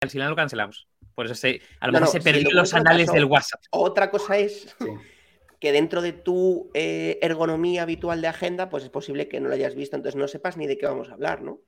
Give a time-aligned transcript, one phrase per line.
[0.00, 0.88] al final lo cancelamos.
[1.14, 3.60] Por eso se, a lo mejor se perdió los anales del WhatsApp.
[3.70, 4.74] Otra cosa es
[5.58, 9.54] que dentro de tu eh, ergonomía habitual de agenda, pues es posible que no lo
[9.54, 11.60] hayas visto, entonces no sepas ni de qué vamos a hablar, ¿no?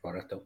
[0.00, 0.44] Correcto.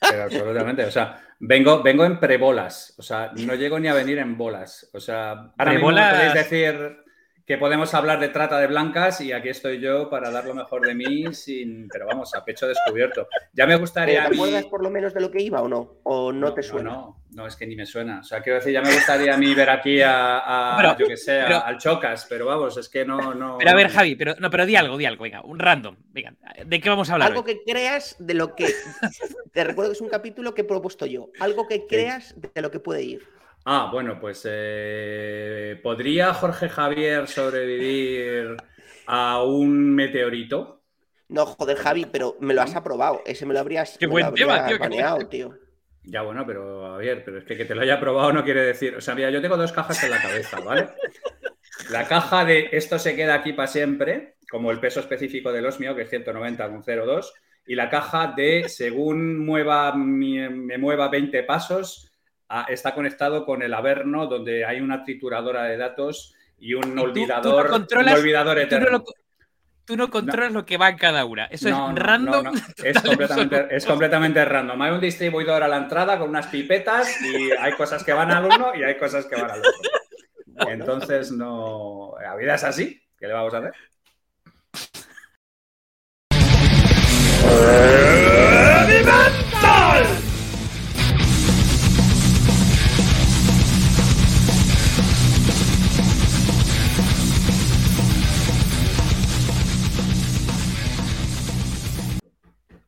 [0.00, 4.18] Pero absolutamente, o sea, vengo, vengo en prebolas, o sea, no llego ni a venir
[4.18, 4.90] en bolas.
[4.92, 7.01] O sea, ahora mismo podéis decir
[7.46, 10.86] que podemos hablar de trata de blancas y aquí estoy yo para dar lo mejor
[10.86, 13.28] de mí sin, pero vamos, a pecho descubierto.
[13.52, 14.28] Ya me gustaría.
[14.28, 15.96] ¿Te acuerdas por lo menos de lo que iba o no?
[16.04, 16.90] ¿O no, te suena?
[16.90, 18.20] No, no, es que ni me suena.
[18.20, 21.40] O sea, quiero decir, ya me gustaría a mí ver aquí a, yo que sé,
[21.40, 23.58] al Chocas, pero vamos, es que no, no.
[23.58, 25.96] Pero a ver, Javi, pero no, pero di algo, di algo, venga, un random.
[26.10, 26.34] Venga,
[26.64, 27.28] ¿de qué vamos a hablar?
[27.28, 28.66] Algo que creas de lo que.
[29.52, 31.30] te recuerdo que es un capítulo que he propuesto yo.
[31.40, 33.41] Algo que creas de lo que puede ir.
[33.64, 38.56] Ah, bueno, pues eh, ¿podría Jorge Javier sobrevivir
[39.06, 40.82] a un meteorito?
[41.28, 43.22] No, joder, Javi, pero me lo has aprobado.
[43.24, 45.58] Ese me lo habrías, qué buen tema, tío, tío.
[46.04, 48.96] Ya, bueno, pero Javier, pero es que que te lo haya aprobado no quiere decir.
[48.96, 50.88] O sea, mira, yo tengo dos cajas en la cabeza, ¿vale?
[51.90, 55.94] La caja de esto se queda aquí para siempre, como el peso específico del osmio,
[55.94, 57.32] que es 190 con 0,2,
[57.66, 62.11] y la caja de según mueva, me mueva 20 pasos,
[62.68, 68.58] está conectado con el Averno, donde hay una trituradora de datos y un olvidador, olvidador
[68.58, 69.04] eterno.
[69.84, 71.46] Tú no, controlas lo que va en cada una.
[71.46, 72.54] Eso es random.
[72.84, 74.80] Es, completamente, es, completamente, random.
[74.80, 78.44] Hay un distribuidor a la entrada con unas pipetas y hay cosas que van al
[78.44, 80.70] uno y hay cosas que van al otro.
[80.70, 82.14] Entonces, no.
[82.22, 83.02] La vida es así.
[83.18, 83.72] ¿Qué le vamos a hacer?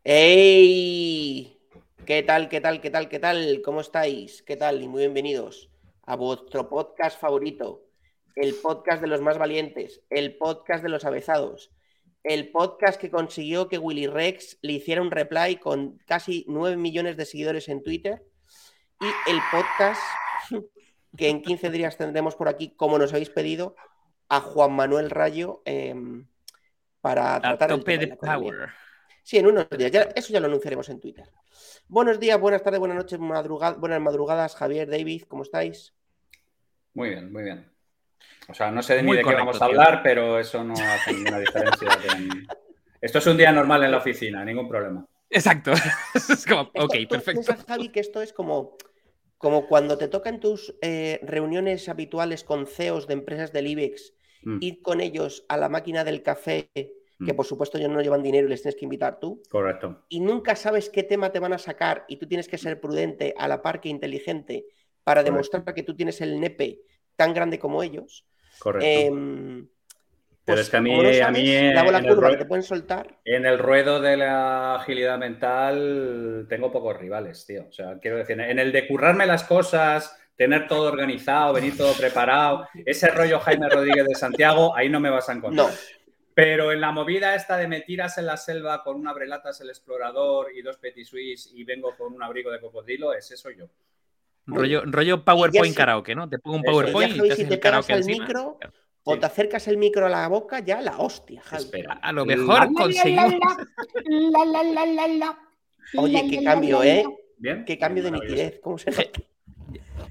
[0.07, 1.59] ¡Ey!
[2.05, 3.63] ¿Qué tal, qué tal, qué tal, qué tal?
[3.65, 4.43] ¿Cómo estáis?
[4.43, 4.83] ¿Qué tal?
[4.83, 5.71] Y muy bienvenidos
[6.03, 7.87] a vuestro podcast favorito,
[8.37, 11.71] el podcast de los más valientes, el podcast de los avezados,
[12.23, 17.17] el podcast que consiguió que Willy Rex le hiciera un reply con casi 9 millones
[17.17, 18.27] de seguidores en Twitter
[19.01, 20.03] y el podcast
[21.17, 23.75] que en 15 días tendremos por aquí, como nos habéis pedido,
[24.29, 26.27] a Juan Manuel Rayo em,
[27.01, 28.84] para tratar el tema de power.
[29.25, 29.91] Sí, en unos días.
[30.15, 31.25] eso ya lo anunciaremos en Twitter.
[31.89, 35.95] Buenos días, buenas tardes, buenas noches, buenas madrugadas, Javier, David, ¿cómo estáis?
[36.93, 37.73] Muy bien, muy bien.
[38.49, 41.39] O sea, no sé ni de qué vamos a hablar, pero eso no hace ninguna
[41.39, 41.89] diferencia.
[43.01, 45.07] Esto es un día normal en la oficina, ningún problema.
[45.31, 45.73] Exacto.
[46.15, 47.57] es como, ok, perfecto.
[47.67, 48.77] Javi, que esto es como,
[49.39, 54.59] como cuando te tocan tus eh, reuniones habituales con CEOs de empresas del IBEX, mm.
[54.61, 56.71] ir con ellos a la máquina del café
[57.19, 57.37] que mm.
[57.37, 59.43] por supuesto ellos no llevan dinero y les tienes que invitar tú.
[59.49, 60.05] Correcto.
[60.09, 63.35] Y nunca sabes qué tema te van a sacar y tú tienes que ser prudente
[63.37, 64.67] a la par que inteligente
[65.05, 66.81] para demostrar que tú tienes el nepe
[67.17, 68.27] tan grande como ellos.
[68.59, 68.87] Correcto.
[68.87, 69.69] Em,
[70.45, 73.19] Pero pues, es que a mí, a mí en, el ruedo, te pueden soltar.
[73.25, 77.67] en el ruedo de la agilidad mental tengo pocos rivales, tío.
[77.69, 81.93] O sea, quiero decir, en el de currarme las cosas, tener todo organizado, venir todo
[81.95, 85.69] preparado, ese rollo Jaime Rodríguez de Santiago, ahí no me vas a encontrar.
[85.69, 85.73] No.
[86.35, 89.69] Pero en la movida esta de me tiras en la selva con una brelatas el
[89.69, 93.69] explorador y dos petit suisse y vengo con un abrigo de cocodrilo, es eso yo.
[94.47, 96.29] Rollo, rollo PowerPoint karaoke, ¿no?
[96.29, 98.59] Te pongo un PowerPoint y, te si te pegas el micro
[99.05, 102.73] o te acercas el micro a la boca, ya la hostia, Espera, a lo mejor
[102.73, 103.35] conseguimos.
[105.97, 107.05] Oye, qué cambio, ¿eh?
[107.37, 107.65] ¿Bien?
[107.65, 108.61] Qué cambio de nitidez.
[108.61, 109.03] ¿Cómo se nota?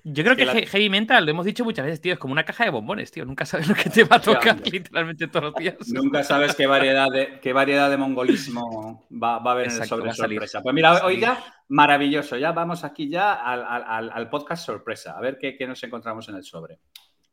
[0.05, 2.65] Yo creo que, Heavy Mental, lo hemos dicho muchas veces, tío, es como una caja
[2.65, 3.23] de bombones, tío.
[3.23, 5.75] Nunca sabes lo que te va a tocar literalmente todos los días.
[5.93, 10.11] Nunca sabes qué variedad de, qué variedad de mongolismo va, a haber en el sobre
[10.13, 10.61] sorpresa.
[10.61, 12.35] Pues mira, hoy ya, maravilloso.
[12.37, 15.17] Ya vamos aquí ya al, podcast sorpresa.
[15.17, 16.79] A ver qué, nos encontramos en el sobre.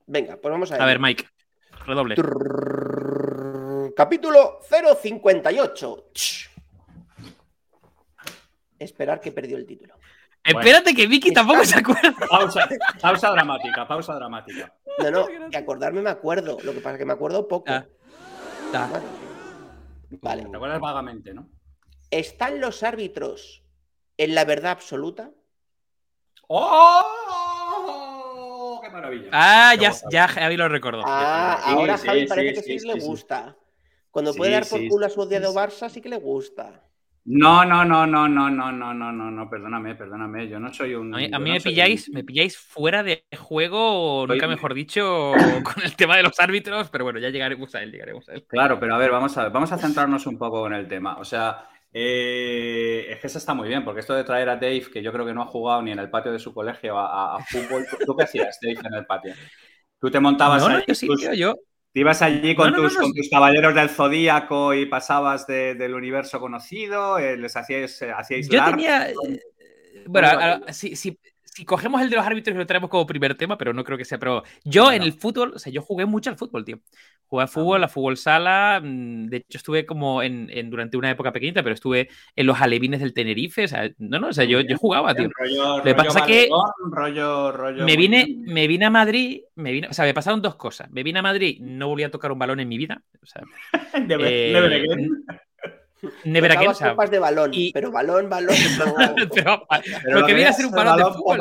[0.07, 0.83] Venga, pues vamos a ver.
[0.83, 1.27] A ver, Mike,
[1.87, 2.15] redoble.
[3.97, 6.11] Capítulo 058.
[8.79, 10.00] Esperar que perdió el título.
[10.45, 12.15] Espérate que Vicky tampoco se acuerda.
[13.01, 14.75] Pausa, dramática, pausa dramática.
[14.98, 16.59] No, no, que acordarme me acuerdo.
[16.63, 17.71] Lo que pasa es que me acuerdo poco.
[17.71, 17.87] Ah,
[20.22, 20.42] vale.
[20.42, 21.48] Te acuerdas vagamente, ¿no?
[22.10, 23.63] ¿Están los árbitros
[24.16, 25.31] en la verdad absoluta?
[26.48, 27.10] ¡Oh!
[28.83, 29.28] ¡Qué maravilla!
[29.33, 31.04] Ah, ya, ya Javi lo recordó.
[31.07, 33.57] Ah, ahora Javi parece que sí, le gusta.
[34.10, 36.83] Cuando puede dar por culo a su odiado Barça, sí que le gusta.
[37.32, 40.97] No, no, no, no, no, no, no, no, no, no, perdóname, perdóname, yo no soy
[40.97, 41.15] un...
[41.15, 45.32] A mí, me pilláis, me pilláis fuera de juego, nunca mejor dicho,
[45.62, 48.44] con el tema de los árbitros, pero bueno, ya llegaremos a él, llegaremos a él.
[48.48, 51.18] Claro, pero a ver, vamos a ver, vamos a centrarnos un poco en el tema.
[51.18, 54.86] O sea, Eh, es que eso está muy bien, porque esto de traer a Dave,
[54.92, 57.38] que yo creo que no ha jugado ni en el patio de su colegio a,
[57.44, 59.34] fútbol, ¿tú qué hacías, Dave, en el patio?
[60.00, 61.54] ¿Tú te montabas no, yo sí, yo...
[61.92, 67.19] ¿Te ibas allí con, tus, con tus caballeros del zodíaco y pasabas del universo conocido?
[67.19, 69.09] Eh, ¿Les hacíais, eh, hacíais Yo tenía...
[70.07, 71.19] Bueno, sí, sí, si
[71.65, 74.04] cogemos el de los árbitros y lo traemos como primer tema, pero no creo que
[74.04, 74.18] sea.
[74.18, 76.80] Pero yo en el fútbol, o sea, yo jugué mucho al fútbol, tío.
[77.27, 78.80] Jugué a ah, fútbol, a fútbol sala.
[78.83, 83.01] Mm, de hecho, estuve como en, durante una época pequeñita, pero estuve en los alevines
[83.01, 83.65] del Tenerife.
[83.65, 85.28] O sea, no, no, o sea, yo, yo jugaba, tío.
[85.39, 86.48] Rollo, que pasa que
[86.91, 90.56] rollo, rollo me vine, me vine a Madrid, me vine, o sea, me pasaron dos
[90.56, 90.91] cosas.
[90.91, 93.03] Me vine a Madrid, no volví a tocar un balón en mi vida.
[93.22, 93.42] O sea,
[94.06, 95.09] de, eh,
[96.25, 98.55] Never again, copas de balón, pero balón, balón.
[99.35, 101.39] pero, que viene a ser un balón, de fútbol.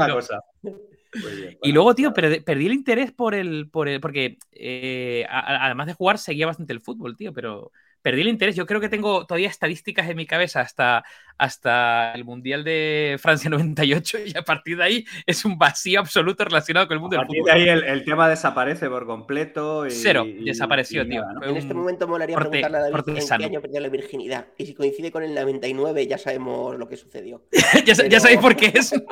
[1.61, 3.69] y luego, tío, perdí, el interés por el.
[3.69, 8.27] Por el porque eh, además de jugar, seguía bastante el fútbol, tío, pero perdí el
[8.27, 8.55] interés.
[8.55, 11.03] Yo creo que tengo todavía estadísticas en mi cabeza hasta,
[11.37, 16.43] hasta el Mundial de Francia 98 y a partir de ahí es un vacío absoluto
[16.45, 17.45] relacionado con el mundo del fútbol.
[17.45, 19.85] de ahí el, tema desaparece por completo.
[19.85, 21.23] Y, Cero, desapareció, tío.
[21.41, 24.47] En este momento molaría preguntarle a David en qué año perdió la virginidad.
[24.57, 27.43] Y si coincide con el 99 ya sabemos lo que sucedió.
[27.85, 28.93] ya, ya sabéis por qué es.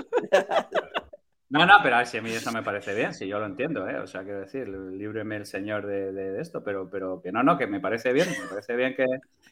[1.50, 4.00] No, no, pero a mí eso me parece bien, si yo lo entiendo, ¿eh?
[4.00, 7.68] O sea, quiero decir, líbreme el señor de, esto, pero, pero que no, no, que
[7.68, 9.06] me parece bien, me parece bien que,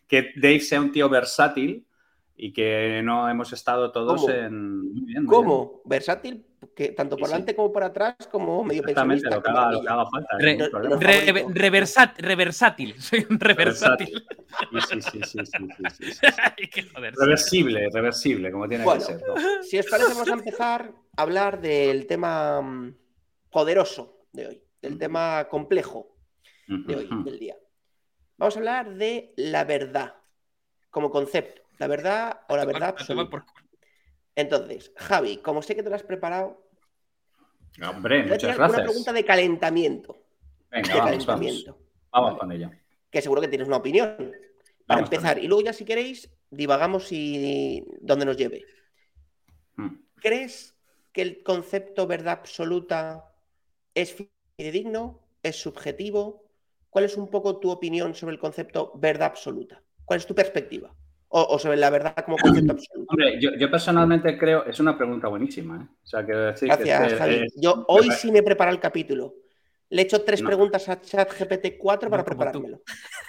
[0.07, 1.85] que Dave sea un tío versátil
[2.37, 5.25] y que no hemos estado todos en...
[5.25, 5.81] ¿Cómo?
[5.85, 6.45] ¿Versátil?
[6.75, 10.37] Que tanto por delante como por atrás, como medio Exactamente, lo que haga, falta.
[12.17, 14.21] reversátil, soy un reversátil.
[14.89, 16.27] Sí, sí, sí, sí, sí,
[17.17, 19.21] Reversible, reversible, como tiene que ser.
[19.61, 22.95] Si os parece, vamos a empezar a hablar del tema mm,
[23.51, 26.15] poderoso de hoy, del tema complejo
[26.67, 27.55] de hoy, del día.
[28.37, 30.15] Vamos a hablar de la verdad
[30.89, 33.45] como concepto la verdad o la verdad absoluta.
[34.35, 36.67] Entonces, Javi, como sé que te lo has preparado.
[37.87, 38.69] Hombre, muchas gracias.
[38.69, 40.17] Una pregunta de calentamiento.
[40.71, 41.77] Venga, de vamos, calentamiento.
[42.11, 42.71] Vamos, con ello.
[43.09, 44.33] Que seguro que tienes una opinión.
[44.85, 45.39] Para empezar.
[45.39, 48.63] Y luego ya si queréis, divagamos y dónde nos lleve.
[49.75, 49.95] Hmm.
[50.15, 50.74] ¿Crees
[51.15, 53.31] que el concepto verdad absoluta
[53.93, 54.27] es
[54.57, 55.21] fidedigno?
[55.41, 56.43] ¿Es subjetivo?
[56.89, 59.81] ¿Cuál es un poco tu opinión sobre el concepto verdad absoluta?
[60.03, 60.93] ¿Cuál es tu perspectiva?
[61.37, 63.11] o, sobre la verdad como concepto absoluto?
[63.11, 65.77] Hombre, yo, personalmente creo, es una pregunta buenísima.
[65.77, 65.87] ¿eh?
[66.03, 67.47] O sea, decir Gracias, Javi.
[67.55, 69.35] yo hoy sí me preparo el capítulo.
[69.89, 72.81] Le he hecho tres preguntas a ChatGPT 4 para preparármelo.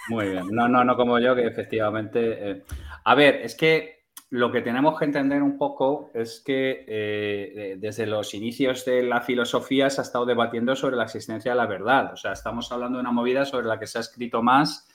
[0.09, 0.47] Muy bien.
[0.51, 2.51] No, no, no como yo, que efectivamente.
[2.51, 2.63] Eh,
[3.03, 3.96] a ver, es que
[4.29, 9.21] lo que tenemos que entender un poco es que eh, desde los inicios de la
[9.21, 12.11] filosofía se ha estado debatiendo sobre la existencia de la verdad.
[12.13, 14.89] O sea, estamos hablando de una movida sobre la que se ha escrito más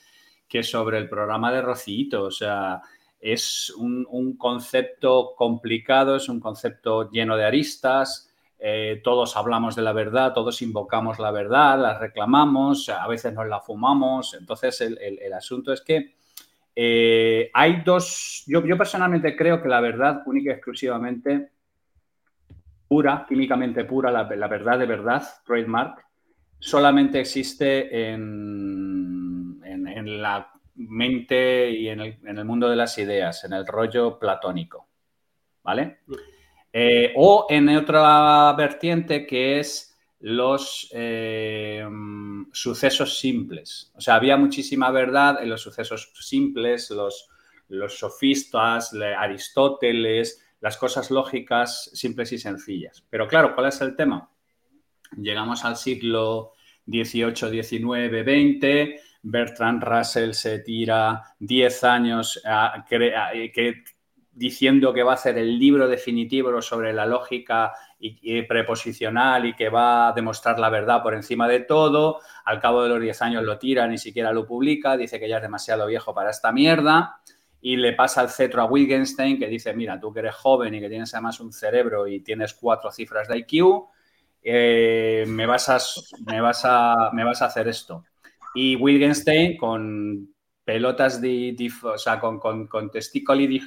[0.46, 2.24] que sobre el programa de Rocito.
[2.24, 2.82] O sea,
[3.22, 8.28] es un, concepto complicado, es un concepto lleno de aristas.
[8.58, 13.46] Eh, todos hablamos de la verdad, todos invocamos la verdad, la reclamamos, a veces nos
[13.46, 14.34] la fumamos.
[14.34, 16.16] Entonces, el, asunto es que
[16.74, 18.44] eh, hay dos.
[18.46, 21.50] Yo, personalmente creo que la verdad, única y exclusivamente
[22.88, 26.04] pura, químicamente pura, la, la verdad de verdad, trademark,
[26.58, 33.66] solamente existe en, en la mente y en el, mundo de las ideas, en el
[33.66, 34.88] rollo platónico.
[35.62, 35.98] ¿Vale?
[36.72, 39.91] Eh, o en otra vertiente que es
[40.22, 41.84] los eh,
[42.52, 43.92] sucesos simples.
[43.94, 47.28] O sea, había muchísima verdad en los sucesos simples, los,
[47.68, 53.04] los sofistas, Aristóteles, las cosas lógicas simples y sencillas.
[53.10, 54.30] Pero claro, ¿cuál es el tema?
[55.16, 56.52] Llegamos al siglo
[56.86, 62.42] XVIII, XIX, XX Bertrand Russell se tira 10 años
[64.32, 69.68] diciendo que va a hacer el libro definitivo sobre la lógica y, preposicional y que
[69.68, 72.20] va a demostrar la verdad por encima de todo.
[72.44, 75.36] Al cabo de los 10 años lo tira, ni siquiera lo publica, dice que ya
[75.36, 77.20] es demasiado viejo para esta mierda
[77.64, 80.80] y le pasa el cetro a Wittgenstein que dice, mira, tú que eres joven y
[80.80, 83.86] que tienes además un cerebro y tienes cuatro cifras de IQ,
[84.42, 85.78] eh, me, vas a,
[86.26, 88.04] me, vas a, me vas a hacer esto.
[88.52, 90.31] Y Wittgenstein con
[90.72, 91.20] pelotas
[92.18, 92.90] con, con, con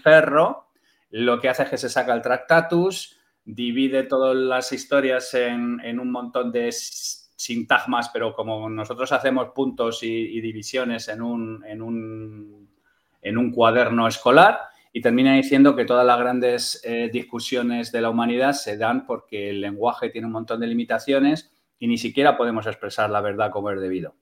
[0.04, 0.70] ferro,
[1.12, 6.12] lo que hace es que se saca el tractatus, divide todas las historias en, un
[6.12, 11.62] montón de sintagmas, pero como nosotros hacemos puntos y, divisiones en un,
[13.54, 18.78] cuaderno escolar, y termina diciendo que todas las grandes eh, discusiones de la humanidad se
[18.78, 23.22] dan porque el lenguaje tiene un montón de limitaciones y ni siquiera podemos expresar la
[23.22, 24.16] verdad como es debido.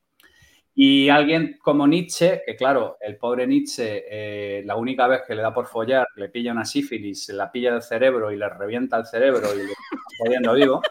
[0.75, 5.43] Y alguien como Nietzsche, que claro, el pobre Nietzsche, eh, la única vez que le
[5.43, 8.97] da por follar, le pilla una sífilis, se la pilla del cerebro y le revienta
[8.97, 9.73] el cerebro y le
[10.17, 10.81] jodiendo vivo.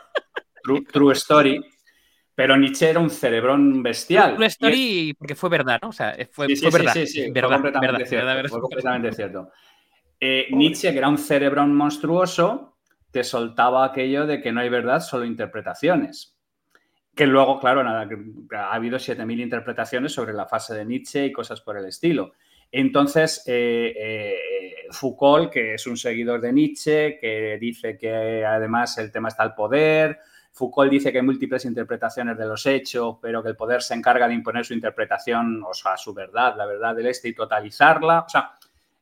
[0.92, 1.64] True, story.
[2.34, 4.36] Pero Nietzsche era un cerebrón bestial.
[4.36, 5.88] True story porque fue verdad, ¿no?
[5.88, 6.92] O sea, fue, verdad.
[6.92, 8.48] Sí, sí, verdad, fue completamente cierto.
[8.48, 9.50] fue completamente cierto.
[10.20, 12.76] Eh, Nietzsche, que era un cerebrón monstruoso,
[13.10, 16.31] te soltaba aquello de que no hay verdad, solo interpretaciones.
[17.14, 18.08] Que luego, claro, nada,
[18.56, 22.32] ha habido 7.000 interpretaciones sobre la fase de Nietzsche y cosas por el estilo.
[22.70, 24.36] Entonces, eh, eh,
[24.90, 29.54] Foucault, que es un seguidor de Nietzsche, que dice que además el tema está al
[29.54, 30.20] poder.
[30.52, 34.26] Foucault dice que hay múltiples interpretaciones de los hechos, pero que el poder se encarga
[34.26, 38.20] de imponer su interpretación, o sea, su verdad, la verdad del este y totalizarla.
[38.20, 38.52] O sea,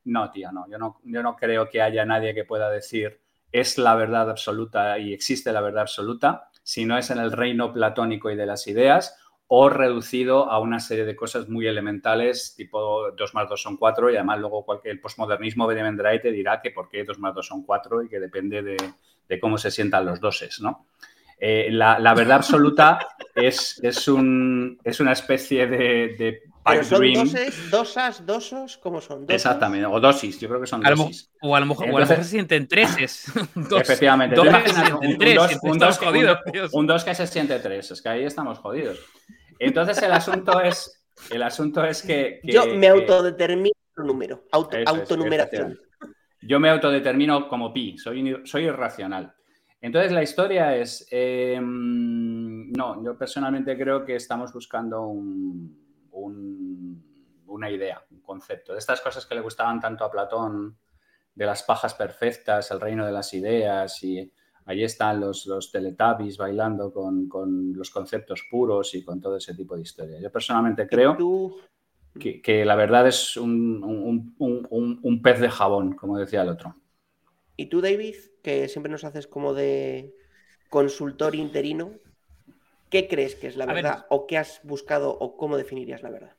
[0.04, 0.68] no, tío, no.
[0.68, 3.20] Yo no, yo no creo que haya nadie que pueda decir
[3.52, 7.72] es la verdad absoluta y existe la verdad absoluta si no es en el reino
[7.72, 13.10] platónico y de las ideas, o reducido a una serie de cosas muy elementales, tipo
[13.10, 16.60] 2 más 2 son 4, y además luego cualquier, el postmodernismo vendrá y te dirá
[16.62, 20.06] que por qué 2 más 2 son 4 y que depende de, cómo se sientan
[20.06, 20.86] los doses, ¿no?
[21.40, 23.00] Eh, la, verdad absoluta
[23.34, 29.24] es, es, un, es, una especie de pero son doses, dosas, dosos, ¿cómo son?
[29.28, 31.30] Exactamente, o dosis, yo creo que son dosis.
[31.40, 33.32] o a lo mejor, Entonces, se sienten treses.
[33.80, 34.36] efectivamente.
[34.36, 34.52] Dos, un,
[35.34, 35.98] dos, un, dos,
[36.72, 38.98] un, dos, que se siente tres, es que ahí estamos jodidos.
[39.58, 42.40] Entonces el asunto es, el asunto es que...
[42.44, 45.78] yo me autodetermino el número, auto, autonumeración.
[46.42, 49.34] yo me autodetermino como pi, soy, soy irracional.
[49.82, 55.79] Entonces la historia es, em, no, yo personalmente creo que estamos buscando un
[56.12, 58.72] una idea, un concepto.
[58.72, 60.78] De estas cosas que le gustaban tanto a Platón,
[61.34, 64.32] de las pajas perfectas, el reino de las ideas, y
[64.66, 65.72] ahí están los, los
[66.38, 70.20] bailando con, los conceptos puros y con todo ese tipo de historia.
[70.20, 71.16] Yo personalmente creo
[72.18, 76.74] que, la verdad es un, un, pez de jabón, como decía el otro.
[77.56, 80.14] ¿Y tú, David, que siempre nos haces como de
[80.68, 81.92] consultor interino,
[82.90, 84.06] ¿Qué crees que es la verdad?
[84.10, 86.32] ¿O qué has buscado o cómo definirías la verdad?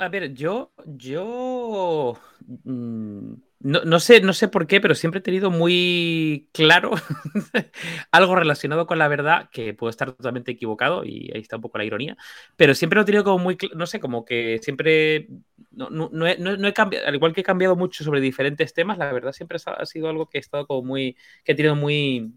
[0.00, 2.18] A ver, yo, yo
[2.64, 6.90] mm, no, sé, no sé por qué, pero siempre he tenido muy claro
[8.10, 11.78] algo relacionado con la verdad, que puedo estar totalmente equivocado, y ahí está un poco
[11.78, 12.16] la ironía,
[12.56, 15.28] pero siempre lo he tenido como muy, no sé, como que siempre,
[15.70, 19.58] no, he, cambiado, al igual que he cambiado mucho sobre diferentes temas, la verdad siempre
[19.64, 22.32] ha sido algo que he estado como muy, que he tenido muy,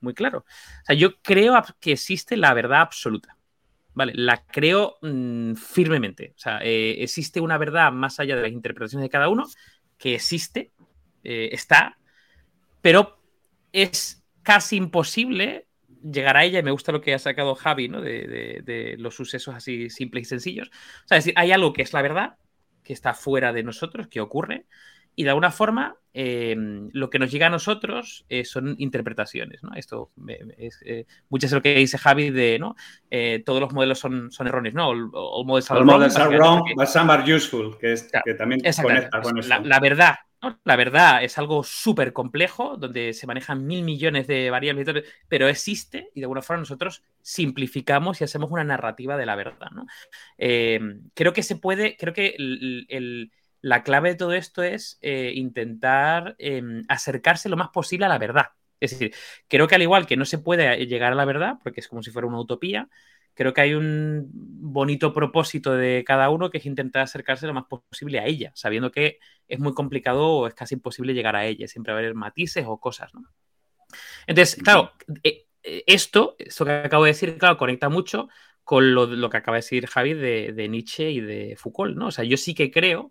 [0.00, 0.38] muy claro.
[0.38, 3.36] O sea, yo creo que existe la verdad absoluta.
[3.92, 4.12] ¿Vale?
[4.14, 6.32] La creo mm, firmemente.
[6.36, 9.46] O sea, eh, existe una verdad más allá de las interpretaciones de cada uno,
[9.98, 10.70] que existe,
[11.24, 11.98] eh, está,
[12.80, 13.18] pero
[13.72, 15.66] es casi imposible
[16.02, 18.00] llegar a ella, y me gusta lo que ha sacado Javi, ¿no?
[18.00, 20.70] De, de, los sucesos así simples y sencillos.
[21.04, 22.36] O sea, decir, hay algo que es la verdad,
[22.82, 24.66] que está fuera de nosotros, que ocurre,
[25.14, 29.62] y de alguna forma em, lo que nos llega a nosotros eh, son interpretaciones.
[29.62, 29.74] ¿no?
[29.74, 30.10] Esto
[30.56, 32.76] es eh, muchas lo que dice Javi de ¿no?
[33.10, 34.88] Eh, todos los modelos son, son erróneos, ¿no?
[34.88, 39.20] All, models are wrong, are wrong but some are useful, que, es, que también conecta
[39.20, 40.14] con La, la verdad,
[40.64, 46.10] La verdad es algo súper complejo, donde se manejan mil millones de variables, pero existe
[46.14, 49.70] y de alguna forma nosotros simplificamos y hacemos una narrativa de la verdad.
[49.72, 49.86] ¿no?
[50.38, 53.30] Em, creo que se puede, creo que el
[53.62, 58.18] la clave de todo esto es eh, intentar em, acercarse lo más posible a la
[58.18, 58.46] verdad.
[58.80, 59.14] Es decir,
[59.48, 62.02] creo que al igual que no se puede llegar a la verdad, porque es como
[62.02, 62.88] si fuera una utopía,
[63.34, 67.64] creo que hay un bonito propósito de cada uno que es intentar acercarse lo más
[67.64, 71.68] posible a ella, sabiendo que es muy complicado o es casi imposible llegar a ella.
[71.68, 73.24] Siempre va a haber matices o cosas, ¿no?
[74.26, 78.28] Entonces, claro, eh, eh, esto, esto que acabo de decir, claro, conecta mucho
[78.62, 82.06] con lo, que acaba de decir Javi de, de Nietzsche y de Foucault, ¿no?
[82.06, 83.10] O sea, yo sí que creo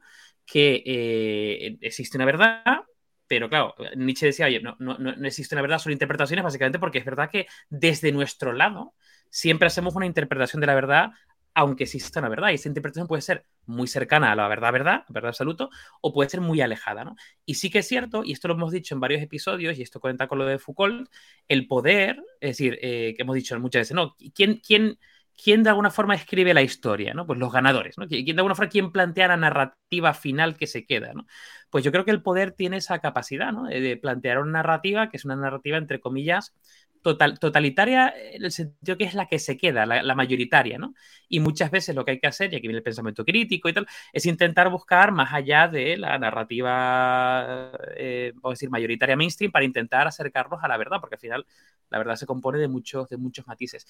[0.50, 2.82] que eh, existe una verdad,
[3.28, 6.98] pero claro, Nietzsche decía, oye, no, no, no, existe una verdad, son interpretaciones, básicamente porque
[6.98, 8.96] es verdad que desde nuestro lado
[9.30, 11.12] siempre hacemos una interpretación de la verdad,
[11.54, 12.50] aunque exista una verdad.
[12.50, 15.70] Y esa interpretación puede ser muy cercana a la verdad, verdad, verdad absoluto,
[16.02, 17.16] o puede ser muy alejada, ¿no?
[17.46, 20.00] Y sí que es cierto, y esto lo hemos dicho en varios episodios, y esto
[20.00, 21.08] cuenta con lo de Foucault,
[21.48, 24.16] el poder, es decir, eh, que hemos dicho muchas veces, ¿no?
[24.34, 24.98] ¿Quién, quién
[25.42, 27.14] ¿quién de alguna forma escribe la historia?
[27.14, 27.26] ¿no?
[27.26, 28.08] Pues los ganadores, ¿no?
[28.08, 31.14] ¿Quién de alguna forma quién plantea la narrativa final que se queda?
[31.14, 31.26] ¿no?
[31.70, 33.66] Pues yo creo que el poder tiene esa capacidad ¿no?
[33.66, 36.54] de plantear una narrativa que es una narrativa, entre comillas,
[37.02, 40.94] total, totalitaria en el sentido que es la que se queda, la, mayoritaria, ¿no?
[41.28, 43.74] Y muchas veces lo que hay que hacer, y aquí viene el pensamiento crítico y
[43.74, 50.08] tal, es intentar buscar más allá de la narrativa, eh, decir, mayoritaria mainstream para intentar
[50.08, 51.46] acercarnos a la verdad, porque al final
[51.90, 53.88] la verdad se compone de muchos, de muchos matices.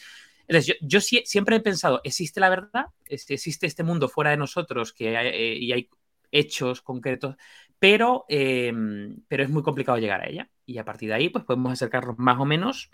[0.47, 2.87] Entonces, yo, siempre he pensado, ¿existe la verdad?
[3.05, 5.89] ¿Existe este mundo fuera de nosotros que eh, y hay
[6.31, 7.35] hechos concretos?
[7.79, 11.45] Pero, em, pero es muy complicado llegar a ella y a partir de ahí pues
[11.45, 12.89] podemos acercarnos más o menos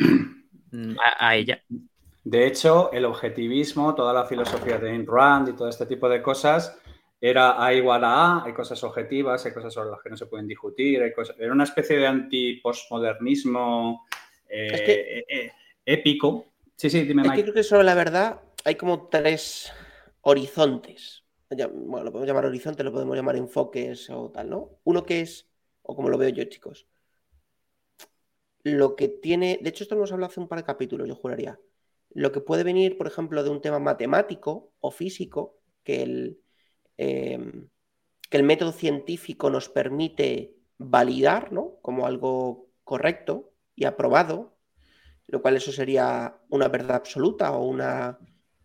[0.71, 1.63] mm, a, ella.
[2.23, 6.21] De hecho, el objetivismo, toda la filosofía de Ayn Rand y todo este tipo de
[6.21, 6.77] cosas
[7.19, 10.27] era A igual a A, hay cosas objetivas, hay cosas sobre las que no se
[10.27, 11.35] pueden discutir, hay cosas...
[11.39, 14.05] era una especie de anti-postmodernismo
[14.47, 15.51] eh, eh, eh,
[15.85, 16.45] épico.
[16.75, 19.71] Sí, sí, dime, es que creo que sobre la verdad hay como tres
[20.21, 21.24] horizontes.
[21.49, 24.79] Bueno, lo podemos llamar horizonte, lo podemos llamar enfoques o tal, ¿no?
[24.83, 25.47] Uno que es,
[25.83, 26.87] o como lo veo yo, chicos,
[28.63, 31.15] lo que tiene, de hecho esto lo hemos hablado hace un par de capítulos, yo
[31.15, 31.59] juraría,
[32.09, 36.41] lo que puede venir, por ejemplo, de un tema matemático o físico, que el,
[36.97, 37.69] em,
[38.29, 41.77] que el método científico nos permite validar, ¿no?
[41.81, 44.57] Como algo correcto y aprobado,
[45.27, 48.19] lo cual eso sería una verdad absoluta o una,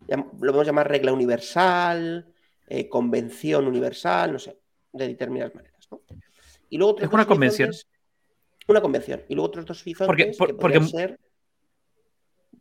[0.07, 2.30] lo podemos llamar regla universal,
[2.73, 4.57] eh, convención universal, no sé,
[4.93, 6.01] de determinadas maneras, ¿no?
[6.69, 7.69] Y luego es una convención.
[8.65, 9.23] Una convención.
[9.27, 11.19] Y luego otros dos horizontes porque, que ser...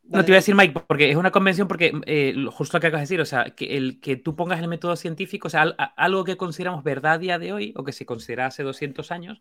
[0.02, 2.88] No te iba a decir, Mike, porque es una convención, porque eh, justo lo que
[2.88, 5.62] acabas de decir, o sea, que el que tú pongas el método científico, o sea,
[5.62, 9.40] algo que consideramos verdad a día de hoy, o que se considera hace 200 años,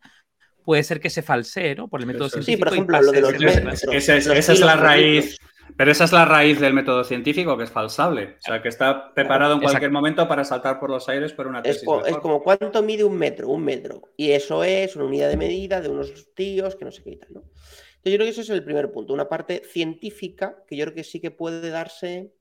[0.63, 1.87] puede ser que se falsee, ¿no?
[1.87, 2.57] Por el método científico.
[2.57, 5.39] Sí, por ejemplo, lo de los Esa es, la raíz.
[5.77, 8.35] Pero esa es la raíz del método científico, que es falsable.
[8.39, 11.61] O sea, que está preparado en cualquier momento para saltar por los aires por una
[11.61, 11.83] tesis.
[12.05, 14.01] Es, como cuánto mide un metro, un metro.
[14.17, 17.41] Y eso es una unidad de medida de unos tíos que no se quitan, ¿no?
[17.41, 20.95] Entonces, yo creo que ese es el primer punto, una parte científica que yo creo
[20.95, 22.33] que sí que puede darse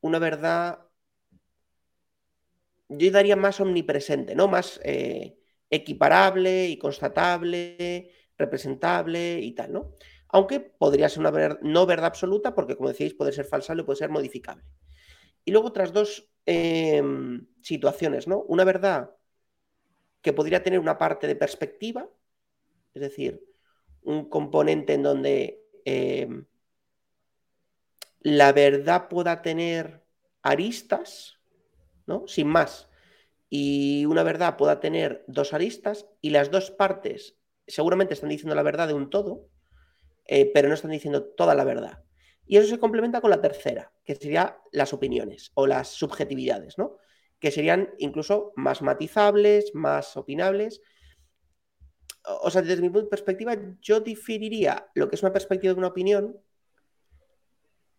[0.00, 0.80] una verdad,
[2.88, 4.48] yo daría más omnipresente, ¿no?
[4.48, 5.38] Más eh,
[5.70, 9.94] equiparable y constatable, representable y tal, ¿no?
[10.28, 14.10] Aunque podría ser una no verdad absoluta, porque como decíais, puede ser falsable, puede ser
[14.10, 14.64] modificable.
[15.44, 18.42] Y luego otras dos em, situaciones, ¿no?
[18.42, 19.14] Una verdad
[20.20, 22.08] que podría tener una parte de perspectiva,
[22.94, 23.44] es decir,
[24.02, 26.44] un componente en donde em,
[28.20, 30.04] la verdad pueda tener
[30.42, 31.38] aristas,
[32.06, 32.26] ¿no?
[32.26, 32.88] Sin más.
[33.48, 37.36] Y una verdad pueda tener dos aristas y las dos partes
[37.66, 39.48] seguramente están diciendo la verdad de un todo,
[40.28, 42.04] eh, pero no están diciendo toda la verdad.
[42.46, 46.98] Y eso se complementa con la tercera, que sería las opiniones o las subjetividades, ¿no?
[47.40, 50.82] Que serían incluso más matizables, más opinables.
[52.42, 56.38] O sea, desde mi perspectiva, yo diferiría lo que es una perspectiva de una opinión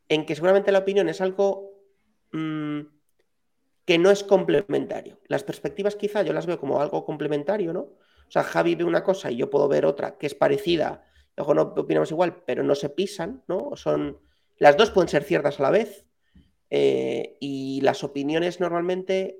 [0.07, 1.81] en que seguramente la opinión es algo
[2.31, 2.81] mm,
[3.85, 5.19] que no es complementario.
[5.27, 7.81] Las perspectivas quizá yo las veo como algo complementario, ¿no?
[7.81, 11.53] O sea, Javi ve una cosa y yo puedo ver otra que es parecida Ojo,
[11.53, 13.75] no opinamos igual, pero no se pisan, ¿no?
[13.75, 14.19] Son,
[14.57, 16.05] las dos pueden ser ciertas a la vez.
[16.69, 19.39] Eh, y las opiniones normalmente,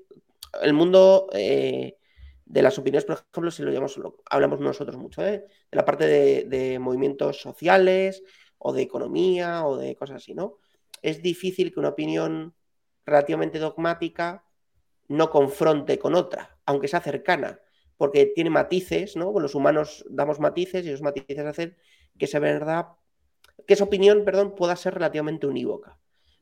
[0.62, 1.96] el mundo eh,
[2.44, 5.46] de las opiniones, por ejemplo, si lo llamamos, hablamos nosotros mucho, ¿eh?
[5.70, 8.22] de la parte de, movimientos sociales
[8.58, 10.58] o de economía o de cosas así, ¿no?
[11.02, 12.54] Es difícil que una opinión
[13.06, 14.44] relativamente dogmática
[15.08, 17.60] no confronte con otra, aunque sea cercana
[18.00, 19.30] porque tiene matices, ¿no?
[19.38, 21.76] Los humanos damos matices y esos matices hacen
[22.16, 22.86] que esa verdad,
[23.66, 25.98] que esa opinión, perdón, pueda ser relativamente unívoca.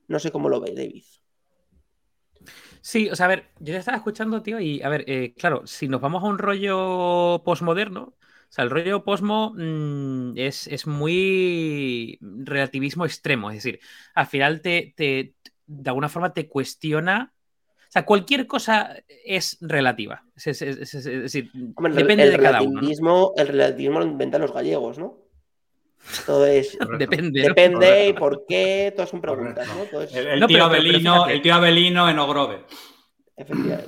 [0.06, 1.02] No sé cómo lo ve David.
[2.80, 5.66] Sí, o sea, a ver, yo ya estaba escuchando, tío, y a ver, eh, claro,
[5.66, 12.20] si nos vamos a un rollo posmoderno, o sea, el rollo posmo mm, es, muy
[12.20, 13.80] relativismo extremo, es decir,
[14.14, 15.34] al final te, te,
[15.66, 17.34] de alguna forma te cuestiona
[17.88, 20.22] o sea, cualquier cosa es relativa.
[20.36, 21.50] Es, decir,
[21.94, 22.82] depende de cada uno.
[23.34, 25.16] El relativismo lo inventan los gallegos, ¿no?
[26.26, 26.76] Todo es.
[26.98, 27.40] depende.
[27.40, 30.00] Depende y por qué, todas son preguntas, ¿no?
[30.00, 32.66] El, tío Abelino, el tío Abelino en Ogrove.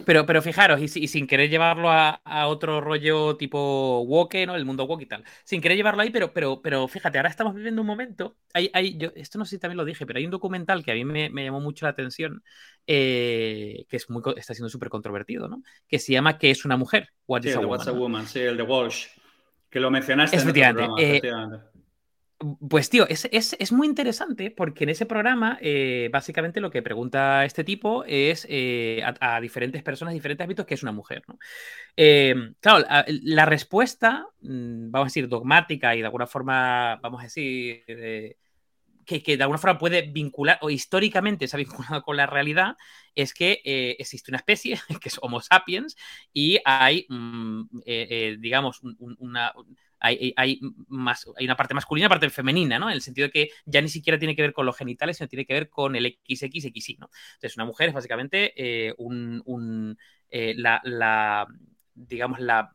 [0.04, 4.54] Pero, pero fijaros, y, sin querer llevarlo a, otro rollo tipo woke, ¿no?
[4.54, 5.24] El mundo woke y tal.
[5.44, 8.36] Sin querer llevarlo ahí, pero, pero, pero fíjate, ahora estamos viviendo un momento.
[8.54, 10.92] Hay, hay, yo, esto no sé si también lo dije, pero hay un documental que
[10.92, 12.42] a mí me, llamó mucho la atención,
[12.86, 15.62] eh, que es muy, está siendo súper controvertido, ¿no?
[15.88, 17.10] Que se llama ¿Qué es una mujer?
[17.26, 18.26] What sí, What's a woman?
[18.26, 19.06] Sí, el de Walsh.
[19.68, 20.36] Que lo mencionaste.
[20.36, 21.18] Efectivamente.
[21.18, 21.58] En eh,
[22.68, 27.64] pues tío, es, muy interesante porque en ese programa eh, básicamente lo que pregunta este
[27.64, 31.22] tipo es eh, a, diferentes personas, diferentes ámbitos, que es una mujer.
[31.28, 31.38] ¿no?
[31.96, 37.24] Eh, claro, la, respuesta, mm, vamos a decir, dogmática y de alguna forma, vamos a
[37.24, 37.84] decir,
[39.18, 42.76] que, de alguna forma puede vincular, o históricamente se ha vinculado con la realidad,
[43.14, 45.96] es que eh, existe una especie, que es Homo sapiens,
[46.32, 47.62] y hay, mm,
[48.38, 48.80] digamos,
[49.18, 49.52] una,
[50.00, 52.88] hay, más, hay una parte masculina y una parte femenina, ¿no?
[52.88, 55.28] En el sentido de que ya ni siquiera tiene que ver con los genitales, sino
[55.28, 57.10] tiene que ver con el XXXY, ¿no?
[57.34, 59.98] Entonces, una mujer es básicamente eh, un,
[60.30, 61.46] eh, la,
[61.94, 62.74] digamos, la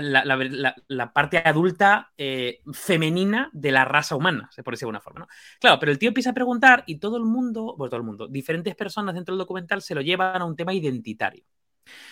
[0.00, 5.20] la, parte adulta eh, femenina de la raza humana, por decir de alguna forma.
[5.20, 5.28] ¿no?
[5.60, 8.28] Claro, pero el tío empieza a preguntar y todo el mundo, bueno, todo el mundo,
[8.28, 11.44] diferentes personas dentro del documental se lo llevan a un tema identitario.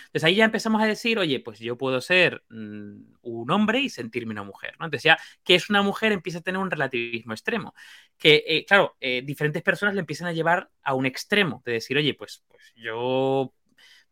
[0.07, 3.88] Entonces ahí ya empezamos a decir, oye, pues yo puedo ser mm, un hombre y
[3.88, 4.87] sentirme una mujer, ¿no?
[4.87, 7.75] Entonces ya que es una mujer empieza a tener un relativismo extremo,
[8.19, 11.97] que eh, claro, eh, diferentes personas le empiezan a llevar a un extremo, de decir,
[11.97, 13.53] oye, pues, pues yo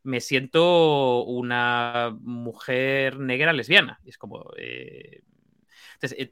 [0.05, 4.01] me siento una mujer negra lesbiana.
[4.05, 4.51] Es como...
[4.57, 5.23] Eh,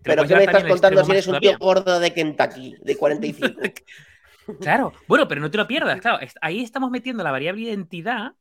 [0.03, 3.61] Pero ¿qué me estás contando si eres un tío gordo de Kentucky, de 45?
[4.61, 8.33] claro, bueno, pero no te lo pierdas, claro, ahí estamos metiendo la variable identidad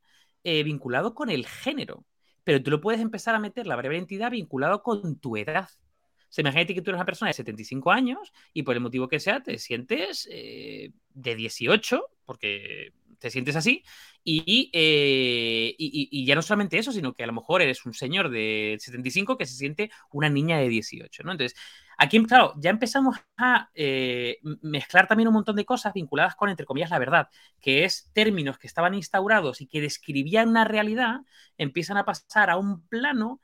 [0.44, 2.04] eh, vinculado con el género.
[2.44, 5.68] Pero tú lo puedes empezar a meter la breve identidad vinculado con tu edad.
[5.68, 9.08] O sea, imagínate que tú eres una persona de 75 años y por el motivo
[9.08, 13.84] que sea te sientes eh, de 18, porque te sientes así,
[14.24, 18.30] eh, y, y, ya no solamente eso, sino que a lo mejor eres un señor
[18.30, 21.32] de 75 que se siente una niña de 18, ¿no?
[21.32, 21.58] Entonces,
[22.02, 26.66] Aquí, claro, ya empezamos a eh, mezclar también un montón de cosas vinculadas con, entre
[26.66, 27.28] comillas, la verdad,
[27.60, 31.20] que es términos que estaban instaurados y que describían una realidad,
[31.58, 33.40] empiezan a pasar a un plano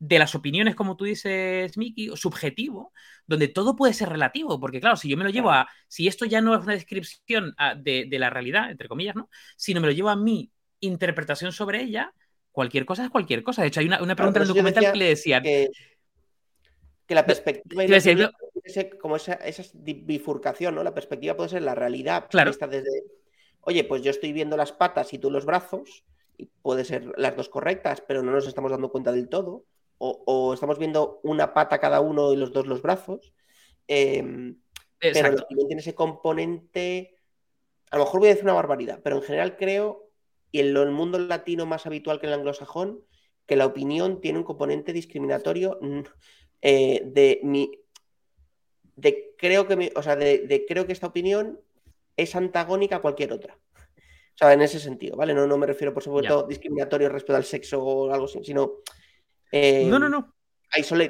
[0.00, 2.92] de las opiniones, como tú dices, Miki, subjetivo,
[3.26, 6.24] donde todo puede ser relativo, porque claro, si yo me lo llevo a, si esto
[6.24, 9.28] ya no es una descripción ah, de, la realidad, entre comillas, ¿no?
[9.56, 12.14] Sino me lo llevo a mi interpretación sobre ella,
[12.50, 13.60] cualquier cosa es cualquier cosa.
[13.60, 15.68] De hecho, hay una, pregunta en el documental que le decían que
[17.14, 17.84] la perspectiva
[19.00, 19.38] como esa,
[19.74, 20.82] bifurcación, ¿no?
[20.82, 22.52] La perspectiva puede ser la realidad claro.
[22.52, 23.02] desde,
[23.60, 26.04] oye, pues yo estoy viendo las patas y tú los brazos,
[26.38, 29.66] y puede ser las dos correctas, pero no nos estamos dando cuenta del todo,
[30.02, 33.34] o, estamos viendo una pata cada uno y los dos los brazos,
[33.86, 34.58] em,
[34.98, 37.16] pero también tiene ese componente,
[37.90, 40.10] a lo mejor voy a decir una barbaridad, pero en general creo,
[40.50, 43.04] y en el mundo latino más habitual que en el anglosajón,
[43.46, 45.78] que la opinión tiene un componente discriminatorio
[46.62, 47.70] eh, de mi.
[48.96, 51.60] De creo que o sea, de, creo que esta opinión
[52.16, 53.58] es antagónica a cualquier otra.
[53.86, 55.34] O sea, en ese sentido, ¿vale?
[55.34, 58.78] No, no me refiero, por supuesto, discriminatorio respecto al sexo o algo así, sino.
[59.52, 60.34] Eh, no, no, no.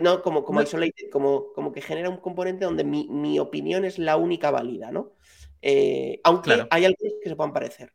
[0.01, 0.65] no, como, como,
[1.11, 5.13] como, como que genera un componente donde mi, opinión es la única válida, ¿no?
[5.63, 7.93] Eh, aunque hay algunos que se puedan parecer.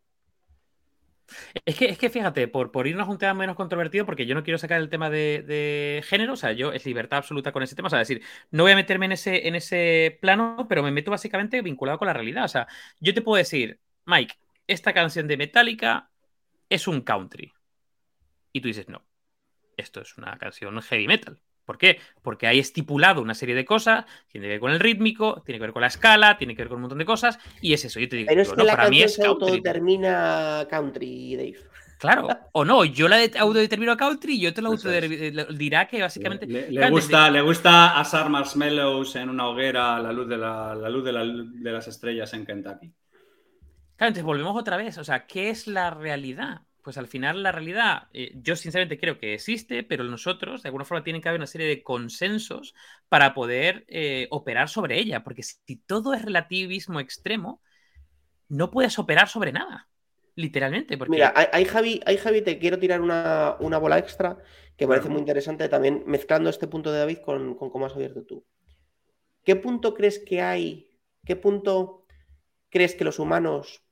[1.66, 4.36] Es que, es que fíjate, por, por irnos a un tema menos controvertido, porque yo
[4.36, 7.76] no quiero sacar el tema de, género, o sea, yo es libertad absoluta con ese
[7.76, 10.84] tema, o sea, es decir, no voy a meterme en ese, en ese plano, pero
[10.84, 12.46] me meto básicamente vinculado con la realidad.
[12.46, 12.68] O sea,
[13.00, 14.36] yo te puedo decir, Mike,
[14.68, 16.12] esta canción de Metallica
[16.70, 17.52] es un country.
[18.54, 19.04] Y tú dices, no,
[19.78, 21.40] esto es una canción heavy metal.
[21.66, 22.00] ¿Por qué?
[22.22, 25.64] Porque hay estipulado una serie de cosas, tiene que ver con el rítmico, tiene que
[25.64, 28.00] ver con la escala, tiene que ver con un montón de cosas, y es eso.
[28.00, 29.62] Yo te digo, Pero es que la para mí es country.
[29.62, 31.58] termina country, Dave.
[31.98, 34.70] Claro, o no, yo la autodetermino country y yo te la
[35.46, 36.46] dirá que básicamente.
[36.46, 41.06] Le, gusta, le gusta asar marshmallows en una hoguera a la luz de, la, luz
[41.06, 42.94] de, de las estrellas en Kentucky.
[43.96, 44.98] Claro, entonces volvemos otra vez.
[44.98, 46.62] O sea, ¿qué es la realidad?
[46.86, 50.86] Pues al final la realidad, eh, yo sinceramente creo que existe, pero nosotros de alguna
[50.86, 52.76] forma tienen que haber una serie de consensos
[53.10, 57.60] para poder eh, operar sobre ella, porque si todo es relativismo extremo,
[58.50, 59.90] no puedes operar sobre nada,
[60.36, 60.96] literalmente.
[61.08, 64.38] Mira, hay, Javi, hay Javi, te quiero tirar una, bola extra
[64.78, 68.24] que parece muy interesante también, mezclando este punto de David con, con cómo has abierto
[68.26, 68.46] tú.
[69.44, 71.00] ¿Qué punto crees que hay?
[71.26, 72.06] ¿Qué punto
[72.70, 73.85] crees que los humanos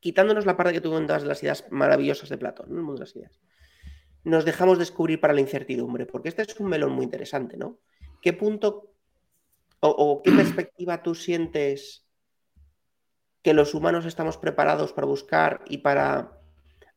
[0.00, 3.00] quitándonos la parte que tú das de las ideas maravillosas de Platón, el mundo de
[3.00, 3.40] las ideas,
[4.24, 7.78] nos dejamos descubrir para la incertidumbre, porque este es un melón muy interesante, ¿no?
[8.20, 8.92] ¿Qué punto
[9.80, 12.04] o, qué perspectiva tú sientes
[13.42, 16.40] que los humanos estamos preparados para buscar y para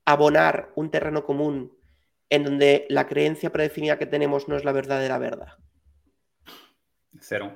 [0.03, 1.77] abonar un terreno común
[2.29, 5.53] en donde la creencia predefinida que tenemos no es la verdadera verdad?
[7.19, 7.55] Cero.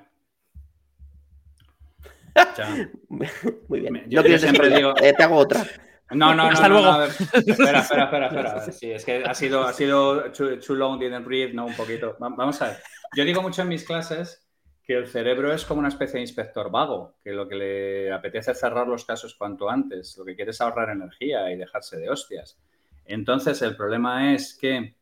[3.10, 4.04] Muy bien.
[4.08, 4.94] Yo, siempre digo.
[5.02, 5.66] Eh, te hago otra.
[6.12, 6.50] No, no, no.
[6.50, 7.04] Hasta luego.
[7.04, 8.62] espera, espera, espera, espera.
[8.72, 11.66] Sí, es que ha sido, ha sido too, long, didn't breathe, ¿no?
[11.66, 12.16] Un poquito.
[12.20, 12.78] Vamos a ver.
[13.16, 14.46] Yo digo mucho en mis clases
[14.84, 18.52] que el cerebro es como una especie de inspector vago, que lo que le apetece
[18.52, 22.10] es cerrar los casos cuanto antes, lo que quiere es ahorrar energía y dejarse de
[22.10, 22.60] hostias.
[23.06, 24.96] Entonces, el problema es que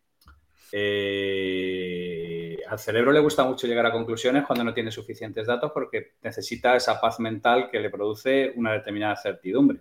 [0.72, 2.33] eh,
[2.67, 6.76] al cerebro le gusta mucho llegar a conclusiones cuando no tiene suficientes datos porque necesita
[6.76, 9.80] esa paz mental que le produce una determinada certidumbre.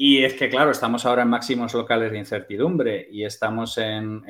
[0.00, 4.22] Y es que, claro, estamos ahora en máximos locales de incertidumbre y estamos en,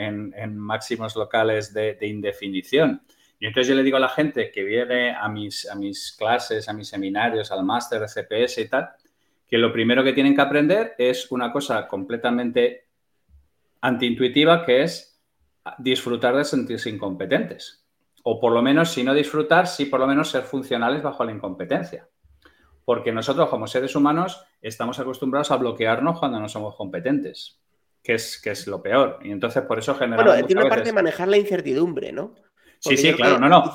[0.56, 3.02] máximos locales de, indefinición.
[3.38, 6.70] Y entonces yo le digo a la gente que viene a mis, a mis clases,
[6.70, 8.88] a mis seminarios, al máster de CPS y tal,
[9.46, 12.86] que lo primero que tienen que aprender es una cosa completamente
[13.82, 15.17] antiintuitiva, que es
[15.78, 17.84] disfrutar de sentirse incompetentes.
[18.24, 21.32] O por lo menos, si no disfrutar, sí por lo menos ser funcionales bajo la
[21.32, 22.08] incompetencia
[22.88, 27.60] porque nosotros como seres humanos estamos acostumbrados a bloquearnos cuando no somos competentes,
[28.02, 29.18] que es, que es lo peor.
[29.22, 30.32] Y entonces por eso generamos...
[30.32, 32.34] Bueno, tiene una parte de manejar la incertidumbre, ¿no?
[32.78, 33.74] sí, sí, claro, no, no.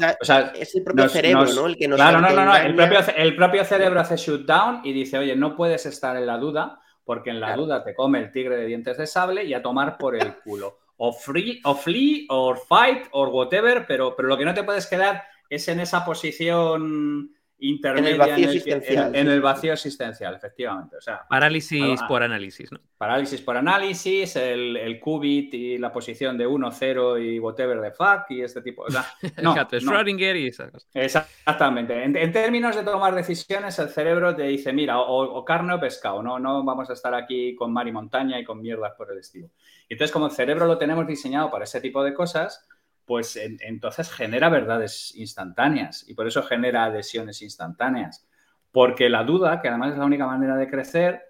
[0.55, 1.67] es el propio cerebro, ¿no?
[1.67, 2.55] El que nos claro, no, no, no.
[2.55, 6.39] El propio, el propio, cerebro hace shutdown y dice, oye, no puedes estar en la
[6.39, 9.61] duda, porque en la duda te come el tigre de dientes de sable y a
[9.61, 10.79] tomar por el culo.
[11.05, 15.67] O flee, o fight, o whatever, pero, pero lo que no te puedes quedar es
[15.67, 19.15] en esa posición en el vacío existencial.
[19.15, 20.97] En, el vacío existencial, efectivamente.
[20.97, 22.79] O sea, parálisis por análisis, ¿no?
[22.97, 27.91] Parálisis por análisis, el, el qubit y la posición de 1, 0 y whatever the
[27.91, 28.83] fuck y este tipo.
[28.83, 29.05] O sea,
[29.41, 30.89] no, Schrödinger y esas cosas.
[30.93, 32.03] Exactamente.
[32.03, 36.39] En, términos de tomar decisiones, el cerebro te dice, mira, o, carne o pescado, no,
[36.39, 39.47] no vamos a estar aquí con mar y montaña y con mierdas por el estilo.
[39.87, 42.67] Y entonces, como el cerebro lo tenemos diseñado para ese tipo de cosas,
[43.05, 48.27] pues entonces genera verdades instantáneas y por eso genera adhesiones instantáneas.
[48.71, 51.21] Porque la duda, que además es la única manera de crecer,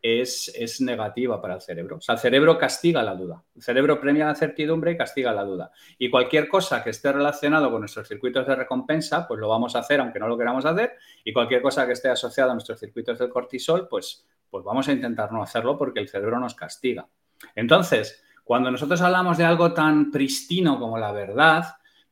[0.00, 1.96] es, es, negativa para el cerebro.
[1.96, 3.42] O sea, el cerebro castiga la duda.
[3.54, 5.72] El cerebro premia la certidumbre y castiga la duda.
[5.98, 9.80] Y cualquier cosa que esté relacionado con nuestros circuitos de recompensa, pues lo vamos a
[9.80, 10.92] hacer aunque no lo queramos hacer.
[11.24, 14.92] Y cualquier cosa que esté asociada a nuestros circuitos del cortisol, pues, pues vamos a
[14.92, 17.08] intentar no hacerlo porque el cerebro nos castiga.
[17.54, 21.64] Entonces, cuando nosotros hablamos de algo tan pristino como la verdad,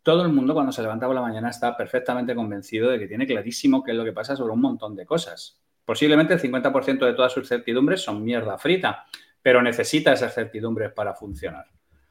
[0.03, 3.25] todo el mundo cuando se levanta por la mañana está perfectamente convencido de que tiene
[3.25, 5.63] clarísimo qué es lo que pasa sobre un montón de cosas.
[5.85, 9.05] Posiblemente el 50% de todas sus certidumbres son mierda frita,
[9.41, 11.67] pero necesita esas certidumbres para funcionar.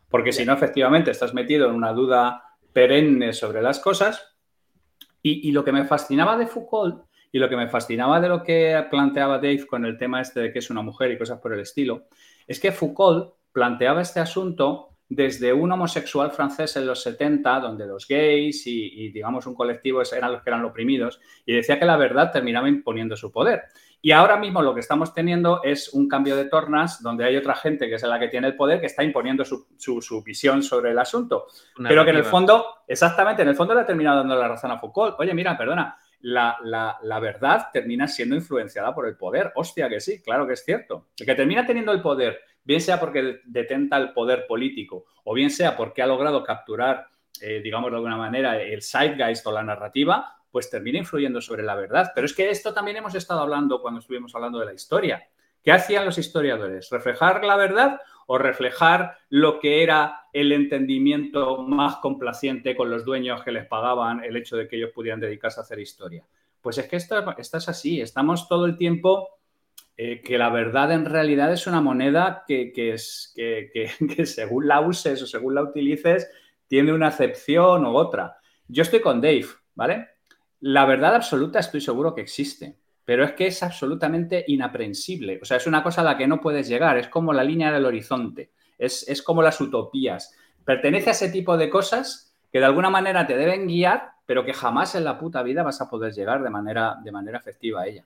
[0.07, 4.37] Porque si no, efectivamente, estás metido en una duda perenne sobre las cosas.
[5.21, 8.41] Y, y, lo que me fascinaba de Foucault y lo que me fascinaba de lo
[8.41, 11.53] que planteaba Dave con el tema este de que es una mujer y cosas por
[11.53, 12.07] el estilo,
[12.47, 18.07] es que Foucault planteaba este asunto desde un homosexual francés en los 70, donde los
[18.07, 22.31] gays y, digamos, un colectivo eran los que eran oprimidos, y decía que la verdad
[22.31, 23.63] terminaba imponiendo su poder.
[24.01, 27.55] Y ahora mismo lo que estamos teniendo es un cambio de tornas donde hay otra
[27.55, 30.99] gente que es la que tiene el poder que está imponiendo su, visión sobre el
[30.99, 31.47] asunto.
[31.77, 34.71] Pero que en el fondo, exactamente, en el fondo le ha terminado dando la razón
[34.71, 35.15] a Foucault.
[35.19, 36.57] Oye, mira, perdona, la,
[37.01, 39.53] la, verdad termina siendo influenciada por el poder.
[39.55, 41.07] Hostia, que sí, claro que es cierto.
[41.17, 45.49] El que termina teniendo el poder bien sea porque detenta el poder político o bien
[45.49, 47.07] sea porque ha logrado capturar,
[47.41, 51.75] eh, digamos de alguna manera, el zeitgeist o la narrativa, pues termina influyendo sobre la
[51.75, 52.11] verdad.
[52.13, 55.27] Pero es que esto también hemos estado hablando cuando estuvimos hablando de la historia.
[55.63, 56.89] ¿Qué hacían los historiadores?
[56.91, 63.43] ¿Reflejar la verdad o reflejar lo que era el entendimiento más complaciente con los dueños
[63.43, 66.25] que les pagaban el hecho de que ellos pudieran dedicarse a hacer historia?
[66.61, 68.01] Pues es que esto, esto es así.
[68.01, 69.29] Estamos todo el tiempo
[69.95, 75.21] eh, que la verdad en realidad es una moneda que, es, que, según la uses
[75.21, 76.29] o según la utilices,
[76.67, 78.37] tiene una acepción u otra.
[78.67, 80.07] Yo estoy con Dave, ¿vale?
[80.61, 85.39] La verdad absoluta estoy seguro que existe, pero es que es absolutamente inaprensible.
[85.41, 87.71] O sea, es una cosa a la que no puedes llegar, es como la línea
[87.71, 90.35] del horizonte, es, es como las utopías.
[90.65, 94.53] Pertenece a ese tipo de cosas que de alguna manera te deben guiar, pero que
[94.53, 97.87] jamás en la puta vida vas a poder llegar de manera, de manera efectiva a
[97.87, 98.05] ella.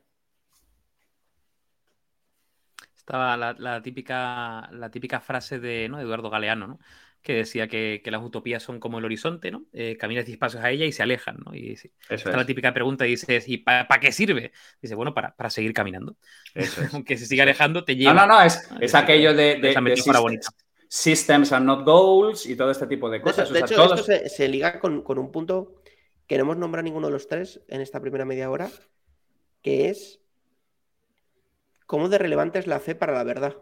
[3.08, 6.80] Estaba la, típica, la típica frase de, Eduardo Galeano, ¿no?
[7.22, 9.64] que decía que, las utopías son como el horizonte, ¿no?
[9.72, 11.56] Eh, caminas 10 pasos a ella y se alejan, ¿no?
[11.56, 14.52] Y esta es la típica pregunta y dices, ¿y para qué sirve?
[14.82, 16.18] Dice, bueno, para, para seguir caminando.
[16.94, 18.14] Aunque se siga alejando, te lleva.
[18.14, 20.40] No, no, no, es, es aquello de, de,
[20.90, 23.50] systems, and not goals y todo este tipo de cosas.
[23.52, 25.82] De hecho, esto se, se liga con, con, un punto
[26.28, 28.70] que no hemos nombrado ninguno de los tres en esta primera media hora,
[29.62, 30.22] que es
[31.88, 33.56] ¿Cómo de relevante es la fe para la verdad?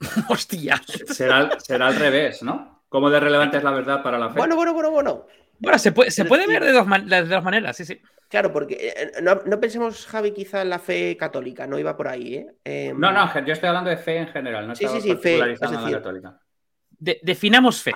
[0.28, 0.80] Hostia.
[0.86, 2.84] Será, será, al revés, ¿no?
[2.88, 4.38] ¿Cómo de relevante es la verdad para la fe?
[4.38, 5.26] Bueno, bueno, bueno, bueno.
[5.58, 8.00] Bueno, se puede, se puede ver de dos, de dos, maneras, sí, sí.
[8.28, 12.36] Claro, porque eh, no, pensemos, Javi, quizá en la fe católica, no iba por ahí,
[12.36, 12.46] ¿eh?
[12.64, 15.38] Em, no, no, yo estoy hablando de fe en general, no estoy sí, sí, fe,
[15.38, 16.40] en la católica.
[16.98, 17.92] definamos fe.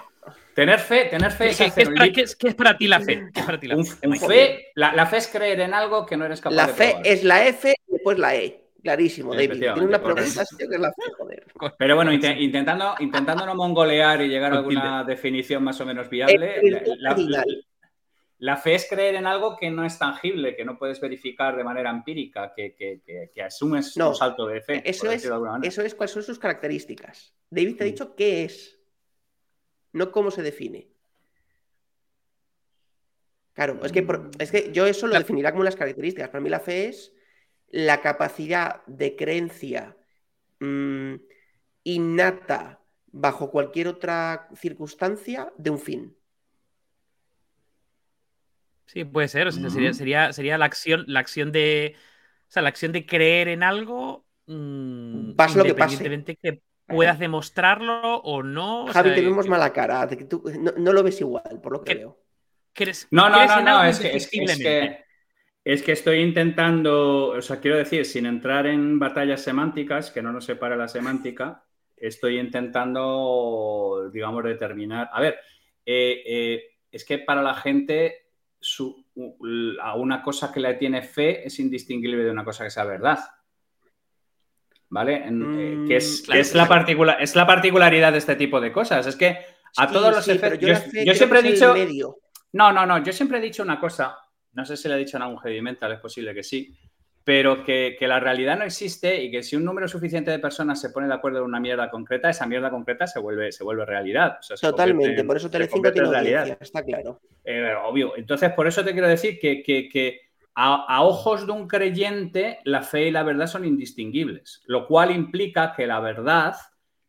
[0.55, 3.29] Tener fe, tener fe es, ¿Qué, es para, ti la fe?
[3.35, 4.73] la, fe?
[4.75, 7.25] la, fe es creer en algo que no eres capaz la de La fe es
[7.25, 8.65] la F y después la E.
[8.81, 9.59] Clarísimo, David.
[9.59, 11.47] Tiene una pregunta que es la fe, joder.
[11.79, 16.61] Pero bueno, intentando, intentando no mongolear y llegar a alguna definición más o menos viable,
[18.39, 21.65] la, fe es creer en algo que no es tangible, que no puedes verificar de
[21.65, 24.83] manera empírica, que, que, asumes un salto de fe.
[24.85, 25.25] Eso es,
[25.63, 27.35] eso es cuáles son sus características.
[27.49, 27.91] David te ha mm.
[27.91, 28.84] dicho qué es,
[29.95, 30.89] no cómo se define.
[33.55, 34.07] Claro, es que,
[34.41, 36.29] es que yo eso lo definiría como las características.
[36.29, 37.15] Para mí la fe es
[37.69, 39.97] la capacidad de creencia
[40.59, 41.15] mm,
[41.85, 46.17] innata bajo cualquier otra circunstancia de un fin.
[48.87, 49.53] Sí, puede ser.
[49.53, 51.95] sería, sería, la acción, la acción de.
[52.49, 54.27] O sea, la acción de creer en algo.
[54.47, 56.03] Mmm, pase lo que pase.
[56.43, 58.87] que puedas demostrarlo o no.
[58.89, 60.09] Javi, te vemos mala cara.
[60.29, 60.45] tú
[60.79, 62.19] no, lo ves igual, por lo que, veo.
[63.11, 64.99] no, no, no, no, es que, es, que,
[65.65, 70.33] es que estoy intentando, o sea, quiero decir, sin entrar en batallas semánticas, que no
[70.33, 71.65] nos separe la semántica,
[71.97, 75.09] estoy intentando, digamos, determinar.
[75.13, 75.39] A ver,
[75.87, 78.29] eh, eh, es que para la gente,
[79.81, 83.19] a una cosa que le tiene fe es indistinguible de una cosa que sea verdad.
[84.91, 85.25] ¿Vale?
[85.27, 86.65] Eh, mm, que, es, es, la
[87.19, 89.07] es la particularidad de este tipo de cosas.
[89.07, 89.39] Es que
[89.77, 90.61] a todos los efectos.
[91.05, 91.75] Yo, siempre he dicho.
[92.53, 93.03] No, no, no.
[93.03, 94.17] Yo siempre he dicho una cosa
[94.55, 96.75] no sé si le ha dicho en algún heavy mental, es posible que sí,
[97.25, 100.91] pero que, la realidad no existe y que si un número suficiente de personas se
[100.91, 104.39] pone de acuerdo en una mierda concreta, esa mierda concreta se vuelve, se vuelve realidad.
[104.61, 106.57] Totalmente, por eso Telecinco tiene realidad.
[106.61, 107.21] está claro.
[107.45, 108.17] Eh, obvio.
[108.17, 110.21] Entonces, por eso te quiero decir que,
[110.55, 115.73] a, ojos de un creyente, la fe y la verdad son indistinguibles, lo cual implica
[115.75, 116.55] que la verdad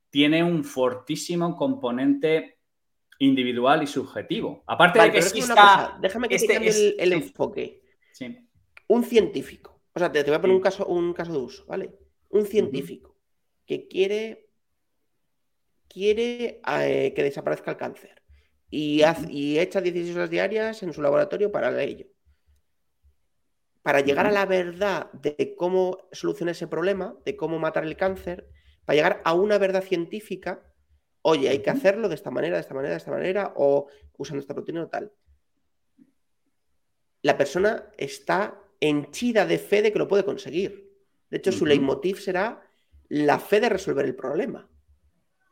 [0.10, 2.60] tiene un fortísimo componente
[3.20, 4.64] individual y subjetivo.
[4.66, 5.98] Aparte de que exista...
[6.02, 7.82] déjame que te este el, enfoque.
[8.88, 9.82] Un científico.
[9.94, 11.94] O sea, te, voy a poner un, caso, un caso de uso, ¿vale?
[12.30, 13.16] Un científico
[13.66, 14.50] que quiere,
[15.88, 18.22] quiere eh, que desaparezca el cáncer
[18.70, 22.08] y, y echa 16 horas diarias en su laboratorio para ello.
[23.86, 28.50] Para llegar a la verdad de cómo solucionar ese problema, de cómo matar el cáncer,
[28.84, 30.74] para llegar a una verdad científica,
[31.22, 33.86] oye, hay que hacerlo de esta manera, de esta manera, de esta manera, o
[34.18, 35.14] usando esta proteína o tal.
[37.22, 40.92] La persona está henchida de fe de que lo puede conseguir.
[41.30, 42.68] De hecho, su leitmotiv será
[43.10, 44.68] la fe de resolver el problema.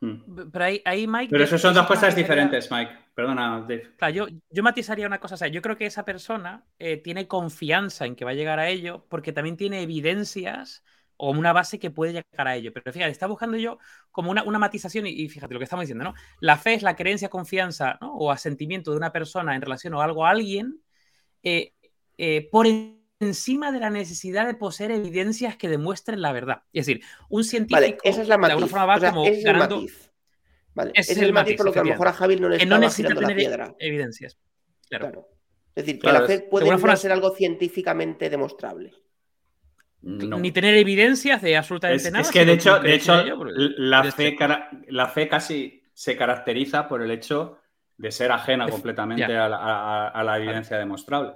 [0.03, 0.49] Hmm.
[0.51, 1.29] Pero ahí, Mike.
[1.31, 2.91] Pero eso son dos cosas diferentes, Mike.
[3.15, 3.93] Perdona, Dave.
[4.13, 5.35] yo, yo matizaría una cosa.
[5.35, 8.59] O sea, yo creo que esa persona eh, tiene confianza en que va a llegar
[8.59, 10.83] a ello porque también tiene evidencias
[11.15, 12.73] o una base que puede llegar a ello.
[12.73, 13.77] Pero fíjate, está buscando yo
[14.11, 16.13] como una, matización y, fíjate lo que estamos diciendo, ¿no?
[16.41, 20.25] La fe es la creencia, confianza o asentimiento de una persona en relación o algo
[20.25, 20.81] a alguien
[21.43, 21.73] eh,
[22.17, 26.63] eh, por encima de la necesidad de poseer evidencias que demuestren la verdad.
[26.73, 28.49] Es decir, un científico vale, esa es la matiz.
[28.49, 29.77] de alguna forma va como es ganando...
[29.77, 30.11] matiz.
[30.75, 32.57] Vale, es, es el, matiz, por lo que a lo mejor a Javi no le
[32.57, 33.75] está no la piedra.
[33.77, 34.39] evidencias.
[34.89, 35.29] Claro.
[35.75, 38.91] Es decir, que la fe puede ser algo científicamente demostrable.
[40.01, 42.21] Ni tener evidencias de absolutamente nada.
[42.23, 43.23] Es que de hecho, de hecho
[43.77, 44.35] la, fe,
[44.89, 47.59] la fe casi se caracteriza por el hecho
[47.97, 51.35] de ser ajena completamente a la, evidencia demostrable.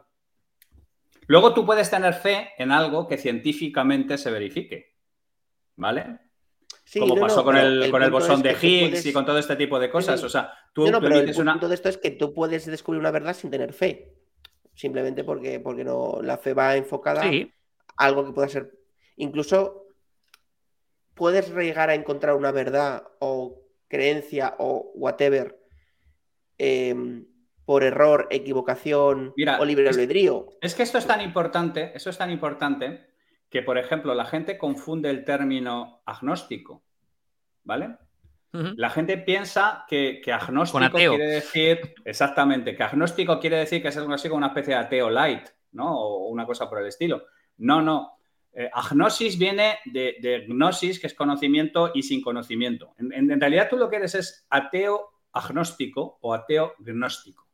[1.27, 4.95] Luego tú puedes tener fe en algo que científicamente se verifique.
[5.75, 6.19] ¿Vale?
[6.97, 9.89] Como pasó con, el, con el bosón de Higgs y con todo este tipo de
[9.89, 10.23] cosas.
[10.23, 13.11] O sea, tú no, pero el punto de esto es que tú puedes descubrir una
[13.11, 14.13] verdad sin tener fe.
[14.73, 17.23] Simplemente porque, porque no, la fe va enfocada
[17.97, 18.71] algo que pueda ser.
[19.17, 19.87] Incluso
[21.13, 25.59] puedes llegar a encontrar una verdad o creencia o whatever
[26.57, 27.25] em,
[27.67, 30.47] por error, equivocación o libre albedrío.
[30.61, 33.09] Es, que esto es tan importante, eso es tan importante
[33.49, 36.85] que, por ejemplo, la gente confunde el término agnóstico,
[37.65, 37.97] ¿vale?
[38.53, 44.13] La gente piensa que, agnóstico quiere decir, exactamente, que agnóstico quiere decir que es algo
[44.13, 45.93] así como una especie de ateo light, ¿no?
[45.93, 47.25] O una cosa por el estilo.
[47.57, 48.13] No, no.
[48.53, 52.95] Eh, agnosis viene de, gnosis, que es conocimiento y sin conocimiento.
[52.97, 57.46] En, realidad tú lo que eres es ateo agnóstico o ateo gnóstico.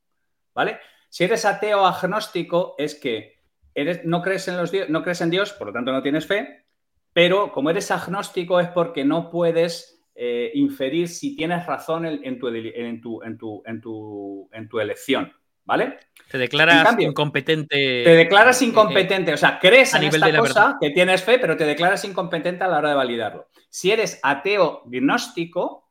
[0.53, 0.79] ¿Vale?
[1.09, 3.39] Si eres ateo agnóstico es que
[3.73, 6.65] eres, no, crees en los, no crees en Dios, por lo tanto no tienes fe,
[7.11, 12.47] pero como eres agnóstico es porque no puedes eh, inferir si tienes razón en, tu,
[12.47, 15.33] en, tu, en tu elección.
[15.65, 15.99] ¿vale?
[16.29, 18.03] Te declaras incompetente.
[18.03, 22.03] Te declaras incompetente, o sea, crees en esta cosa, que tienes fe, pero te declaras
[22.05, 23.47] incompetente a la hora de validarlo.
[23.69, 25.82] Si eres ateo gnóstico,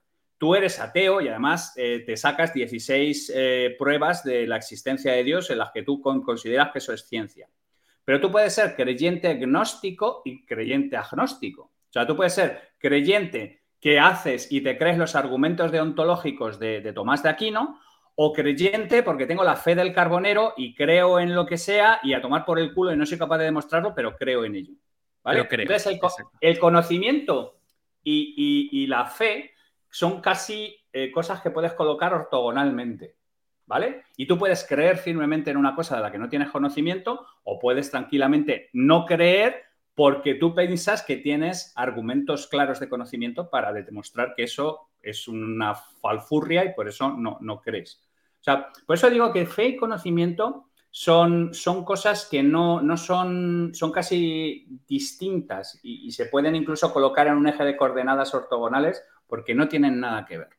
[0.43, 5.23] tú eres ateo y además eh, te sacas 16 eh, pruebas de la existencia de
[5.23, 7.49] Dios en las que tú consideras que eso es ciencia.
[8.05, 11.63] Pero tú puedes ser creyente agnóstico y creyente agnóstico.
[11.63, 16.81] O sea, tú puedes ser creyente que haces y te crees los argumentos deontológicos de,
[16.81, 17.79] de Tomás de Aquino,
[18.17, 22.15] o creyente porque tengo la fe del carbonero y creo en lo que sea y
[22.15, 24.75] a tomar por el culo y no soy capaz de demostrarlo, pero creo en ello.
[25.23, 25.47] ¿vale?
[25.49, 26.01] Entonces,
[26.41, 27.61] el, conocimiento
[28.03, 29.52] y, la fe
[29.93, 33.17] son casi eh, cosas que puedes colocar ortogonalmente.
[33.65, 34.03] ¿Vale?
[34.17, 37.61] Y tú puedes creer firmemente en una cosa de la que no tienes conocimiento o
[37.61, 39.63] puedes tranquilamente no creer
[39.95, 45.75] porque tú piensas que tienes argumentos claros de conocimiento para demostrar que eso es una
[45.75, 48.03] falfurria y por eso no, no crees.
[48.41, 52.99] O sea, por eso digo que fe y conocimiento son, son cosas que no, no
[52.99, 59.03] son, son casi distintas y, se pueden incluso colocar en un eje de coordenadas ortogonales
[59.27, 60.51] porque no tienen nada que ver.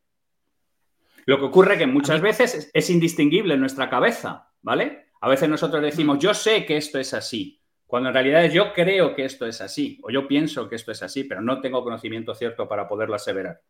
[1.27, 5.11] Lo que ocurre que muchas veces es, es indistinguible en nuestra cabeza, ¿vale?
[5.21, 9.13] A veces nosotros decimos, yo sé que esto es así, cuando en realidad yo creo
[9.13, 12.33] que esto es así, o yo pienso que esto es así, pero no tengo conocimiento
[12.33, 13.61] cierto para poderlo aseverar.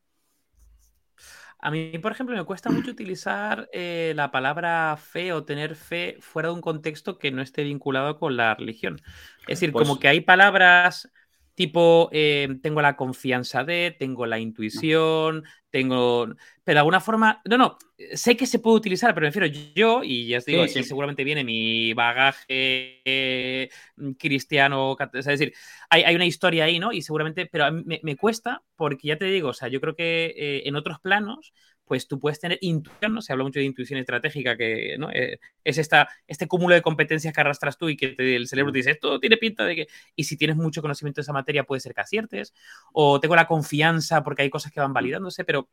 [1.65, 6.17] A mí, por ejemplo, me cuesta mucho utilizar eh, la palabra fe o tener fe
[6.19, 9.01] fuera de un contexto que no esté vinculado con la religión.
[9.47, 11.09] Es decir, como pues que hay palabras
[11.55, 16.27] tipo, eh, tengo la confianza de, tengo la intuición, tengo...
[16.63, 17.77] Pero de alguna forma, no, no,
[18.13, 21.43] sé que se puede utilizar, pero me refiero yo, y ya os digo, seguramente viene
[21.43, 23.69] mi bagaje
[24.17, 25.53] cristiano, es decir,
[25.89, 26.91] hay, una historia ahí, ¿no?
[26.91, 29.95] Y seguramente, pero a mí me, cuesta porque ya te digo, o sea, yo creo
[29.95, 31.53] que eh, en otros planos
[31.85, 33.21] pues tú puedes tener intuición, ¿no?
[33.21, 35.09] Se habla mucho de intuición estratégica, que ¿no?
[35.11, 38.79] Eh, es esta, este cúmulo de competencias que arrastras tú y que el cerebro te
[38.79, 39.87] dice, esto tiene pinta de que...
[40.15, 42.53] Y si tienes mucho conocimiento de esa materia, puede ser que aciertes.
[42.93, 45.69] O tengo la confianza porque hay cosas que van validándose, pero...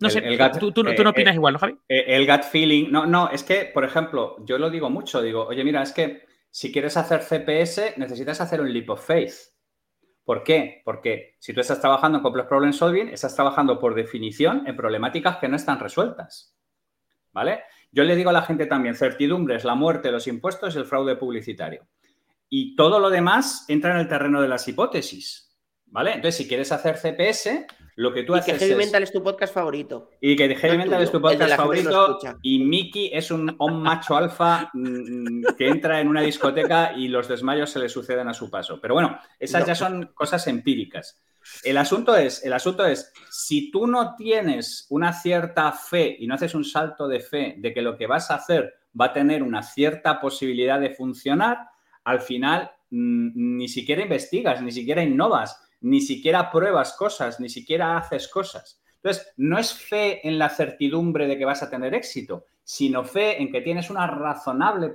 [0.00, 1.76] No sé, tú, no eh, opinas eh, igual, ¿no, Javi?
[1.88, 5.62] El gut feeling, no, no, es que, por ejemplo, yo lo digo mucho, digo, oye,
[5.64, 9.53] mira, es que si quieres hacer CPS, necesitas hacer un leap of faith.
[10.24, 10.80] ¿Por qué?
[10.84, 15.36] Porque si tú estás trabajando en Complex Problem Solving, estás trabajando por definición en problemáticas
[15.36, 16.56] que no están resueltas.
[17.32, 17.64] ¿Vale?
[17.92, 20.84] Yo le digo a la gente también, certidumbre es la muerte, los impuestos y el
[20.86, 21.86] fraude publicitario.
[22.48, 25.53] Y todo lo demás entra en el terreno de las hipótesis.
[25.86, 26.14] ¿Vale?
[26.14, 27.66] Entonces, si quieres hacer CPS,
[27.96, 28.58] lo que tú haces.
[28.58, 30.10] Que Heavy Mental es tu podcast favorito.
[30.20, 32.18] Y que Heavy Mental es tu podcast favorito.
[32.42, 37.70] Y Mickey es un, macho alfa mm, que entra en una discoteca y los desmayos
[37.70, 38.80] se le suceden a su paso.
[38.80, 41.22] Pero bueno, esas ya son cosas empíricas.
[41.62, 46.34] El asunto es, el asunto es, si tú no tienes una cierta fe y no
[46.34, 49.42] haces un salto de fe de que lo que vas a hacer va a tener
[49.42, 51.58] una cierta posibilidad de funcionar,
[52.04, 57.98] al final mm, ni siquiera investigas, ni siquiera innovas ni siquiera pruebas cosas, ni siquiera
[57.98, 58.80] haces cosas.
[58.96, 63.42] Entonces, no es fe en la certidumbre de que vas a tener éxito, sino fe
[63.42, 64.90] en que tienes una razonable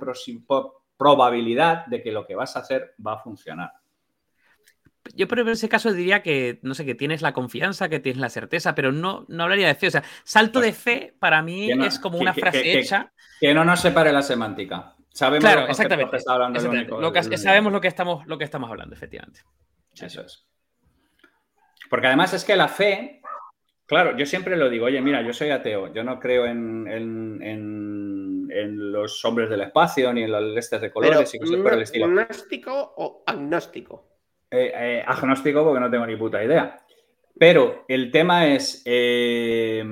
[0.96, 3.70] probabilidad de que lo que vas a hacer va a funcionar.
[5.14, 8.20] Yo pero en ese caso diría que, no sé, que tienes la confianza, que tienes
[8.20, 9.86] la certeza, pero no, no hablaría de fe.
[9.86, 13.12] O sea, salto de fe para mí es como una frase hecha.
[13.38, 14.96] Que no nos separe la semántica.
[15.12, 16.18] Sabemos claro, exactamente.
[16.18, 19.42] sabemos lo que, estamos, lo que estamos hablando, efectivamente.
[19.94, 20.49] Eso es.
[21.90, 23.20] Porque además es que la fe,
[23.84, 26.88] claro, yo siempre lo digo, oye, mira, yo soy ateo, yo no creo en,
[28.92, 32.06] los hombres del espacio ni en los lestes de colores y cosas por el estilo.
[32.06, 34.06] ¿Agnóstico o agnóstico?
[34.50, 36.80] Eh, eh, agnóstico porque no tengo ni puta idea.
[37.36, 39.82] Pero el tema es, eh,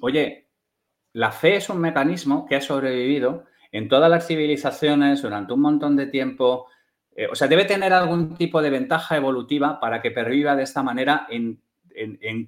[0.00, 0.48] oye,
[1.12, 5.96] la fe es un mecanismo que ha sobrevivido en todas las civilizaciones durante un montón
[5.96, 6.66] de tiempo
[7.18, 10.84] eh, o sea, debe tener algún tipo de ventaja evolutiva para que perviva de esta
[10.84, 11.60] manera en,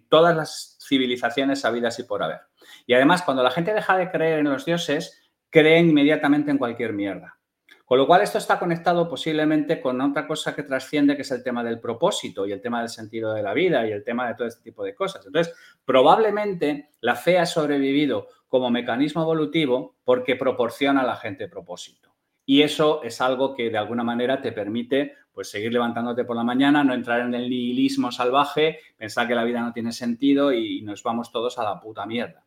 [0.08, 2.42] todas las civilizaciones sabidas y por haber.
[2.86, 6.92] Y además, cuando la gente deja de creer en los dioses, creen inmediatamente en cualquier
[6.92, 7.36] mierda.
[7.84, 11.42] Con lo cual, esto está conectado posiblemente con otra cosa que trasciende, que es el
[11.42, 14.34] tema del propósito y el tema del sentido de la vida y el tema de
[14.36, 15.26] todo este tipo de cosas.
[15.26, 15.52] Entonces,
[15.84, 22.09] probablemente la fe ha sobrevivido como mecanismo evolutivo porque proporciona a la gente propósito.
[22.50, 26.42] Y eso es algo que de alguna manera te permite pues, seguir levantándote por la
[26.42, 30.82] mañana, no entrar en el nihilismo salvaje, pensar que la vida no tiene sentido y
[30.82, 32.44] nos vamos todos a la puta mierda.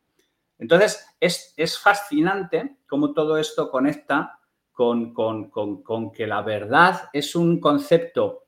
[0.59, 4.41] Entonces, es, fascinante cómo todo esto conecta
[4.73, 8.47] con, con, que la verdad es un concepto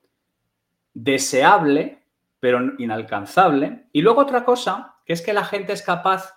[0.92, 2.04] deseable,
[2.38, 3.86] pero inalcanzable.
[3.92, 6.34] Y luego otra cosa, que es que la gente es capaz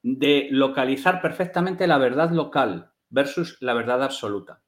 [0.00, 4.61] de localizar perfectamente la verdad local versus la verdad absoluta.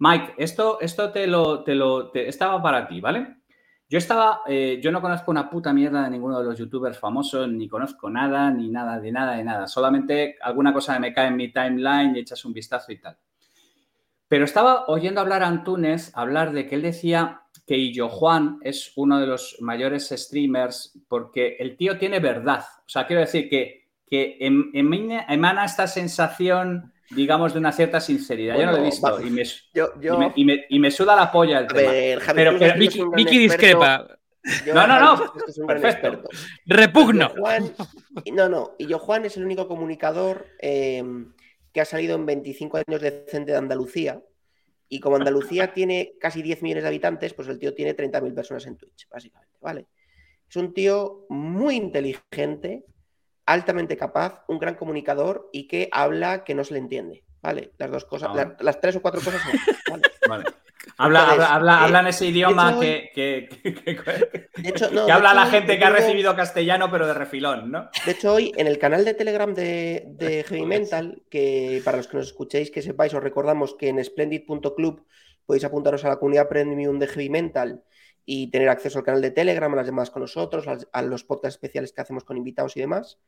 [0.00, 3.36] Mike, esto, esto te lo, te lo estaba para ti, ¿vale?
[3.86, 7.46] Yo estaba, eh, yo no conozco una puta mierda de ninguno de los youtubers famosos,
[7.48, 9.66] ni conozco nada, ni nada, de nada, de nada.
[9.66, 13.18] Solamente alguna cosa me cae en mi timeline y echas un vistazo y tal.
[14.26, 18.92] Pero estaba oyendo hablar a Antunes, hablar de que él decía que Illo Juan es
[18.96, 22.64] uno de los mayores streamers porque el tío tiene verdad.
[22.78, 28.58] O sea, quiero decir que, que em, emana esta sensación digamos, de una cierta sinceridad.
[28.58, 31.90] yo no lo he visto y, me, Y, me, suda la polla el tema.
[32.34, 34.18] pero, pero Vicky, discrepa.
[34.72, 35.32] no, no, no.
[35.66, 36.22] Perfecto.
[36.66, 37.32] Repugno.
[38.32, 38.74] no, no.
[38.78, 41.02] Y yo, Juan, es el único comunicador eh,
[41.72, 44.22] que ha salido en 25 años de Centro de Andalucía.
[44.88, 48.66] Y como Andalucía tiene casi 10 millones de habitantes, pues el tío tiene 30.000 personas
[48.66, 49.86] en Twitch, básicamente, ¿vale?
[50.48, 52.84] Es un tío muy inteligente,
[53.52, 57.24] altamente capaz, un gran comunicador y que habla que no se le entiende.
[57.42, 57.72] ¿Vale?
[57.78, 58.54] Las dos cosas, ah.
[58.60, 59.40] las tres o cuatro cosas
[59.88, 60.02] ¿vale?
[60.28, 60.44] vale.
[60.98, 63.48] Habla, habla, en ese idioma que, que,
[65.10, 67.88] habla la gente que ha recibido castellano, pero de refilón, ¿no?
[68.04, 72.06] De hecho, hoy en el canal de Telegram de, de Heavy Mental, que para los
[72.06, 75.06] que nos escuchéis, que sepáis, os recordamos que en splendid.club
[75.46, 77.82] podéis apuntaros a la comunidad premium de Heavy Mental
[78.32, 81.56] y tener acceso al canal de Telegram, a las demás con nosotros, a, los podcasts
[81.56, 83.18] especiales que hacemos con invitados y demás.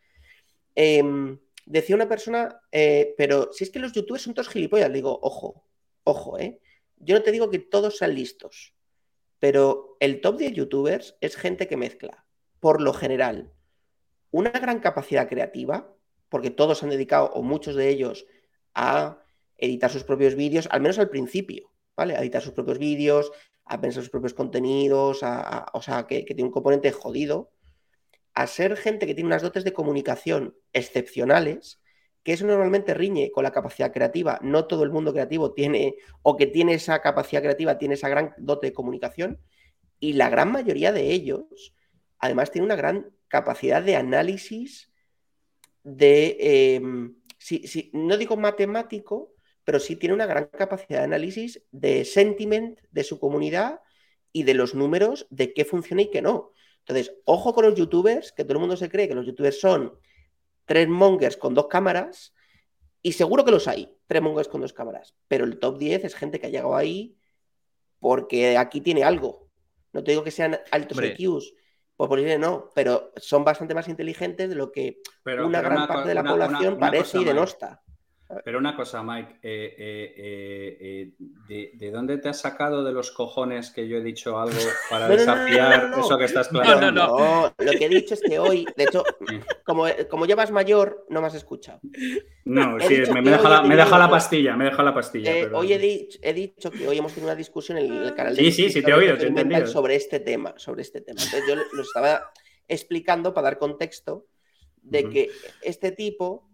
[0.75, 5.19] Em, decía una persona, eh, pero si es que los youtubers son todos gilipollas, digo,
[5.23, 5.65] ojo,
[6.05, 6.61] ojo, ¿eh?
[6.97, 8.75] Yo no te digo que todos sean listos,
[9.39, 12.25] pero el top de youtubers es gente que mezcla,
[12.61, 13.53] por lo general,
[14.31, 15.95] una gran capacidad creativa,
[16.29, 18.27] porque todos han dedicado, o muchos de ellos,
[18.75, 19.23] a
[19.57, 22.17] editar sus propios vídeos, al menos al principio, ¿vale?
[22.17, 23.33] A editar sus propios vídeos,
[23.65, 27.51] a pensar sus propios contenidos, o sea, que, tiene un componente jodido,
[28.35, 31.81] a ser gente que tiene unas dotes de comunicación excepcionales,
[32.23, 34.39] que eso normalmente riñe con la capacidad creativa.
[34.43, 38.35] No todo el mundo creativo tiene, o que tiene esa capacidad creativa, tiene esa gran
[38.39, 39.41] dote de comunicación,
[39.99, 41.75] y la gran mayoría de ellos,
[42.19, 44.93] además, tiene una gran capacidad de análisis
[45.85, 47.15] de, em,
[47.93, 53.19] no digo matemático, pero sí tiene una gran capacidad de análisis de sentiment de su
[53.19, 53.81] comunidad
[54.33, 56.53] y de los números de qué funciona y qué no.
[56.87, 59.99] Entonces, ojo con los youtubers, que todo el mundo se cree que los youtubers son
[60.65, 62.35] tres mongers con dos cámaras,
[63.03, 66.15] y seguro que los hay, tres mongers con dos cámaras, pero el top 10 es
[66.15, 67.17] gente que ha llegado ahí
[67.99, 69.49] porque aquí tiene algo.
[69.93, 71.55] No te digo que sean altos IQs,
[71.97, 76.15] pues por no, pero son bastante más inteligentes de lo que una gran parte de
[76.15, 77.83] la población parece y denosta.
[78.45, 81.13] Pero una cosa, Mike, eh, eh,
[81.49, 84.59] eh, ¿de, dónde te has sacado de los cojones que yo he dicho algo
[84.89, 86.91] para desafiar eso que estás planteando?
[86.93, 87.55] No, no, no.
[87.59, 89.05] Lo que he dicho es que hoy, de hecho,
[89.65, 91.81] como, como llevas mayor, no me has escuchado.
[92.45, 95.33] No, sí, me, deja la, me, deja la, pastilla, me deja la pastilla.
[95.53, 98.43] Hoy he dicho, he dicho, que hoy hemos tenido una discusión en el canal de
[98.45, 99.67] Sí, sí, sí, te he oído, te he entendido.
[99.67, 101.23] Sobre este tema, sobre este tema.
[101.23, 102.33] Entonces yo lo estaba
[102.67, 104.27] explicando para dar contexto
[104.83, 105.31] de que
[105.63, 106.49] este tipo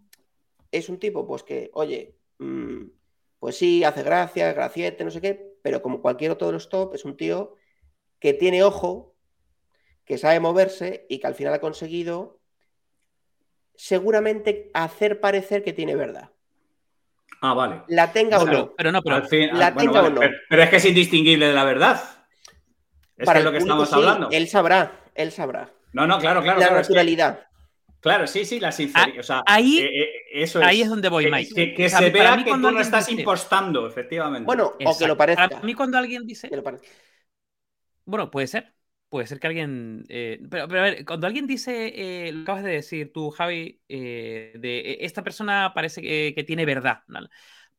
[0.71, 2.85] es un tipo, pues que, oye, mm,
[3.39, 6.95] pues sí, hace gracia, graciete, no sé qué, pero como cualquier otro de los top,
[6.95, 7.55] es un tío
[8.19, 9.15] que tiene ojo,
[10.05, 12.41] que sabe moverse y que al final ha conseguido
[13.75, 16.31] seguramente hacer parecer que tiene verdad.
[17.41, 17.83] Ah, vale.
[17.87, 18.75] La tenga o no.
[18.75, 20.21] Pero no, pero al fin, la tenga o no.
[20.49, 22.01] Pero, es que es indistinguible de la verdad.
[23.15, 24.29] Es Para lo que estamos hablando.
[24.31, 25.71] Él sabrá, él sabrá.
[25.93, 26.59] No, no, claro, claro.
[26.59, 27.48] La naturalidad.
[27.99, 29.43] Claro, sí, sí, la sinceridad.
[29.45, 31.73] ahí, eh, eh, eso ahí es donde voy, Mike.
[31.75, 34.45] Que, se vea que tú no estás impostando, efectivamente.
[34.45, 35.49] Bueno, o que lo parezca.
[35.57, 36.49] A mí cuando alguien dice...
[38.05, 38.73] Bueno, puede ser.
[39.09, 40.05] Puede ser que alguien...
[40.07, 45.23] Eh, pero, a ver, cuando alguien dice, lo acabas de decir tú, Javi, de esta
[45.23, 46.99] persona parece que, que tiene verdad.
[47.07, 47.19] ¿no?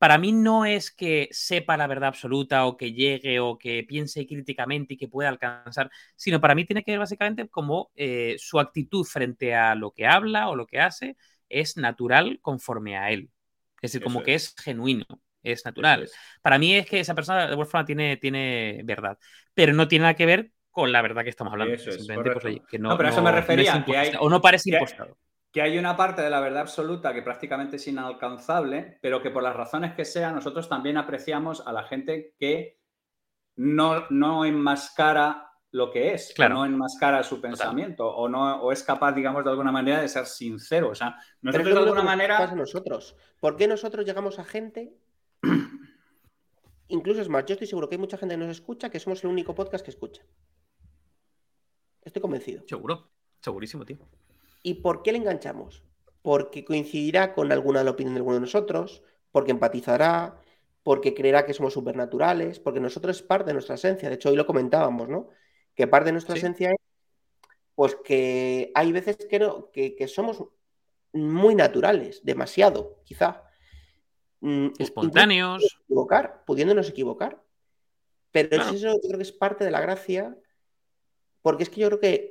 [0.00, 4.26] Para mí no es que sepa la verdad absoluta o que llegue o que piense
[4.26, 8.58] críticamente y que pueda alcanzar, sino para mí tiene que ver básicamente como eh, su
[8.58, 11.18] actitud frente a lo que habla o lo que hace
[11.50, 13.28] es natural conforme a él.
[13.82, 15.04] Es decir, como que es genuino,
[15.42, 16.08] es natural.
[16.40, 19.18] Para mí es que esa persona de alguna forma tiene, tiene verdad,
[19.52, 21.76] pero no tiene nada que ver con la verdad que estamos hablando.
[21.76, 23.84] Simplemente pues, que no, pero eso me refería,
[24.18, 25.18] o no parece impostado
[25.52, 29.42] que hay una parte de la verdad absoluta que prácticamente es inalcanzable, pero que por
[29.42, 32.78] las razones que sea, nosotros también apreciamos a la gente que
[33.56, 36.56] no, no enmascara lo que es, claro.
[36.56, 40.26] no enmascara su pensamiento o no o es capaz, digamos, de alguna manera de ser
[40.26, 40.90] sincero.
[40.90, 42.54] O sea, nosotros de alguna manera.
[42.54, 43.16] nosotros.
[43.38, 44.96] ¿Por qué nosotros llegamos a gente?
[46.88, 49.22] Incluso es más, yo estoy seguro que hay mucha gente que nos escucha que somos
[49.22, 50.22] el único podcast que escucha.
[52.02, 52.64] Estoy convencido.
[52.66, 53.98] Seguro, segurísimo, tío.
[54.62, 55.82] ¿Y por qué le enganchamos?
[56.22, 59.02] Porque coincidirá con alguna de la opinión de alguno de nosotros,
[59.32, 60.40] porque empatizará,
[60.82, 64.08] porque creerá que somos supernaturales, porque nosotros es parte de nuestra esencia.
[64.08, 65.28] De hecho, hoy lo comentábamos, ¿no?
[65.74, 66.76] Que parte de nuestra esencia es,
[67.74, 70.44] pues que hay veces que, no, que, somos
[71.12, 73.42] muy naturales, demasiado, quizá.
[74.40, 75.80] mm, espontáneos.
[75.84, 77.42] Equivocar, pudiéndonos equivocar.
[78.30, 80.36] Pero eso yo creo que es parte de la gracia,
[81.42, 82.29] porque es que yo creo que,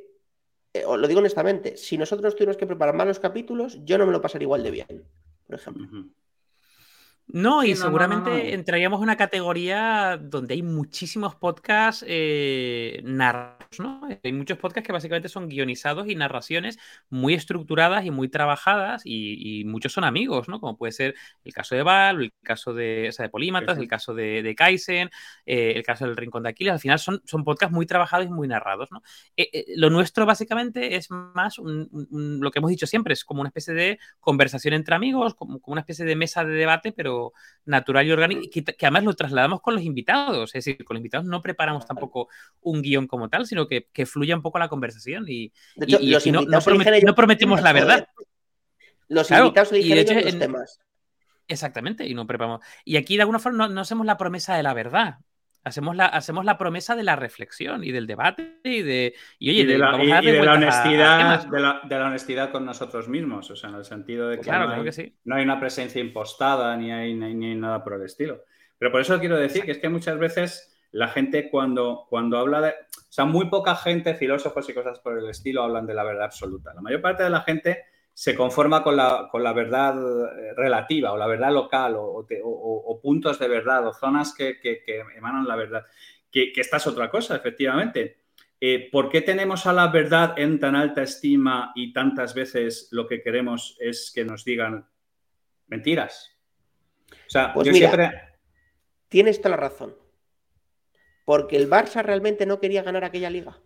[0.73, 4.21] eh, lo digo honestamente, si nosotros tuviéramos que preparar malos capítulos, yo no me lo
[4.21, 5.05] pasaría igual de bien,
[5.47, 5.87] por ejemplo.
[7.31, 14.01] No, y seguramente entraríamos en una categoría donde hay muchísimos podcasts eh, narrados, ¿no?
[14.23, 16.79] Hay muchos podcasts que básicamente son guionizados y narraciones
[17.11, 20.59] muy estructuradas y muy trabajadas y, muchos son amigos, ¿no?
[20.59, 21.13] Como puede ser
[21.43, 25.11] el caso de Val, el caso de, o de Polímatas, el caso de, de Kaizen,
[25.45, 26.73] eh, el caso del Rincón de Aquiles.
[26.73, 29.03] Al final son, son podcasts muy trabajados y muy narrados, ¿no?
[29.37, 33.75] Eh, lo nuestro básicamente es más lo que hemos dicho siempre, es como una especie
[33.75, 37.18] de conversación entre amigos, como una especie de mesa de debate, pero
[37.65, 40.55] natural y orgánico, que, además lo trasladamos con los invitados.
[40.55, 42.29] Es decir, con los invitados no preparamos tampoco
[42.61, 47.73] un guion como tal, sino que, fluya un poco la conversación y, no, prometimos la
[47.73, 48.07] verdad.
[49.07, 50.79] Los invitados eligen los temas.
[51.49, 52.61] Exactamente, y no preparamos.
[52.85, 55.15] Y aquí de alguna forma no, hacemos la promesa de la verdad.
[55.63, 59.77] Hacemos la, hacemos la promesa de la reflexión y del debate y de, y, de,
[59.77, 64.49] la, honestidad, de, la, honestidad con nosotros mismos, o sea, en el sentido de que,
[64.49, 68.43] no, hay, no hay una presencia impostada ni hay, ni nada por el estilo.
[68.77, 72.61] Pero por eso quiero decir que es que muchas veces la gente cuando, cuando habla
[72.61, 72.69] de...
[72.69, 76.25] O sea, muy poca gente, filósofos y cosas por el estilo, hablan de la verdad
[76.25, 76.73] absoluta.
[76.73, 77.83] La mayor parte de la gente
[78.19, 83.39] se conforma con la, con la verdad eh, relativa o la verdad local o, puntos
[83.39, 84.59] de verdad o zonas que,
[85.15, 85.85] emanan la verdad.
[86.29, 88.17] Que, esta es otra cosa, efectivamente.
[88.59, 93.07] Eh, ¿Por qué tenemos a la verdad en tan alta estima y tantas veces lo
[93.07, 94.85] que queremos es que nos digan
[95.67, 96.37] mentiras?
[97.09, 98.11] O sea, pues yo siempre...
[99.07, 99.95] Tienes toda la razón.
[101.23, 103.61] Porque el Barça realmente no quería ganar aquella liga.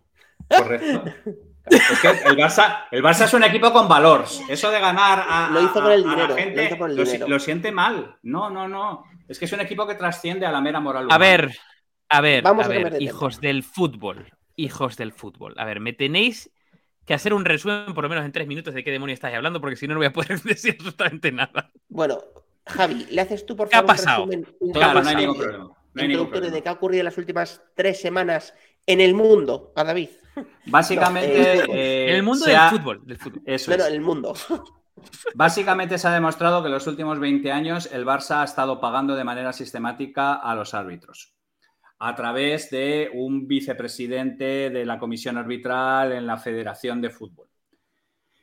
[0.48, 1.02] Correcto.
[1.66, 4.24] Es que el Barça, el Barça es un equipo con valor.
[4.48, 6.78] Eso de ganar a, lo hizo el dinero, la gente
[7.26, 8.16] lo, siente mal.
[8.22, 9.04] No, no, no.
[9.28, 11.08] Es que es un equipo que trasciende a la mera moral.
[11.10, 11.56] A ver,
[12.08, 14.32] a ver, Vamos a, ver, hijos del fútbol.
[14.56, 15.54] Hijos del fútbol.
[15.56, 16.50] A ver, me tenéis
[17.06, 19.60] que hacer un resumen por lo menos en tres minutos de qué demonios estáis hablando,
[19.60, 21.70] porque si no, no voy a poder decir absolutamente nada.
[21.88, 22.20] Bueno,
[22.66, 24.24] Javi, ¿le haces tú por favor ¿Qué ha pasado?
[24.24, 24.72] un resumen?
[24.72, 25.64] Claro, no hay ningún problema.
[25.94, 26.54] No hay ningún problema.
[26.54, 28.54] de qué ha ocurrido en las últimas tres semanas
[28.86, 30.10] en el mundo, a David.
[30.66, 32.08] Básicamente.
[32.08, 33.02] en el mundo del, fútbol,
[33.44, 34.34] Eso en el mundo.
[35.34, 39.16] Básicamente se ha demostrado que en los últimos 20 años el Barça ha estado pagando
[39.16, 41.34] de manera sistemática a los árbitros
[41.98, 47.48] a través de un vicepresidente de la comisión arbitral en la Federación de Fútbol.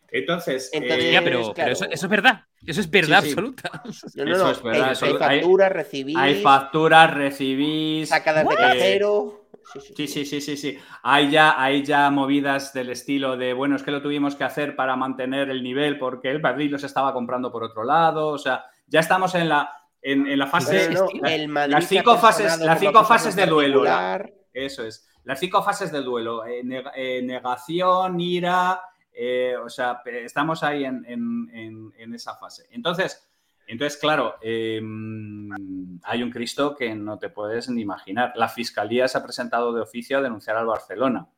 [0.10, 0.82] Entonces, eh,
[1.24, 2.44] pero, eso, es verdad.
[2.66, 3.84] Eso es verdad absoluta.
[4.16, 4.72] No, no, no.
[4.72, 6.18] Hay, facturas, recibís.
[6.18, 8.10] Hay facturas, recibís.
[8.10, 9.41] Sacadas de cajero.
[9.80, 10.78] Sí, sí, sí, sí, sí.
[11.04, 14.76] Hay ya, hay ya movidas del estilo de, bueno, es que lo tuvimos que hacer
[14.76, 18.30] para mantener el nivel porque el Madrid los estaba comprando por otro lado.
[18.30, 20.90] O sea, ya estamos en la, en, la fase.
[20.90, 23.84] las cinco fases, las cinco fases de duelo.
[24.54, 25.08] eso es.
[25.24, 26.46] Las cinco fases de duelo.
[26.46, 26.64] Eh,
[26.96, 28.82] eh, negación, ira.
[29.14, 32.68] Eh, o sea, estamos ahí en, en esa fase.
[32.72, 33.31] Entonces,
[33.72, 35.50] entonces, claro, em,
[36.04, 38.34] hay un Cristo que no te puedes ni imaginar.
[38.36, 41.30] La Fiscalía se ha presentado de oficio a denunciar al Barcelona.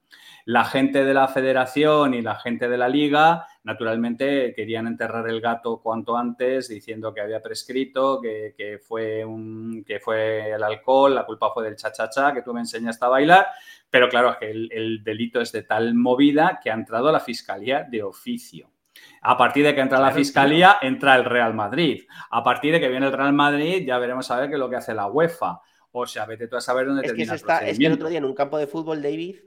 [0.45, 5.41] La gente de la federación y la gente de la liga, naturalmente, querían enterrar el
[5.41, 11.27] gato cuanto antes, diciendo que había prescrito, que, fue, un, que fue el alcohol, la
[11.27, 13.45] culpa fue del cha-cha-cha, que tú me enseñaste a bailar.
[13.91, 17.19] Pero claro, es que el delito es de tal movida que ha entrado a la
[17.19, 18.72] Fiscalía de oficio.
[19.21, 22.03] A partir de que entra la Fiscalía, entra el Real Madrid.
[22.29, 24.69] A partir de que viene el Real Madrid, ya veremos a ver qué es lo
[24.69, 25.61] que hace la UEFA.
[25.91, 28.09] O sea, vete tú a saber dónde es termina que está, Es que el otro
[28.09, 29.37] día en un campo de fútbol, David,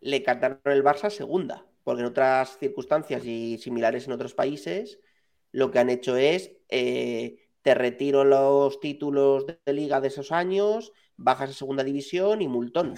[0.00, 5.00] le cantaron el Barça segunda, porque en otras circunstancias y similares en otros países,
[5.50, 10.92] lo que han hecho es eh, te retiro los títulos de liga de esos años,
[11.16, 12.94] bajas a segunda división y multón.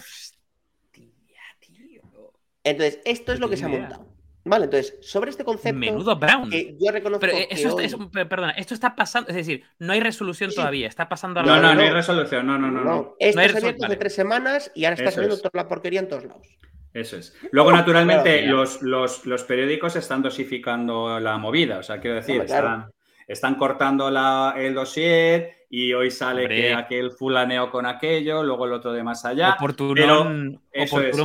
[2.64, 4.15] Entonces, esto es lo que se ha montado.
[4.46, 5.78] Vale, entonces, sobre este concepto.
[5.78, 6.48] Menudo Brown.
[6.50, 7.20] yo reconozco.
[7.20, 11.60] Pero eso, perdona, esto está pasando, es decir, no hay resolución todavía, está pasando No,
[11.60, 12.84] no, no, hay resolución, no, no, no.
[12.84, 13.16] no.
[13.18, 16.24] Esto no salió hace tres semanas y ahora está saliendo toda la porquería en todos
[16.24, 16.46] lados.
[16.94, 17.36] Eso es.
[17.50, 21.78] Luego, naturalmente, los, los, periódicos están dosificando la movida.
[21.78, 22.90] O sea, quiero decir, están,
[23.26, 28.72] están, cortando la, el dossier y hoy sale que aquel fulaneo con aquello, luego el
[28.72, 29.54] otro de más allá.
[29.54, 30.60] Oportunón,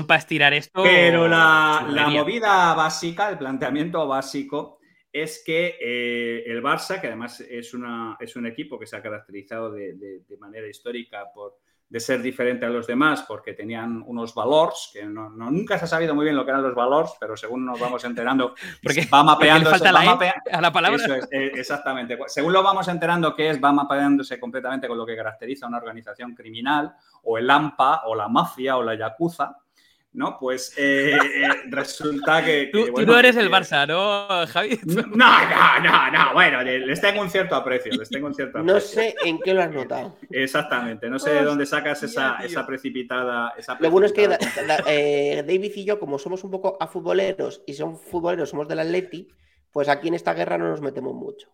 [0.08, 0.84] para estirar esto.
[0.84, 4.80] Pero la, movida básica, el planteamiento básico
[5.12, 9.02] es que eh, el Barça, que además es, una, es un equipo que se ha
[9.02, 11.60] caracterizado de, de manera histórica por
[11.92, 15.88] de ser diferente a los demás porque tenían unos valores, que no, nunca se ha
[15.90, 19.24] sabido muy bien lo que eran los valores, pero según nos vamos enterando, porque va
[19.24, 21.04] mapeando a la palabra.
[21.30, 22.18] Eh, exactamente.
[22.28, 26.34] Según lo vamos enterando que es, va mapeándose completamente con lo que caracteriza una organización
[26.34, 29.58] criminal, o el AMPA, o la mafia, o la Yakuza.
[30.14, 30.38] ¿No?
[30.38, 32.70] Pues eh, eh, resulta que...
[32.72, 34.80] tú, no eres el Barça, ¿no, Javi?
[34.86, 38.74] No, no, no, no, bueno, les tengo un cierto aprecio, les tengo un cierto aprecio.
[38.74, 40.18] No sé en qué lo has notado.
[40.30, 43.54] Exactamente, no sé de dónde sacas esa, esa precipitada...
[43.58, 44.30] Esa lo bueno es que
[44.88, 48.80] eh, David y yo, como somos un poco a futboleros y son futboleros, somos del
[48.80, 49.28] Atleti,
[49.72, 51.50] pues aquí en esta guerra no nos metemos mucho.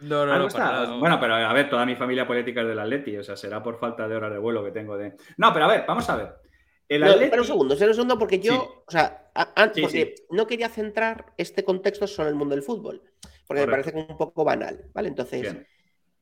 [0.00, 3.16] No, no, ah, no, Bueno, pero a ver, toda mi familia política es del Atleti,
[3.18, 5.14] o sea, será por falta de horas de vuelo que tengo de...
[5.36, 6.41] No, pero a ver, vamos a ver.
[6.88, 11.64] Espera un segundo, espera un segundo, porque yo, o sea, antes, no quería centrar este
[11.64, 13.02] contexto solo en el mundo del fútbol,
[13.46, 15.08] porque me parece un poco banal, ¿vale?
[15.08, 15.56] Entonces,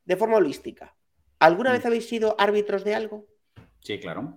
[0.04, 0.94] de forma holística,
[1.38, 1.72] ¿alguna mm.
[1.72, 3.26] vez habéis sido árbitros de algo?
[3.80, 4.34] Sí, claro.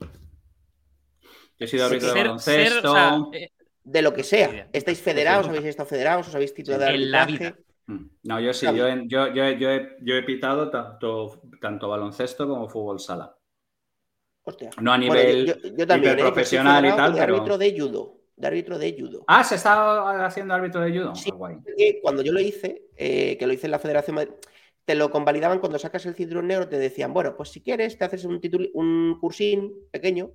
[1.59, 3.31] Yo he sido árbitro de baloncesto.
[3.33, 3.51] Eh,
[3.83, 4.69] de lo que sea.
[4.71, 5.47] ¿Estáis federados?
[5.47, 6.27] ¿Habéis estado federados?
[6.27, 7.55] ¿Os habéis titulado de arbitraje?
[7.85, 8.05] Mm.
[8.23, 13.35] No, yo sí, yo, he, pitado tanto, tanto baloncesto como fútbol sala.
[14.81, 16.21] No a nivel yo, también, ¿eh?
[16.21, 18.19] profesional y tal, de árbitro de judo.
[18.35, 19.23] De árbitro de judo.
[19.27, 21.15] Ah, ¿se está haciendo árbitro de judo?
[21.15, 21.51] Sí, ah,
[22.01, 24.17] cuando yo lo hice, eh, que lo hice en la Federación
[24.85, 28.03] te lo convalidaban cuando sacas el cinturón negro, te decían, bueno, pues si quieres, te
[28.03, 28.41] haces un,
[28.73, 30.31] un cursín pequeño.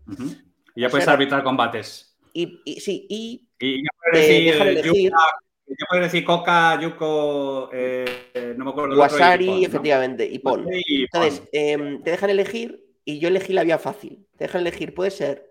[0.75, 2.17] Y ya puedes arbitrar combates.
[2.33, 5.13] Y, sí, y, y ya puedes decir,
[5.67, 8.99] ya puedes decir Coca, Yuko, eh, no me acuerdo.
[8.99, 10.67] Wasari, efectivamente, y Pon.
[10.71, 14.27] Entonces, em, te dejan elegir y yo elegí la vía fácil.
[14.37, 15.51] Te dejan elegir, puede ser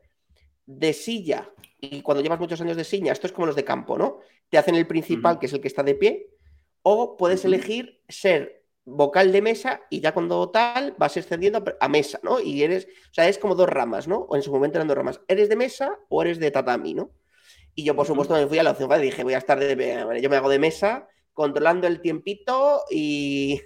[0.67, 1.51] de silla,
[1.81, 4.19] y cuando llevas muchos años de silla, esto es como los de campo, ¿no?
[4.49, 6.29] Te hacen el principal, que es el que está de pie,
[6.83, 12.19] o puedes elegir ser vocal de mesa y ya cuando tal vas extendiendo a mesa,
[12.21, 12.39] ¿no?
[12.39, 14.17] Y eres, o sea, es como dos ramas, ¿no?
[14.17, 15.19] O en su momento eran dos ramas.
[15.27, 17.09] ¿Eres de mesa o eres de tatami, ¿no?
[17.73, 20.19] Y yo, por supuesto, me fui a la opción y dije, voy a estar de,
[20.21, 23.59] yo me hago de mesa, controlando el tiempito y,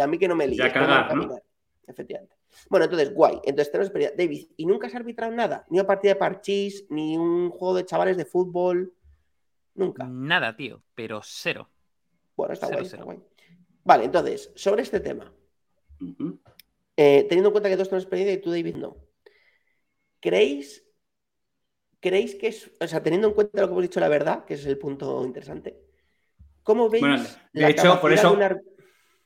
[0.00, 0.58] a mí que no me líe.
[0.58, 1.40] Ya cagar, ¿no?
[1.88, 2.36] Efectivamente.
[2.68, 3.36] Bueno, entonces, guay.
[3.44, 4.16] Entonces tenemos experiencia.
[4.16, 5.66] David, ¿y nunca has arbitrado nada?
[5.70, 8.94] Ni una partida de parchís, ni un juego de chavales de fútbol.
[9.74, 10.06] Nunca.
[10.06, 11.68] Nada, tío, pero cero.
[12.36, 12.68] Bueno, está,
[13.02, 13.20] guay,
[13.84, 15.32] Vale, entonces, sobre este tema.
[16.96, 18.96] Eh, teniendo en cuenta que todos tenemos experiencia y tú, David, no.
[20.20, 20.84] ¿Creéis,
[22.02, 24.54] ¿Creéis que es, o sea, teniendo en cuenta lo que hemos dicho, la verdad, que
[24.54, 25.78] es el punto interesante,
[26.64, 27.00] ¿cómo veis?
[27.00, 28.36] Bueno, de hecho, por eso,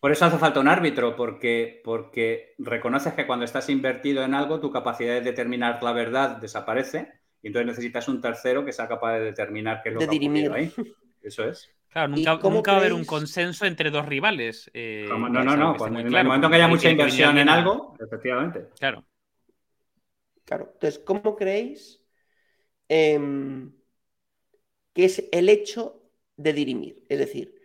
[0.00, 4.60] por eso hace falta un árbitro, porque, porque reconoces que cuando estás invertido en algo,
[4.60, 9.14] tu capacidad de determinar la verdad desaparece y entonces necesitas un tercero que sea capaz
[9.14, 10.50] de determinar qué es lo que dirimir.
[10.52, 10.72] ahí.
[11.22, 11.70] Eso es.
[11.88, 14.70] Claro, nunca, nunca va a haber un consenso entre dos rivales.
[14.74, 15.86] Eh, no, no, no.
[15.86, 18.66] en el momento que haya mucha inversión en algo, efectivamente.
[18.78, 19.04] Claro.
[20.44, 20.70] Claro.
[20.74, 22.04] Entonces, ¿cómo creéis
[22.88, 23.72] em,
[24.92, 26.02] que es el hecho
[26.36, 27.04] de dirimir?
[27.08, 27.60] Es decir,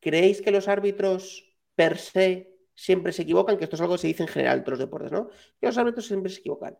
[0.00, 1.45] ¿creéis que los árbitros
[1.76, 4.64] per se siempre se equivocan, que esto es algo que se dice en general en
[4.64, 5.28] todos los deportes, ¿no?
[5.60, 6.78] Que los árbitros siempre se equivocan.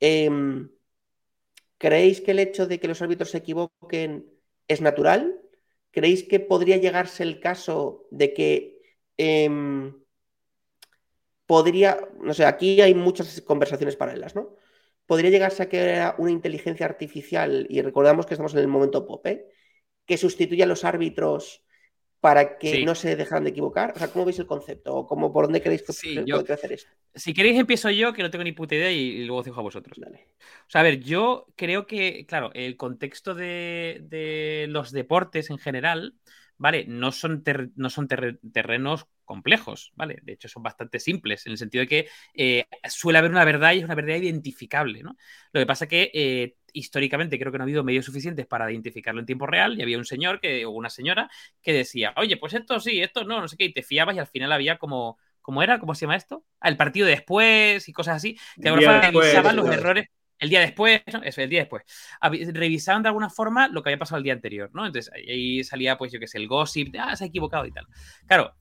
[0.00, 0.70] Em,
[1.78, 4.26] ¿Creéis que el hecho de que los árbitros se equivoquen
[4.68, 5.40] es natural?
[5.90, 8.80] ¿Creéis que podría llegarse el caso de que
[9.16, 9.94] em,
[11.46, 14.56] podría, no sé, aquí hay muchas conversaciones paralelas, ¿no?
[15.06, 19.26] Podría llegarse a que una inteligencia artificial, y recordamos que estamos en el momento pop,
[20.06, 21.64] que sustituya a los árbitros
[22.24, 23.92] para que no se dejaran de equivocar?
[23.94, 24.94] O sea, ¿cómo veis el concepto?
[24.94, 26.90] ¿O cómo, por dónde queréis que sí, puede crecer esto?
[27.14, 29.98] Si queréis empiezo yo, que no tengo ni puta idea, y, luego dejo a vosotros.
[29.98, 36.14] O sea, a ver, yo creo que, claro, el contexto de, los deportes en general,
[36.56, 36.86] ¿vale?
[36.88, 37.44] No son,
[37.76, 40.20] no son terrenos complejos, ¿vale?
[40.22, 43.74] De hecho, son bastante simples, en el sentido de que eh, suele haber una verdad
[43.74, 45.14] y es una verdad identificable, ¿no?
[45.52, 49.20] Lo que pasa que eh, históricamente creo que no ha habido medios suficientes para identificarlo
[49.20, 51.30] en tiempo real y había un señor que, o una señora
[51.62, 54.18] que decía, oye, pues esto sí, esto no, no sé qué, y te fiabas y
[54.18, 55.78] al final había como, ¿cómo era?
[55.78, 56.44] ¿Cómo se llama esto?
[56.60, 60.08] Ah, el partido después y cosas así, que revisaban los errores.
[60.36, 61.22] El día después, ¿no?
[61.22, 61.84] Eso, el día después.
[62.20, 64.84] Revisaban de alguna forma lo que había pasado el día anterior, ¿no?
[64.84, 67.70] Entonces ahí salía, pues yo qué sé, el gossip, de, ah, se ha equivocado y
[67.70, 67.86] tal.
[68.26, 68.52] Claro,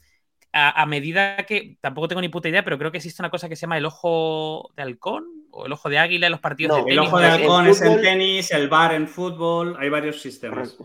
[0.54, 3.56] a, medida que, tampoco tengo ni puta idea, pero creo que existe una cosa que
[3.56, 6.84] se llama el ojo de halcón o el ojo de águila en los partidos de
[6.84, 6.94] tenis.
[6.94, 10.78] El ojo de halcón es el tenis, el bar en fútbol, hay varios sistemas.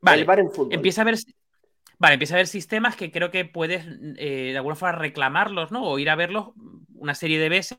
[0.00, 0.72] Vale, el bar en fútbol.
[0.72, 1.16] Empieza a ver
[1.96, 5.84] Vale, empieza a haber sistemas que creo que puedes eh, de alguna forma reclamarlos, ¿no?
[5.84, 6.48] O ir a verlos
[6.94, 7.78] una serie de veces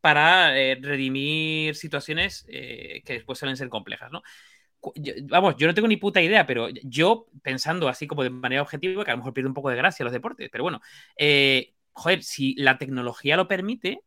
[0.00, 4.22] para eh, redimir situaciones eh, que después suelen ser complejas, ¿no?
[5.24, 9.04] vamos, yo no tengo ni puta idea, pero yo pensando así como de manera objetiva,
[9.04, 10.80] que a lo mejor pierde un poco de gracia los deportes, pero bueno,
[11.16, 14.00] eh, joder, si la tecnología lo permite,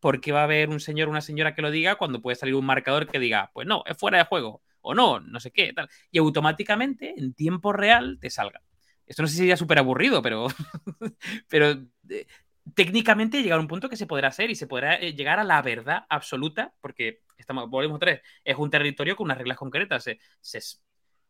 [0.00, 2.34] ¿por qué va a haber un señor o una señora que lo diga cuando puede
[2.34, 5.50] salir un marcador que diga, pues no, es fuera de juego, o no, no sé
[5.50, 5.88] qué, tal?
[6.10, 8.62] Y automáticamente, en tiempo real, te salga.
[9.06, 10.46] Esto no sé si sería súper aburrido, pero,
[11.48, 11.72] pero
[12.08, 12.26] eh,
[12.74, 15.44] técnicamente llegar a un punto que se podrá hacer y se podrá eh, llegar a
[15.44, 20.04] la verdad absoluta, porque estamos, volvemos vez, es un territorio con unas reglas concretas.
[20.40, 20.60] Se,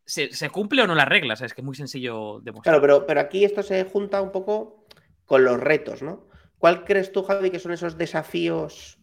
[0.05, 2.75] se, cumple o no las reglas, es que es muy sencillo demostrar.
[2.75, 4.87] Claro, pero, pero aquí esto se junta un poco
[5.25, 6.30] con los retos, ¿no?
[6.61, 8.99] ¿Cuál crees tú, Javi, que son esos desafíos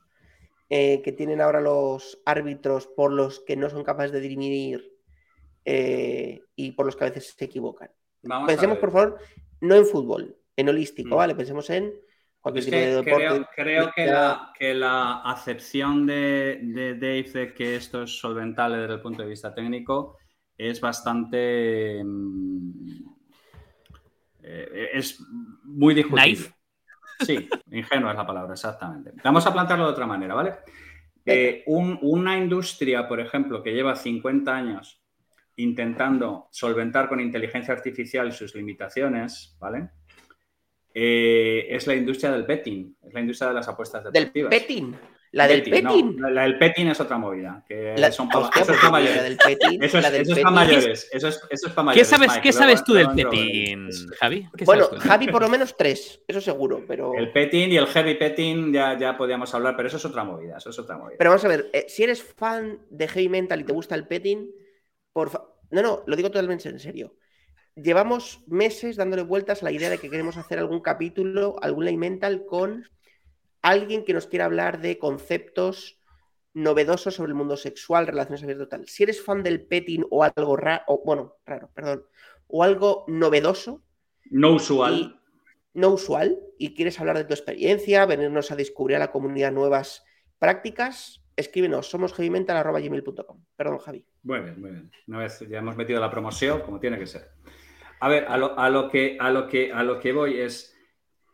[0.70, 4.94] eh, que tienen ahora los árbitros por los que no son capaces de dirimir
[5.66, 7.90] eh, y por los que a veces se equivocan?
[8.46, 9.18] Pensemos, por favor,
[9.60, 11.18] no en fútbol, en holístico, mm.
[11.18, 11.34] ¿vale?
[11.34, 11.96] Pensemos en
[12.44, 16.60] creo, que, la, acepción de,
[17.00, 20.20] Dave de que esto es solventable desde el punto de vista técnico
[20.56, 22.04] es bastante.
[22.04, 22.72] Mm,
[24.44, 25.20] eh, es
[25.64, 26.57] muy discutible.
[27.20, 29.12] Sí, ingenuo es la palabra, exactamente.
[29.24, 30.54] Vamos a plantearlo de otra manera, ¿vale?
[31.26, 35.02] Eh, una industria, por ejemplo, que lleva 50 años
[35.58, 39.90] intentando solventar con inteligencia artificial sus limitaciones, ¿vale?
[40.94, 44.50] Eh, es la industria del betting, es la industria de las apuestas deportivas.
[44.50, 44.96] ¿Del betting?
[45.32, 46.20] ¿La del betting?
[46.20, 47.64] la del betting es otra movida.
[47.68, 49.38] Que son eso es para mayores.
[49.82, 51.10] eso es, para mayores.
[51.12, 52.08] Eso es, para mayores.
[52.08, 54.48] ¿Qué sabes, ¿qué sabes tú del petting, Javi?
[54.66, 57.14] Bueno, Javi por lo menos tres, eso seguro, pero...
[57.14, 60.58] El petting y el heavy petting ya, ya podíamos hablar, pero eso es otra movida,
[60.58, 61.18] eso es otra movida.
[61.18, 64.08] Pero vamos a ver, eh, si eres fan de heavy mental y te gusta el
[64.08, 64.50] petting,
[65.14, 65.32] por
[65.72, 67.14] No, no, lo digo totalmente en serio
[67.76, 71.98] llevamos meses dándole vueltas a la idea de que queremos hacer algún capítulo, algún lay
[71.98, 72.84] mental con
[73.70, 76.00] alguien que nos quiera hablar de conceptos
[76.54, 78.88] novedosos sobre el mundo sexual, relaciones abiertas tal.
[78.88, 82.06] Si eres fan del petting o algo raro, bueno, raro, perdón,
[82.48, 83.84] o algo novedoso.
[84.30, 85.22] No usual.
[85.74, 90.04] no usual, y quieres hablar de tu experiencia, venirnos a descubrir a la comunidad nuevas
[90.40, 93.44] prácticas, escríbenos, somos heavymental.gmail.com.
[93.56, 94.06] Perdón, Javi.
[94.24, 94.92] Muy bien, muy bien.
[95.08, 97.30] Una vez ya hemos metido la promoción, como tiene que ser.
[98.00, 100.77] A ver, a lo, que, a, lo que, a lo que voy es,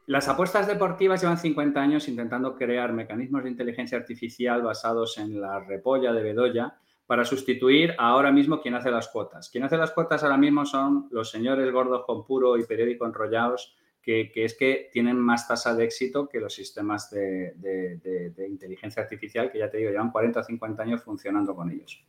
[0.06, 5.60] las apuestas deportivas llevan 50 años intentando crear mecanismos de inteligencia artificial basados en la
[5.60, 6.76] repolla de Bedoya
[7.06, 9.50] para sustituir ahora mismo quien hace las cuotas.
[9.50, 13.76] Quien hace las cuotas ahora mismo son los señores gordos con puro y periódico enrollados,
[14.02, 19.50] que, es que tienen más tasa de éxito que los sistemas de, de, inteligencia artificial,
[19.50, 22.04] que ya te digo, llevan 40 o 50 años funcionando con ellos.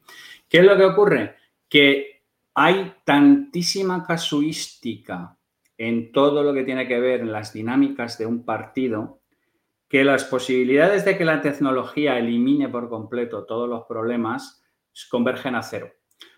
[0.49, 1.37] ¿Qué es lo que ocurre?
[1.69, 2.25] Que
[2.55, 5.37] hay tantísima casuística
[5.89, 9.21] en todo lo que tiene que ver en las dinámicas de un partido
[9.89, 14.65] que las posibilidades de que la tecnología elimine por completo todos los problemas
[15.11, 15.91] convergen a cero.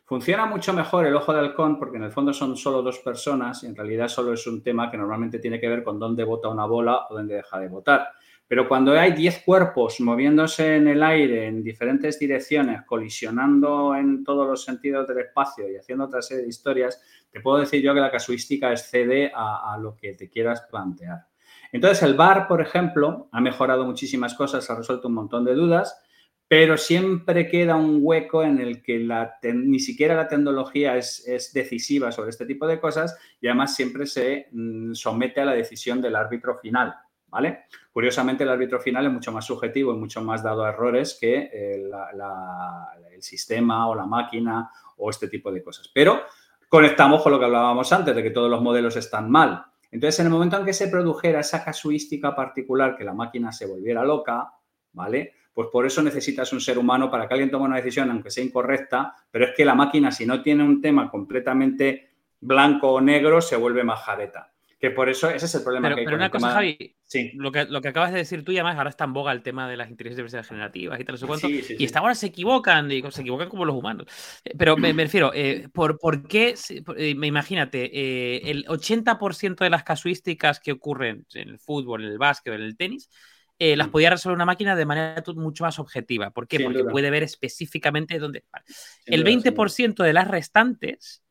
[0.05, 3.63] Funciona mucho mejor el ojo de halcón porque en el fondo son solo dos personas
[3.63, 6.49] y en realidad solo es un tema que normalmente tiene que ver con dónde vota
[6.49, 8.09] una bola o dónde deja de votar.
[8.49, 14.47] Pero cuando hay 10 cuerpos moviéndose en el aire en diferentes direcciones, colisionando en todos
[14.47, 18.01] los sentidos del espacio y haciendo otra serie de historias, te puedo decir yo que
[18.01, 21.27] la casuística excede a, a lo que te quieras plantear.
[21.73, 26.01] Entonces, el VAR, por ejemplo, ha mejorado muchísimas cosas, ha resuelto un montón de dudas,
[26.49, 29.05] pero siempre queda un hueco en el que
[29.53, 34.07] ni siquiera la tecnología es, es, decisiva sobre este tipo de cosas y además siempre
[34.07, 36.95] se mm, somete a la decisión del árbitro final.
[37.37, 37.65] ¿Vale?
[37.93, 41.51] Curiosamente, el árbitro final es mucho más subjetivo y mucho más dado a errores que
[41.53, 41.91] eh,
[43.13, 45.91] el sistema o la máquina o este tipo de cosas.
[45.93, 46.23] Pero
[46.67, 49.67] conectamos con lo que hablábamos antes, de que todos los modelos están mal.
[49.91, 53.67] Entonces, en el momento en que se produjera esa casuística particular, que la máquina se
[53.67, 54.55] volviera loca,
[54.95, 55.35] ¿vale?
[55.53, 58.45] Pues por eso necesitas un ser humano para que alguien tome una decisión, aunque sea
[58.45, 63.43] incorrecta, pero es que la máquina, si no tiene un tema completamente blanco o negro,
[63.43, 64.55] se vuelve majadeta.
[64.79, 67.31] Que por eso ese es el problema pero, que Pero una cosa, Javi, sí.
[67.35, 69.43] lo, que, lo que acabas de decir tú, y además ahora está en boga el
[69.43, 71.49] tema de las inteligencias generativas y tal, no sé cuánto.
[71.49, 74.07] y hasta ahora se equivocan, se equivocan como los humanos.
[74.45, 76.55] Eh, pero me, refiero, eh, ¿por, ¿por, qué?
[76.99, 82.19] Eh, me imagínate, el 80% de las casuísticas que ocurren en el fútbol, en el
[82.19, 83.09] básquet, en el tenis,
[83.59, 83.91] las mm.
[83.91, 86.33] podía resolver una máquina de manera mucho más objetiva.
[86.33, 86.61] ¿Por qué?
[86.61, 88.45] Porque puede ver específicamente dónde.
[89.07, 91.23] El 20% de las restantes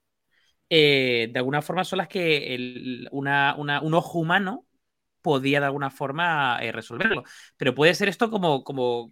[0.70, 4.66] eh, de alguna forma son las que un ojo humano
[5.22, 7.24] podía de alguna forma eh, resolverlo.
[7.58, 9.12] Pero puede ser esto como, como,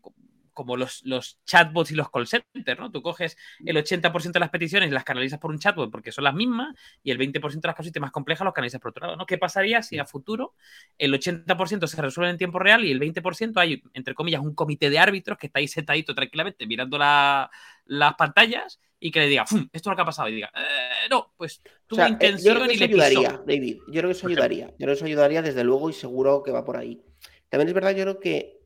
[0.53, 2.91] como los, los chatbots y los call centers, ¿no?
[2.91, 6.23] Tú coges el 80% de las peticiones y las canalizas por un chatbot porque son
[6.23, 9.17] las mismas y el 20% de las casuísticas más complejas los canalizas por otro lado,
[9.17, 9.25] ¿no?
[9.25, 10.53] ¿Qué pasaría si a futuro
[10.97, 14.89] el 80% se resuelve en tiempo real y el 20% hay, entre comillas, un comité
[14.89, 19.67] de árbitros que está ahí sentadito tranquilamente mirando las pantallas y que le diga, ¡Fum!
[19.73, 22.67] esto es lo que ha pasado, y diga, eh, no, pues tuvo intención yo creo
[22.69, 25.63] que eso ayudaría, David, yo creo que eso ayudaría, yo creo que eso ayudaría desde
[25.65, 27.03] luego y seguro que va por ahí.
[27.49, 28.62] También es verdad, yo creo que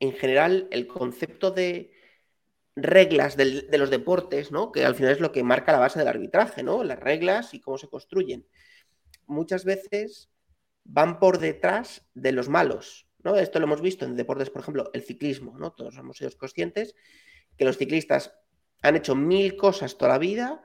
[0.00, 1.92] en general el concepto de
[2.76, 4.72] reglas de los deportes, ¿no?
[4.72, 6.82] Que al final es lo que marca la base del arbitraje, ¿no?
[6.82, 8.46] Las reglas y cómo se construyen.
[9.26, 10.30] Muchas veces
[10.84, 13.36] van por detrás de los malos, ¿no?
[13.36, 15.72] Esto lo hemos visto en deportes, por ejemplo, el ciclismo, ¿no?
[15.72, 16.94] Todos hemos sido conscientes
[17.56, 18.34] que los ciclistas
[18.82, 20.62] han hecho mil cosas toda la vida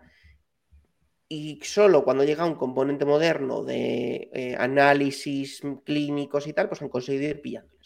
[1.28, 6.90] y solo cuando llega un componente moderno de eh, análisis clínicos y tal, pues han
[6.90, 7.79] conseguido ir pillándoles.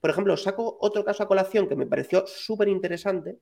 [0.00, 3.38] Por ejemplo, saco otro caso a colación que me pareció súper interesante,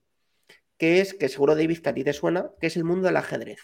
[0.78, 3.16] que es, que seguro David que a ti te suena, que es el mundo del
[3.16, 3.60] ajedrez.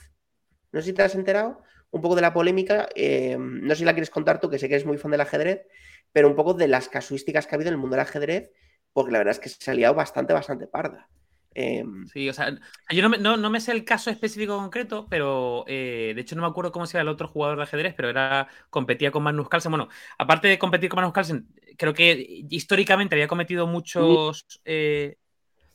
[0.73, 3.85] No sé si te has enterado un poco de la polémica, eh, no sé si
[3.85, 5.67] la quieres contar tú, que sé que eres muy fan del ajedrez,
[6.11, 8.51] pero un poco de las casuísticas que ha habido en el mundo del ajedrez,
[8.93, 11.09] porque la verdad es que se ha liado bastante, bastante parda.
[11.55, 12.55] Em, sí, o sea,
[12.91, 16.73] yo no me, sé el caso específico concreto, pero eh, de hecho no me acuerdo
[16.73, 19.73] cómo se llama el otro jugador de ajedrez, pero era competía con Magnus Carlsen.
[19.73, 19.89] Bueno,
[20.19, 21.47] aparte de competir con Magnus Carlsen,
[21.77, 24.47] creo que históricamente había cometido muchos.
[24.65, 25.17] Eh,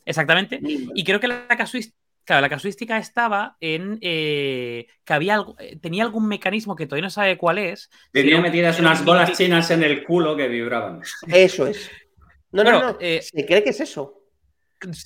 [0.06, 0.60] exactamente.
[0.62, 2.42] Y creo que la casuística.
[2.42, 5.46] la casuística estaba en eh, que había
[5.82, 7.90] tenía algún mecanismo que todavía no sabe cuál es.
[8.12, 11.02] Tenía metidas unas bolas chinas en el culo que vibraban.
[11.28, 11.90] Eso es.
[12.52, 12.98] No, no, no.
[13.00, 14.27] ¿Se cree que es eso?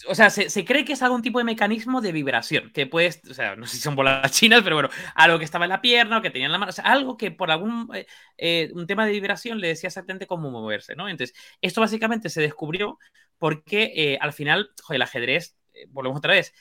[0.10, 3.34] O sea, se, cree que es algún tipo de mecanismo de vibración, que puedes, o
[3.34, 6.18] sea, no sé si son bolas chinas, pero bueno, algo que estaba en la pierna
[6.18, 8.06] o que tenía en la mano, o sea, algo que por algún eh,
[8.38, 11.08] eh, un tema de vibración le decía exactamente cómo moverse, ¿no?
[11.08, 12.98] Entonces, esto básicamente se descubrió
[13.38, 15.58] porque eh, al final, joder, el ajedrez,
[15.90, 16.54] volvemos otra vez,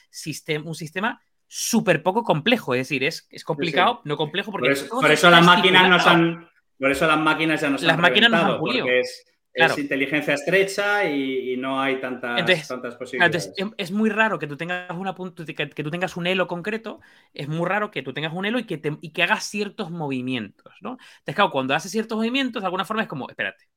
[0.63, 4.73] un sistema súper poco complejo, es decir, es, es complicado, no complejo, porque...
[4.89, 6.49] Por eso, las máquinas no son...
[6.79, 8.87] Por eso las máquinas ya no Las máquinas no han pulido.
[8.87, 13.53] Es inteligencia estrecha y, no hay tantas, tantas posibilidades.
[13.77, 17.01] es muy raro que tú tengas una que, que, tú tengas un elo concreto,
[17.33, 19.91] es muy raro que tú tengas un elo y que, te, y que hagas ciertos
[19.91, 20.91] movimientos, ¿no?
[20.91, 23.67] Entonces, claro, cuando haces ciertos movimientos, de alguna forma es como, espérate,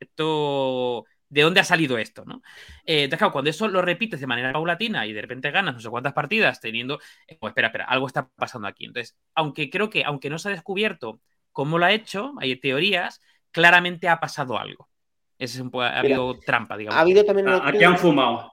[0.00, 2.42] esto, ¿de dónde ha salido esto, no?
[2.84, 5.80] Eh, entonces, claro, cuando eso lo repites de manera paulatina y de repente ganas no
[5.80, 6.98] sé cuántas partidas teniendo,
[7.40, 8.84] pues espera, espera, algo está pasando aquí.
[8.84, 11.20] Entonces, aunque creo que, aunque no se ha descubierto
[11.52, 14.88] cómo lo ha hecho, hay teorías, claramente ha pasado algo.
[15.38, 16.98] Ese es un, ha habido trampa, digamos.
[16.98, 18.52] Ha habido también ah, Aquí han fumado.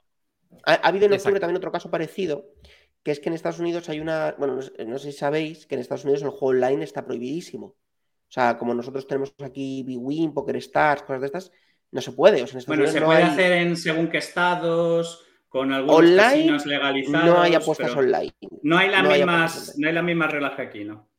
[0.65, 2.45] Ha, habido en octubre también otro caso parecido,
[3.03, 4.35] que es que en Estados Unidos hay una.
[4.37, 7.65] Bueno, no, sé si sabéis que en Estados Unidos el juego online está prohibidísimo.
[7.67, 11.51] O sea, como nosotros tenemos aquí Bwin, Poker Stars, cosas de estas,
[11.91, 12.43] no se puede.
[12.43, 17.25] O sea, bueno, se puede hacer en según qué estados, con algunos online, casinos legalizados.
[17.25, 18.33] No hay apuestas online.
[18.61, 21.09] No hay, las mismas, no hay las mismas reglas que aquí, ¿no?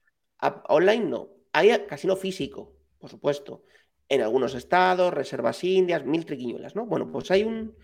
[0.69, 1.29] online no.
[1.53, 3.65] Hay casino físico, por supuesto
[4.09, 6.87] en algunos estados, reservas indias, mil triquiñuelas, ¿no?
[6.87, 7.77] Bueno, pues hay un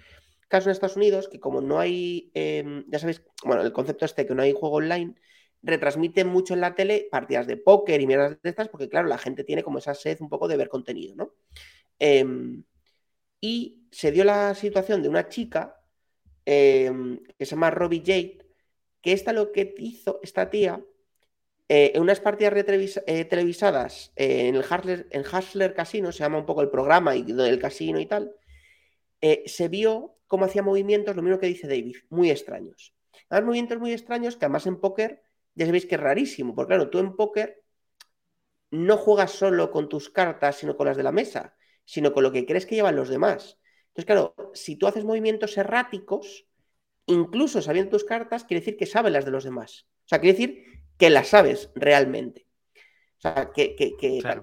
[0.49, 4.27] caso en Estados Unidos que como no hay, em, ya sabéis, bueno, el concepto este
[4.27, 5.15] que no hay juego online,
[5.63, 9.19] retransmite mucho en la tele partidas de póker y mierdas de estas, porque claro, la
[9.19, 11.35] gente tiene como esa sed un poco de ver contenido, ¿no?
[11.99, 12.65] Em,
[13.41, 15.81] y se dio la situación de una chica
[16.45, 18.39] em, que se llama Robbie Jade,
[19.01, 20.85] que esta lo que hizo, esta tía,
[21.75, 22.53] eh, en unas partidas
[23.07, 27.17] eh, televisadas eh, en el Hustler, en Hustler Casino, se llama un poco el programa
[27.17, 28.37] y del casino y tal,
[29.47, 32.95] se vio cómo hacía movimientos, lo mismo que dice David, muy extraños.
[33.31, 35.23] Hay movimientos muy extraños que además en póker
[35.55, 37.65] ya sabéis que es rarísimo, porque claro, tú en póker
[38.71, 41.57] no juegas solo con tus cartas, sino con las de la mesa,
[41.87, 43.59] sino con lo que crees que llevan los demás.
[43.87, 46.47] Entonces, claro, si tú haces movimientos erráticos,
[47.07, 49.87] incluso sabiendo tus cartas, quiere decir que sabes las de los demás.
[50.05, 52.47] O sea, quiere decir que la sabes realmente.
[53.19, 53.77] O sea, que,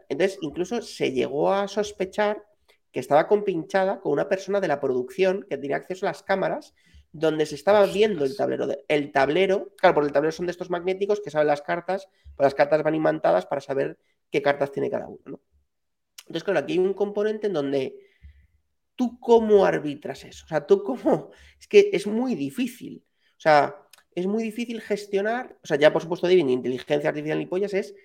[0.07, 2.43] entonces incluso se llegó a sospechar
[2.91, 6.73] que estaba compinchada con una persona de la producción que tenía acceso a las cámaras
[7.11, 8.67] donde se estaba viendo el tablero.
[8.87, 12.45] el tablero, claro, porque el tablero son de estos magnéticos que saben las cartas, pues
[12.45, 13.97] las cartas van imantadas para saber
[14.31, 15.41] qué cartas tiene cada uno.
[16.21, 17.95] Entonces, claro, aquí hay un componente en donde
[18.95, 20.45] tú cómo arbitras eso.
[20.45, 21.31] O sea, tú cómo...
[21.59, 23.03] Es que es muy difícil.
[23.31, 23.75] O sea,
[24.15, 27.95] es muy difícil gestionar, o sea, ya por supuesto Divin, inteligencia artificial y pollas, es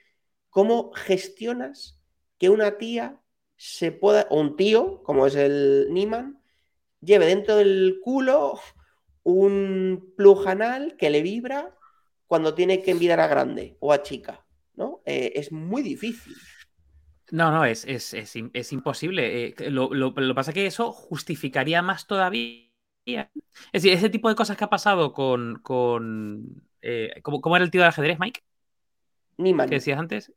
[0.51, 1.99] cómo gestionas
[2.39, 3.21] que una tía
[3.57, 6.41] se pueda, o un tío, como es el Niman,
[7.01, 8.59] lleve dentro del culo
[9.23, 11.75] un plug anal que le vibra
[12.27, 14.45] cuando tiene que enviar a grande o a chica,
[14.75, 15.03] ¿no?
[15.07, 16.35] Eh, es muy difícil.
[17.31, 17.85] No, no, es,
[18.73, 19.47] imposible.
[19.47, 22.74] Eh, lo, que pasa es que eso justificaría más todavía
[23.07, 25.61] Es decir, ese tipo de cosas que ha pasado con.
[25.63, 28.43] con eh, ¿cómo, era el tío del ajedrez, Mike?
[29.37, 29.69] Niman.
[29.69, 30.33] ¿Qué decías antes?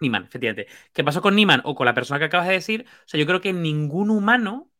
[0.00, 0.66] Niman, efectivamente.
[0.92, 2.86] ¿Qué pasó con Niman o con la persona que acabas de decir?
[2.88, 4.70] O sea, yo creo que ningún humano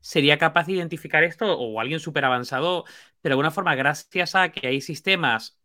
[0.00, 2.84] sería capaz de identificar esto o alguien súper avanzado,
[3.20, 5.58] pero de alguna forma, gracias a que hay sistemas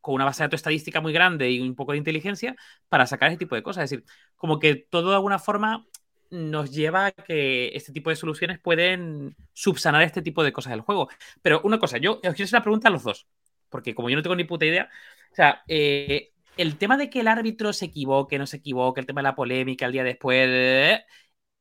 [0.00, 2.56] con una base de datos estadística muy grande y un poco de inteligencia
[2.88, 3.84] para sacar ese tipo de cosas.
[3.84, 5.86] Es decir, como que todo de alguna forma
[6.34, 10.80] nos lleva a que este tipo de soluciones pueden subsanar este tipo de cosas del
[10.80, 11.08] juego.
[11.40, 13.26] Pero una cosa, yo os quiero hacer la pregunta a los dos,
[13.68, 14.90] porque como yo no tengo ni puta idea,
[15.30, 19.06] o sea, eh, el tema de que el árbitro se equivoque, no se equivoque, el
[19.06, 21.00] tema de la polémica el día después,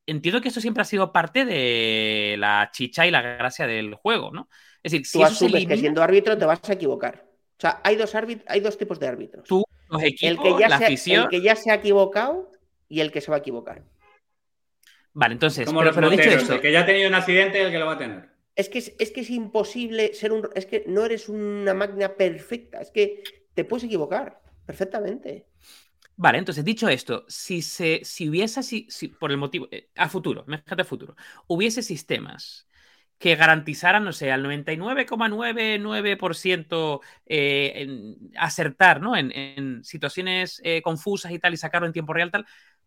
[0.05, 4.31] entiendo que eso siempre ha sido parte de la chicha y la gracia del juego,
[4.31, 4.49] ¿no?
[4.81, 7.25] Es decir, si Tú asumes que siendo árbitro te vas a equivocar.
[7.57, 9.47] O sea, hay dos, hay dos tipos de árbitros.
[9.47, 11.23] Tú, los equipos, el que ya la afición...
[11.23, 12.51] El que ya se ha equivocado
[12.89, 13.83] y el que se va a equivocar.
[15.13, 17.71] Vale, entonces, Como pero, dicho esto, el que ya ha tenido un accidente y el
[17.71, 18.29] que lo va a tener.
[18.55, 20.49] Es que es, que es imposible ser un.
[20.55, 22.81] Es que no eres una máquina perfecta.
[22.81, 25.45] Es que te puedes equivocar perfectamente.
[26.15, 28.87] Vale, entonces, dicho esto, si, se, si hubiese, si,
[29.19, 31.15] por el motivo, eh, a futuro, fíjate a futuro,
[31.47, 32.67] hubiese sistemas
[33.17, 37.87] que garantizaran, no sé, al 99,99% eh,
[38.37, 39.15] acertar, ¿no?
[39.15, 42.45] En, situaciones eh, confusas y tal, y sacarlo en tiempo real, tal,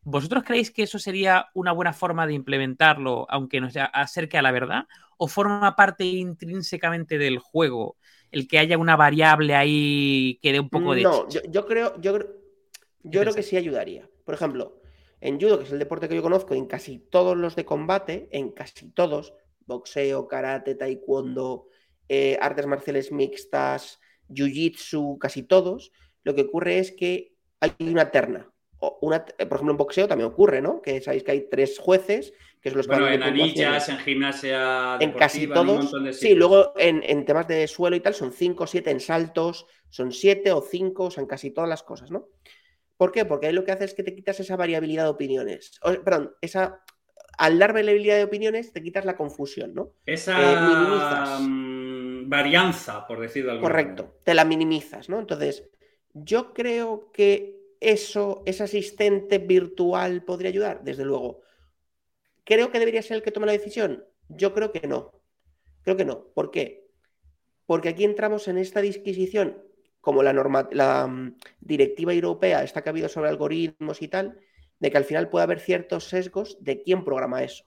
[0.08, 4.52] ¿Vosotros creéis que eso sería una buena forma de implementarlo, aunque nos acerque a la
[4.52, 4.84] verdad?
[5.16, 7.96] ¿O forma parte intrínsecamente del juego
[8.30, 11.02] el que haya una variable ahí que dé un poco de...
[11.02, 12.20] No, yo, creo, yo,
[13.02, 14.08] yo creo que sí ayudaría.
[14.24, 14.80] Por ejemplo,
[15.20, 18.28] en judo, que es el deporte que yo conozco, en casi todos los de combate,
[18.30, 19.34] en casi todos,
[19.66, 21.66] boxeo, karate, taekwondo,
[22.08, 23.98] eh, artes marciales mixtas,
[24.28, 25.90] jiu-jitsu, casi todos,
[26.22, 28.52] lo que ocurre es que hay una terna
[29.00, 30.82] una, por ejemplo, en boxeo también ocurre, ¿no?
[30.82, 35.12] Que sabéis que hay tres jueces, que son los bueno, en anillas, en gimnasia, en
[35.12, 35.92] casi todos.
[36.12, 40.52] sí, luego en, temas de suelo y tal son cinco, siete, en saltos son siete
[40.52, 42.28] o cinco, o sea, en casi todas las cosas, ¿no?
[42.96, 43.24] ¿Por qué?
[43.24, 45.80] Porque ahí lo que hace es que te quitas esa variabilidad de opiniones.
[46.04, 46.82] perdón, esa.
[47.38, 49.92] Al dar variabilidad de opiniones, te quitas la confusión, ¿no?
[50.06, 53.62] Esa eh, varianza, por decirlo algo.
[53.62, 55.20] Correcto, te la minimizas, ¿no?
[55.20, 55.68] Entonces,
[56.14, 60.82] yo creo que eso, ese asistente virtual podría ayudar?
[60.84, 61.42] Desde luego.
[62.44, 64.04] ¿Creo que debería ser el que tome la decisión?
[64.28, 65.12] Yo creo que no.
[65.82, 66.28] Creo que no.
[66.34, 66.88] ¿Por qué?
[67.66, 69.62] Porque aquí entramos en esta disquisición,
[70.00, 74.38] como la, norma, la mm, directiva europea está que ha habido sobre algoritmos y tal,
[74.78, 77.64] de que al final puede haber ciertos sesgos de quién programa eso.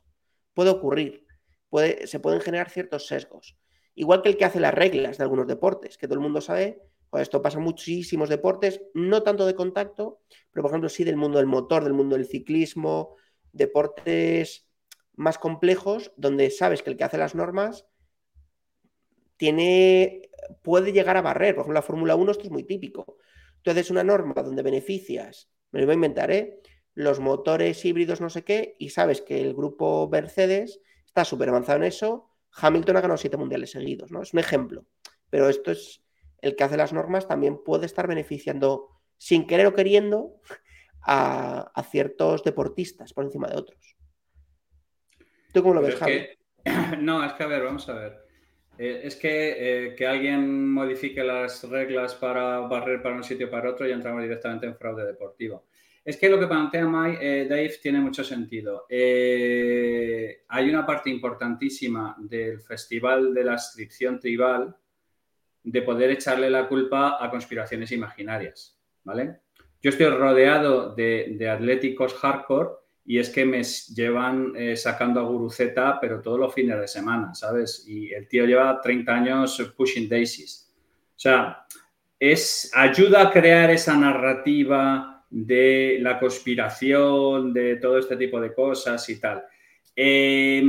[0.54, 1.26] Puede ocurrir.
[1.70, 3.58] Puede, se pueden generar ciertos sesgos.
[3.96, 6.82] Igual que el que hace las reglas de algunos deportes, que todo el mundo sabe
[7.18, 11.40] esto pasa en muchísimos deportes, no tanto de contacto, pero por ejemplo sí del mundo
[11.40, 13.16] del motor, del mundo del ciclismo,
[13.52, 14.68] deportes
[15.16, 17.86] más complejos, donde sabes que el que hace las normas
[19.38, 20.30] tiene,
[20.62, 21.56] puede llegar a barrer.
[21.56, 23.18] Por ejemplo, la Fórmula 1 esto es muy típico.
[23.62, 26.62] Tú haces una norma donde beneficias, me lo voy a inventar, ¿eh?
[26.94, 31.78] los motores híbridos no sé qué, y sabes que el grupo Mercedes está súper avanzado
[31.78, 32.30] en eso.
[32.52, 34.22] Hamilton ha ganado siete mundiales seguidos, ¿no?
[34.22, 34.86] Es un ejemplo.
[35.30, 36.04] Pero esto es
[36.42, 40.40] el que hace las normas también puede estar beneficiando, sin querer o queriendo,
[41.02, 43.96] a, ciertos deportistas por encima de otros.
[45.54, 46.28] ¿Tú cómo lo ves, Javi?
[47.00, 48.30] No, es que a ver, vamos a ver.
[48.78, 53.50] Eh, es que eh, que alguien modifique las reglas para barrer para un sitio o
[53.50, 55.66] para otro y entramos directamente en fraude deportivo.
[56.06, 58.86] Es que lo que plantea Mike, eh, Dave tiene mucho sentido.
[58.90, 64.76] hay una parte importantísima del Festival de la Inscripción Tribal
[65.64, 69.40] de poder echarle la culpa a conspiraciones imaginarias, ¿vale?
[69.82, 72.70] Yo estoy rodeado de, atléticos hardcore
[73.06, 77.34] y es que me llevan eh, sacando a Guruceta, pero todos los fines de semana,
[77.34, 77.86] ¿sabes?
[77.88, 80.72] Y el tío lleva 30 años pushing daisies.
[81.16, 81.66] O sea,
[82.20, 89.08] es, ayuda a crear esa narrativa de la conspiración, de todo este tipo de cosas
[89.10, 89.44] y tal.
[89.96, 90.62] Eh,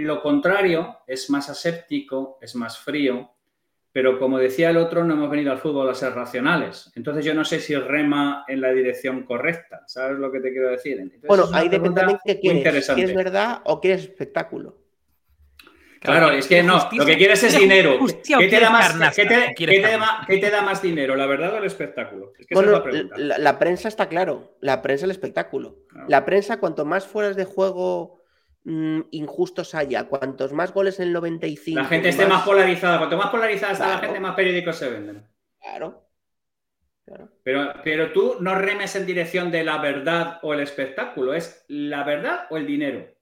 [0.00, 3.30] lo contrario es más aséptico, es más frío,
[3.92, 6.90] pero como decía el otro, no hemos venido al fútbol a ser racionales.
[6.96, 10.70] Entonces yo no sé si rema en la dirección correcta, ¿sabes lo que te quiero
[10.70, 10.98] decir?
[11.26, 14.78] bueno, ahí depende también qué quieres, ¿quieres verdad o quieres espectáculo?
[16.00, 17.98] Claro, es que no, lo que quieres es dinero.
[18.26, 22.32] ¿Qué te, da más, ¿qué te, da más dinero, la verdad o el espectáculo?
[22.50, 22.82] bueno,
[23.16, 25.76] la, prensa está claro, la prensa el espectáculo.
[26.08, 28.21] La prensa, cuanto más fueras de juego
[28.64, 31.80] Mm, injustos haya, cuantos más goles en el 95.
[31.80, 35.26] La gente esté más, polarizada, cuanto más polarizada está la gente, más periódicos se venden.
[35.60, 36.08] Claro.
[37.42, 42.04] Pero, pero tú no remes en dirección de la verdad o el espectáculo, es la
[42.04, 43.12] verdad o el dinero.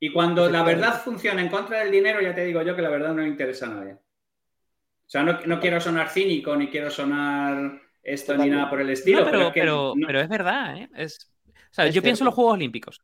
[0.00, 2.88] Y cuando la verdad funciona en contra del dinero, ya te digo yo que la
[2.88, 3.92] verdad no le interesa a nadie.
[3.92, 9.24] O sea, no, quiero sonar cínico, ni quiero sonar esto ni nada por el estilo.
[9.24, 9.52] pero,
[9.94, 10.88] pero, es, verdad, ¿eh?
[10.96, 13.02] Es, o sea, yo pienso en los Juegos Olímpicos.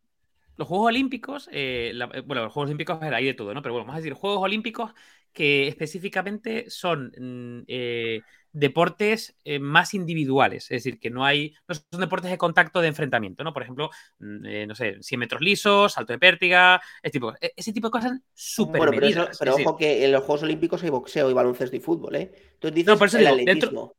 [0.57, 1.93] Los Juegos Olímpicos, eh,
[2.27, 3.63] bueno, los Juegos Olímpicos hay de todo, ¿no?
[3.63, 4.93] Pero bueno, vamos a decir, Juegos Olímpicos
[5.33, 8.21] que específicamente son mm, eh,
[8.53, 12.89] deportes eh, más individuales, es decir, que no hay, no son deportes de contacto de
[12.89, 13.53] enfrentamiento, ¿no?
[13.53, 17.53] Por ejemplo, mm, eh, no sé, 100 metros lisos, salto de pértiga, ese tipo, e,
[17.57, 21.31] ese tipo de cosas súper bueno, pero, ojo que en los Juegos Olímpicos hay boxeo
[21.31, 22.31] y baloncesto y fútbol, ¿eh?
[22.55, 23.97] Entonces dices no, por eso el atletismo.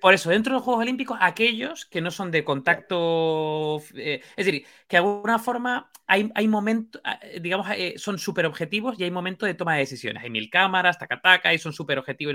[0.00, 4.46] Por eso, dentro de los Juegos Olímpicos, aquellos que no son de contacto, eh, es
[4.46, 7.00] decir, que de alguna forma hay, hay momentos,
[7.40, 7.66] digamos,
[7.96, 10.22] son súper objetivos y hay momentos de toma de decisiones.
[10.22, 12.34] Hay mil cámaras, taca, taca, y son súper objetivos.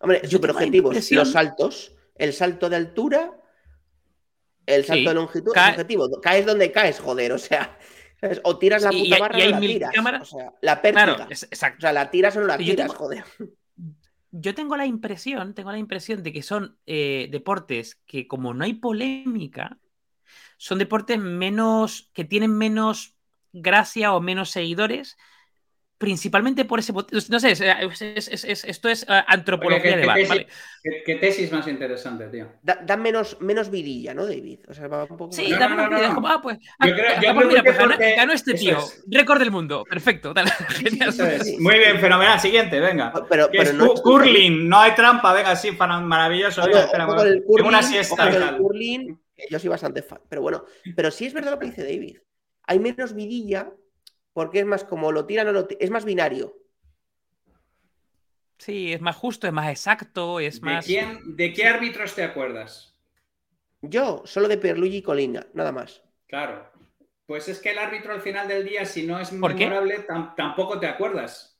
[0.00, 1.10] Hombre, super objetivos.
[1.10, 3.32] Los saltos, el salto de altura,
[4.66, 6.20] el salto de longitud, objetivo.
[6.20, 7.78] Caes donde caes, joder, o sea.
[8.44, 9.92] O tiras la puta barra o la tiras.
[9.94, 10.22] Cámaras.
[10.22, 11.26] O sea, la pértiga.
[11.30, 11.78] exacto.
[11.78, 13.24] O sea, la tiras o no la tiras, joder.
[14.38, 18.64] Yo tengo la impresión, tengo la impresión de que son eh, deportes que, como no
[18.64, 19.78] hay polémica,
[20.58, 22.10] son deportes menos.
[22.12, 23.16] que tienen menos
[23.52, 25.16] gracia o menos seguidores
[25.98, 30.18] principalmente por ese no sé esto es eh, antropología de bar,
[31.04, 32.48] ¿qué, tesis más interesante tío.
[32.62, 36.40] Da, menos menos vidilla no David o sea, un poco sí da menos vidilla ah
[36.42, 37.78] pues, ah, ah, pues mira, pues
[38.16, 40.34] ganó, este tío récord del mundo perfecto
[41.60, 43.12] muy bien fenomenal siguiente venga.
[43.28, 49.18] Pero, pero no curling no hay trampa venga sí maravilloso tengo una siesta el curling
[49.48, 50.64] yo soy bastante fan pero bueno
[50.94, 52.18] pero sí es verdad lo que dice David.
[52.68, 53.72] Hay menos vidilla
[54.36, 56.58] porque es más como lo tiran o lo es más binario.
[58.58, 60.84] Sí, es más justo, es más exacto, es más.
[60.84, 62.94] Quién, ¿De qué árbitros te acuerdas?
[63.80, 66.02] Yo, solo de Pierluigi y Colina, nada más.
[66.26, 66.70] Claro.
[67.24, 70.04] Pues es que el árbitro al final del día, si no es memorable,
[70.36, 71.58] tampoco te acuerdas.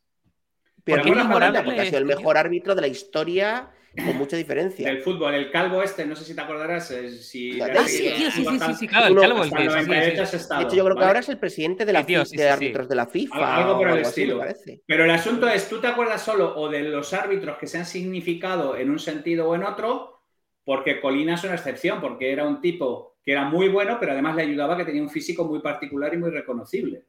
[0.84, 1.62] Pero ¿Por qué memorable?
[1.62, 3.70] Porque ha sido el mejor árbitro de la historia
[4.04, 4.88] con mucha diferencia.
[4.88, 6.90] El fútbol, el calvo este, no sé si te acordarás.
[6.90, 9.44] Eh, si ah, sí, sí, sí, sí, sí, claro, el calvo.
[9.44, 12.88] El que, de hecho, yo creo que ahora es el presidente de la de árbitros
[12.88, 13.56] de la FIFA.
[13.56, 14.40] Algo por el estilo.
[14.86, 17.86] Pero el asunto es, ¿tú te acuerdas solo o de los árbitros que se han
[17.86, 20.22] significado en un sentido o en otro?
[20.64, 24.36] Porque Colina es una excepción, porque era un tipo que era muy bueno, pero además
[24.36, 27.04] le ayudaba que tenía un físico muy particular y muy reconocible.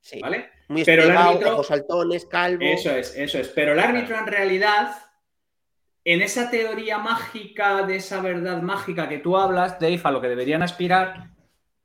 [0.00, 0.20] Sí.
[0.20, 0.50] ¿Vale?
[0.68, 2.62] Muy pero el árbitro, saltones, calvo.
[2.62, 3.48] Eso es, eso es.
[3.48, 4.92] Pero el árbitro en realidad
[6.10, 10.28] en esa teoría mágica, de esa verdad mágica que tú hablas, Dave, a lo que
[10.28, 11.32] deberían aspirar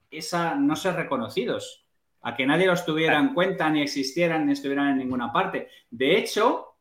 [0.10, 1.86] es a no ser reconocidos,
[2.22, 5.68] a que nadie los tuviera en cuenta, ni existieran, ni estuvieran en ninguna parte.
[5.92, 6.78] De hecho,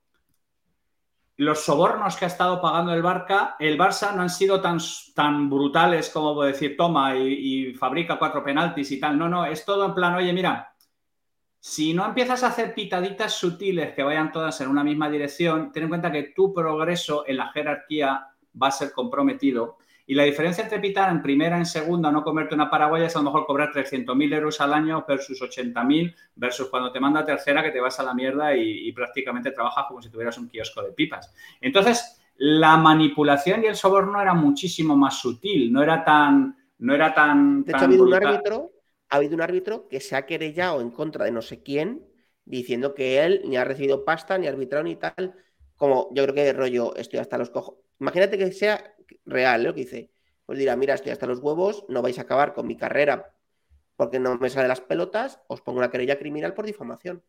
[1.39, 4.79] los sobornos que ha estado pagando el Barca, el Barça no han sido tan,
[5.13, 9.19] tan brutales como decir, toma y, y fabrica cuatro penaltis y tal.
[9.19, 10.72] No, no, es todo en plan, oye, mira,
[11.65, 15.85] si no empiezas a hacer pitaditas sutiles que vayan todas en una misma dirección, ten
[15.85, 18.27] en cuenta que tu progreso en la jerarquía
[18.61, 19.79] va a ser comprometido.
[20.05, 23.21] Y la diferencia entre pitar en primera, en segunda, no comerte una paraguaya es a
[23.21, 27.71] lo mejor cobrar 300.000 euros al año versus 80.000 versus cuando te manda tercera que
[27.71, 31.33] te vas a la mierda y, prácticamente trabajas como si tuvieras un kiosco de pipas.
[31.61, 36.57] Entonces, la manipulación y el soborno era muchísimo más sutil, no era tan...
[36.81, 38.72] No era tan, de hecho, ha habido un árbitro
[39.13, 42.09] ha habido un árbitro que se ha querellado en contra de no sé quién,
[42.47, 45.35] diciendo que él ni ha recibido pasta, ni arbitrado, ni tal.
[45.77, 47.77] Como yo creo que rollo, estoy hasta los cojos.
[48.01, 48.95] Imagínate que sea
[49.27, 50.11] real lo que dice.
[50.47, 53.35] Pues dirá, mira, estoy hasta los huevos, no vais a acabar con mi carrera
[53.97, 57.23] porque no me sale las pelotas, os pongo una querella criminal por difamación.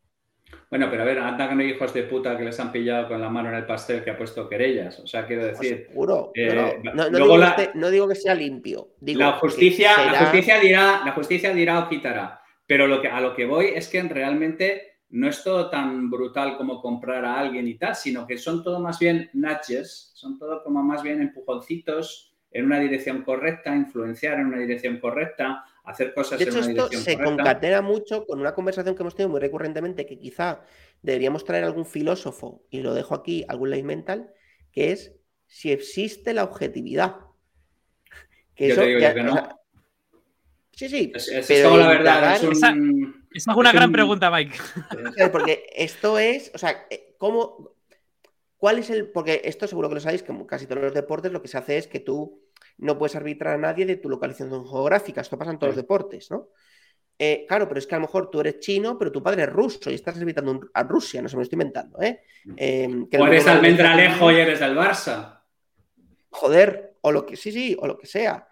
[0.70, 3.08] Bueno, pero a ver, anda que no hay hijos de puta que les han pillado
[3.08, 5.00] con la mano en el pastel que ha puesto querellas.
[5.00, 5.88] O sea, quiero decir.
[5.88, 6.32] Seguro.
[6.34, 6.82] Eh,
[7.76, 8.90] no, digo que sea limpio.
[9.02, 12.42] la, justicia, la, justicia dirá, la justicia dirá o quitará.
[12.66, 16.58] Pero lo que, a lo que voy es que realmente no es todo tan brutal
[16.58, 20.64] como comprar a alguien y tal, sino que son todo más bien nudges, son todo
[20.64, 26.40] como más bien empujoncitos en una dirección correcta, influenciar en una dirección correcta, hacer cosas
[26.40, 30.18] de hecho, esto se concatena mucho con una conversación que hemos tenido muy recurrentemente que
[30.18, 30.62] quizá
[31.02, 34.34] deberíamos traer algún filósofo, y lo dejo aquí, algún ley mental,
[34.72, 35.14] que es
[35.46, 37.18] si existe la objetividad.
[38.56, 39.60] Que Yo te digo que no.
[40.72, 41.12] sí, sí.
[41.14, 42.36] Es, la verdad.
[42.36, 42.74] esa,
[43.34, 44.58] es una gran pregunta, Mike.
[45.32, 47.76] Porque esto es, o sea, eh, ¿cómo,
[48.58, 49.10] ¿cuál es el...?
[49.10, 51.78] Porque esto seguro que lo sabéis, que casi todos los deportes lo que se hace
[51.78, 52.43] es que tú
[52.78, 55.22] no puedes arbitrar a nadie de tu localización geográfica.
[55.22, 56.50] Esto pasa en todos los deportes, ¿no?
[57.18, 59.50] Eh, claro, pero es que a lo mejor tú eres chino, pero tu padre es
[59.50, 62.22] ruso y estás arbitrando a Rusia, no se me lo estoy inventando, ¿eh?
[62.58, 62.90] eh
[63.20, 65.42] o eres almendralejo y eres del Barça.
[66.32, 68.48] Joder, o lo que sí, sí, o lo que sea.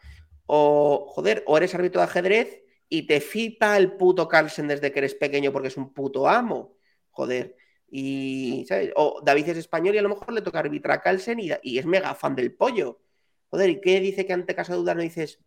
[0.46, 5.00] O, joder, o eres árbitro de ajedrez y te flipa el puto Carlsen desde que
[5.00, 6.76] eres pequeño porque es un puto amo.
[7.10, 7.56] Joder.
[7.90, 8.92] Y, ¿sabes?
[8.96, 11.86] O David es español y a lo mejor le toca arbitrar a Carlsen y, es
[11.86, 13.00] mega fan del pollo.
[13.52, 15.40] Joder, ¿y qué dice que ante caso de duda no dices,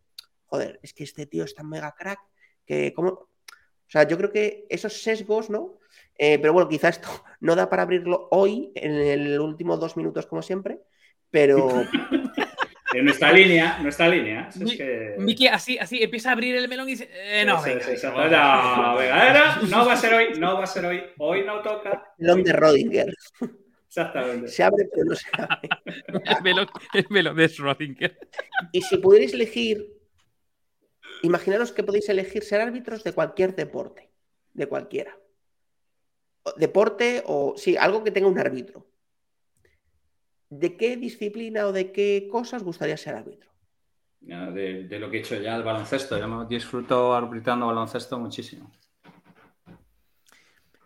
[0.45, 2.19] joder, es que este tío es tan mega crack
[2.65, 3.09] que como...
[3.09, 5.79] O sea, yo creo que esos sesgos, ¿no?
[6.17, 7.07] Eh, pero bueno, quizá esto
[7.39, 10.79] no da para abrirlo hoy, en el último dos minutos como siempre,
[11.29, 11.67] pero...
[12.93, 14.49] En nuestra línea, nuestra línea.
[15.17, 17.81] Miki así, así empieza a abrir el melón y dice, eh, no, venga,
[18.77, 22.13] no, venga, no va a ser hoy, no va a ser hoy, hoy no toca.
[22.17, 23.13] Melón de Rodinger.
[23.97, 24.47] Exactamente.
[24.49, 25.69] Se abre, pero no se abre.
[26.25, 28.17] el, melón, el melón de Rodinger.
[28.71, 29.99] Y si pudierais elegir,
[31.23, 34.09] imaginaros que podéis elegir ser árbitros de cualquier deporte,
[34.53, 35.17] de cualquiera.
[36.57, 38.85] Deporte o, sí, algo que tenga un árbitro.
[40.49, 43.49] ¿de qué disciplina o de qué cosas gustaría ser árbitro?
[44.21, 46.17] De, lo que he hecho ya, el baloncesto.
[46.17, 48.71] Yo me disfruto arbitrando baloncesto muchísimo.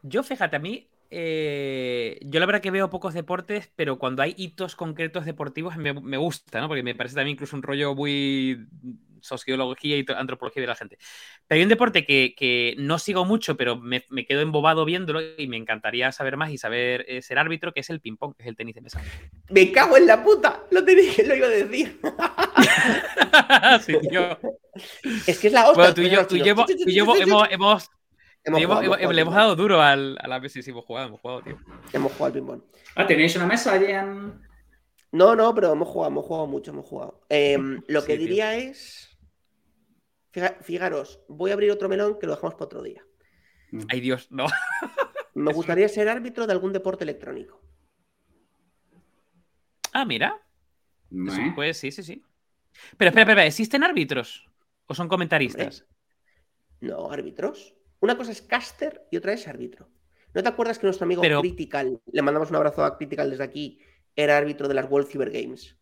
[0.02, 4.36] Yo, fíjate, a mí, eh, yo la verdad que veo pocos deportes, pero cuando hay
[4.38, 6.68] hitos concretos deportivos me, me, gusta, ¿no?
[6.68, 8.68] Porque me parece también incluso un rollo muy
[9.22, 10.98] sociología y antropología de la gente.
[11.48, 15.58] Pero hay un deporte que, no sigo mucho, pero me, quedo embobado viéndolo y me
[15.58, 18.56] encantaría saber más y saber eh, ser árbitro, que es el ping-pong, que es el
[18.56, 19.02] tenis de mesa.
[19.50, 22.00] Me cago en la puta, lo, tenía, lo iba a decir.
[23.86, 24.38] sí, yo.
[25.28, 25.76] Es que es la hostia.
[25.76, 27.90] Bueno, tú y yo, tú yo hemos, hemos
[28.46, 31.58] le hemos dado duro al, a la mesa y hemos jugado, hemos jugado, tío.
[31.94, 32.62] Hemos jugado al ping-pong.
[32.96, 34.42] Ah, ¿tenéis una mesa allí en...?
[35.12, 37.22] No, no, pero hemos jugado, hemos jugado mucho, hemos jugado.
[37.30, 39.10] Em, lo que diría es
[40.62, 43.04] Fijaros, voy a abrir otro melón que lo dejamos para otro día.
[43.72, 43.82] Mm.
[43.90, 44.46] Ay Dios, no.
[45.34, 47.62] Me gustaría ser árbitro de algún deporte electrónico.
[49.94, 50.40] Ah, mira.
[51.56, 52.24] pues sí, sí, sí.
[52.98, 54.48] Pero espera, espera, ¿existen árbitros?
[54.86, 55.86] ¿O son comentaristas?
[56.82, 57.76] No, árbitros.
[58.00, 59.90] Una cosa es caster y otra es árbitro.
[60.34, 63.80] ¿No te acuerdas que nuestro amigo Critical, le mandamos un abrazo a Critical desde aquí,
[64.16, 65.76] era árbitro de las World Cyber Games?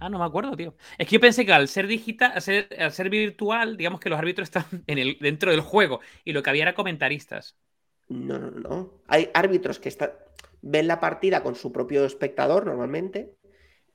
[0.00, 0.74] Ah, no me acuerdo, tío.
[0.98, 4.46] Es que yo pensé que al ser digital, al ser, virtual, digamos que los árbitros
[4.46, 7.56] están en el, dentro del juego y lo que había era comentaristas.
[8.08, 9.02] No, no, no.
[9.06, 10.10] Hay árbitros que están,
[10.60, 13.36] ven la partida con su propio espectador normalmente,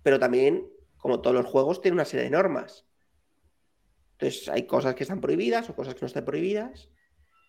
[0.01, 2.85] pero también, como todos los juegos, tiene una serie de normas.
[4.13, 6.89] Entonces, hay cosas que están prohibidas o cosas que no están prohibidas,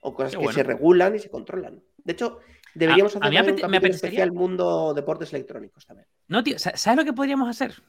[0.00, 1.82] o cosas que se regulan y se controlan.
[1.96, 2.40] De hecho,
[2.74, 6.08] deberíamos hacer un especial mundo deportes electrónicos también.
[6.28, 7.82] No, tío, ¿sabes lo que podríamos hacer?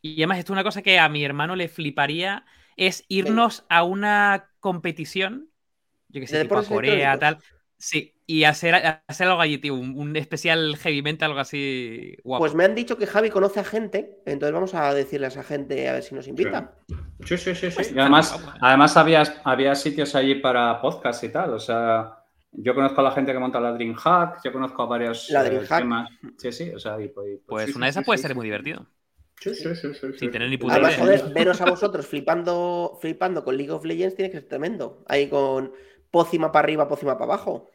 [0.00, 2.44] Y además, esto es una cosa que a mi hermano le fliparía,
[2.76, 5.50] es irnos a una competición,
[6.08, 7.38] yo que sé, tipo a Corea, tal.
[7.78, 8.74] Sí, y hacer,
[9.06, 12.42] hacer algo allí, tío, un, especial heavy metal, algo así guapo.
[12.42, 15.42] Pues me han dicho que Javi conoce a gente, entonces vamos a decirle a esa
[15.42, 16.76] gente a ver si nos invita.
[16.86, 16.94] Sí,
[17.24, 17.68] sí, sí, sí.
[17.74, 22.18] Pues y además, además había, había sitios allí para podcast y tal, o sea...
[22.54, 25.62] Yo conozco a la gente que monta la DreamHack, yo conozco a varios la eh,
[25.66, 26.10] temas.
[26.36, 28.86] Sí, sí, o sea, pues, pues, pues, una de esas puede ser muy divertido.
[29.42, 29.88] Sí, sí, sí,
[30.18, 34.14] Sin tener ni puta Además, joder, veros a vosotros flipando, flipando con League of Legends
[34.14, 35.02] tiene que ser tremendo.
[35.08, 35.72] Ahí con
[36.12, 37.70] pócima para arriba, pócima para abajo.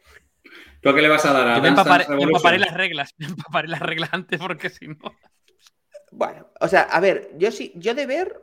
[0.80, 3.68] ¿Tú a qué le vas a dar a Yo me empaparé, las reglas, me empaparé
[3.68, 4.96] las reglas antes porque si no.
[6.10, 8.42] Bueno, o sea, a ver, yo sí, yo de ver,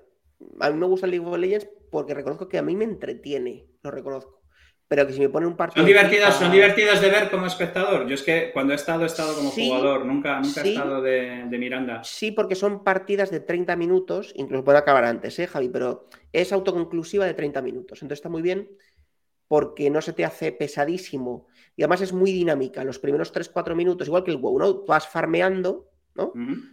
[0.59, 3.91] a mí me gusta League of Legends porque reconozco que a mí me entretiene, lo
[3.91, 4.45] reconozco
[4.87, 5.81] pero que si me pone un partido.
[5.81, 8.05] Son divertidas, son divertidas de ver como espectador.
[8.07, 11.47] Yo es que cuando he estado, he estado como jugador, nunca, nunca he estado de,
[11.57, 12.03] Miranda.
[12.03, 15.69] Sí, porque son partidas de 30 minutos, incluso puede acabar antes, ¿eh, Javi?
[15.69, 18.01] Pero es autoconclusiva de 30 minutos.
[18.01, 18.69] Entonces está muy bien
[19.47, 21.47] porque no se te hace pesadísimo.
[21.75, 22.83] Y además es muy dinámica.
[22.83, 24.85] Los primeros 3-4 minutos, igual que el WoW, ¿no?
[24.85, 26.31] Vas farmeando, ¿no?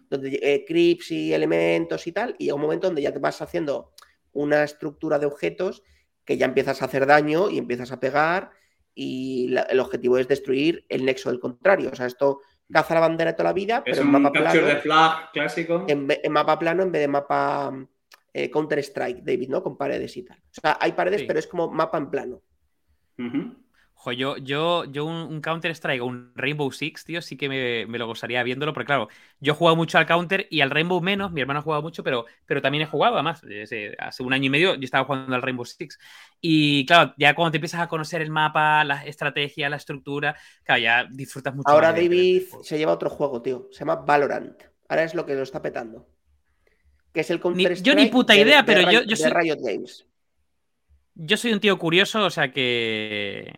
[0.09, 3.43] Donde eh, creeps y elementos y tal, y llega un momento donde ya te vas
[3.43, 3.93] haciendo
[4.33, 5.83] una estructura de objetos
[6.25, 8.51] que ya empiezas a hacer daño y empiezas a pegar
[8.95, 11.91] y el objetivo es destruir el nexo del contrario.
[11.93, 12.41] O sea, esto
[12.71, 14.67] caza la bandera de toda la vida, pero en mapa plano.
[14.67, 15.85] De flag clásico.
[15.89, 17.73] En, mapa plano en vez de mapa
[18.33, 19.63] eh, Counter-Strike, David, ¿no?
[19.63, 20.39] Con paredes y tal.
[20.39, 22.43] O sea, hay paredes, pero es como mapa en plano
[24.11, 28.43] yo, yo, yo un, Counter-Strike o un Rainbow Six, tío, sí que me, lo gozaría
[28.43, 29.09] viéndolo, porque claro,
[29.39, 32.03] yo he jugado mucho al Counter y al Rainbow menos, mi hermano ha jugado mucho,
[32.03, 33.43] pero, pero también he jugado, además,
[33.99, 35.99] hace un año y medio yo estaba jugando al Rainbow Six.
[36.41, 40.35] Y claro, ya cuando te empiezas a conocer el mapa, la estrategia, la estructura,
[40.65, 41.69] claro, ya disfrutas mucho.
[41.69, 44.61] Ahora David se lleva otro juego, tío, se llama Valorant.
[44.89, 46.09] Ahora es lo que lo está petando.
[47.13, 47.85] Que es el Counter-Strike.
[47.85, 49.31] Yo ni puta idea, pero yo, yo soy...
[49.31, 50.07] Riot Games.
[51.15, 53.53] Yo soy un tío curioso, o sea que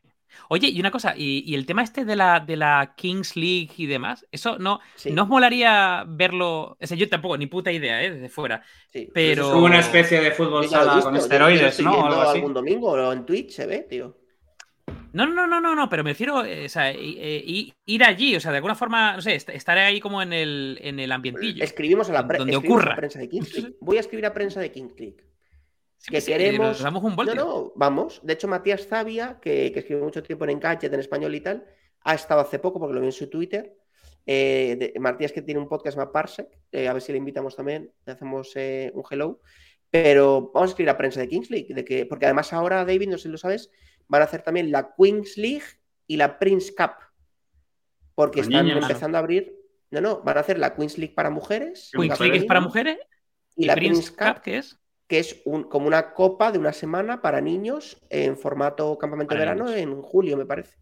[0.48, 3.86] Oye, y una cosa, y, el tema este de la, de la Kings League y
[3.86, 4.80] demás, eso no,
[5.10, 6.76] ¿no os molaría verlo?
[6.80, 8.10] O sea, yo tampoco, ni puta idea, ¿eh?
[8.10, 8.62] Desde fuera.
[8.90, 9.08] Sí.
[9.12, 9.42] Pero...
[9.42, 12.06] Es como una especie de fútbol sala con esteroides, ¿no?
[12.06, 12.38] Algo así.
[12.38, 14.16] algún domingo o en Twitch se ve, tío.
[15.12, 18.50] No, no, no, no, no, pero me refiero eh, o sea, ir allí, o sea,
[18.50, 21.62] de alguna forma, no sé, estar ahí como en el, en el ambientillo.
[21.62, 22.96] Escribimos a la, donde ocurra.
[22.96, 23.76] prensa de Kings League.
[23.80, 25.33] Voy a esquivir a prensa de Kings League
[26.10, 26.80] que queremos.
[26.80, 28.20] damos un no, no, vamos.
[28.22, 31.66] De hecho, Matías Zavia, que, que escribe mucho tiempo en Gadget en español y tal,
[32.00, 33.76] ha estado hace poco, porque lo vi en su Twitter.
[34.26, 37.92] Eh, Matías que tiene un podcast más Parsec, eh, a ver si le invitamos también,
[38.06, 39.40] le hacemos eh, un hello.
[39.90, 43.08] Pero vamos a escribir a prensa de Kings League, de que, porque además ahora, David,
[43.08, 43.70] no sé si lo sabes,
[44.08, 45.64] van a hacer también la Queens League
[46.06, 46.92] y la Prince Cup.
[48.14, 49.56] Porque están empezando a abrir.
[49.90, 51.90] No, no, van a hacer la Queens League para mujeres.
[51.92, 52.98] Queens League es para mujeres.
[53.56, 54.78] ¿Y, la Prince, Cup, qué es?
[55.06, 59.40] Que es un, como una copa de una semana para niños en formato campamento de
[59.40, 60.76] verano en julio, me parece.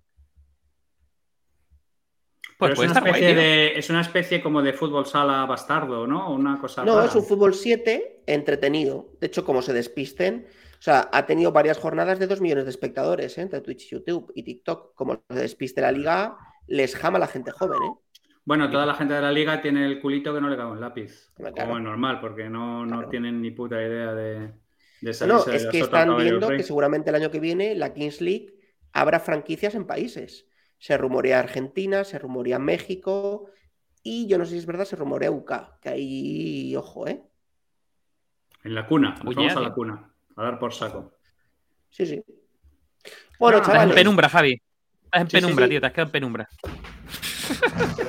[2.59, 6.33] Pues es, una especie de, es una especie como de fútbol sala bastardo, ¿no?
[6.33, 6.85] Una cosa.
[6.85, 9.17] No, es un fútbol 7 entretenido.
[9.21, 10.47] De hecho, como se despisten,
[10.79, 13.43] o sea, ha tenido varias jornadas de dos millones de espectadores ¿eh?
[13.43, 14.95] entre Twitch, YouTube y TikTok.
[14.95, 16.37] Como se despiste la liga,
[16.69, 18.02] les jama la gente joven, ¿eh?
[18.45, 20.81] Bueno, toda la gente de la liga tiene el culito que no le cabe un
[20.81, 21.31] lápiz.
[21.37, 24.53] Como es normal, porque no, tienen ni puta idea de,
[25.01, 28.55] de No, es que están viendo que seguramente el año que viene la Kings League
[28.93, 30.47] habrá franquicias en países.
[30.79, 33.49] Se rumorea Argentina, se rumorea México
[34.03, 37.23] y yo no sé si es verdad, se rumorea UK, que ahí, ojo, ¿eh?
[38.65, 41.13] En la cuna, vamos a la cuna, a dar por saco.
[41.91, 42.25] Sí, sí.
[43.39, 44.61] Bueno, Estás en penumbra, Javi.
[45.05, 46.49] Estás en penumbra, tío, te has quedado en penumbra.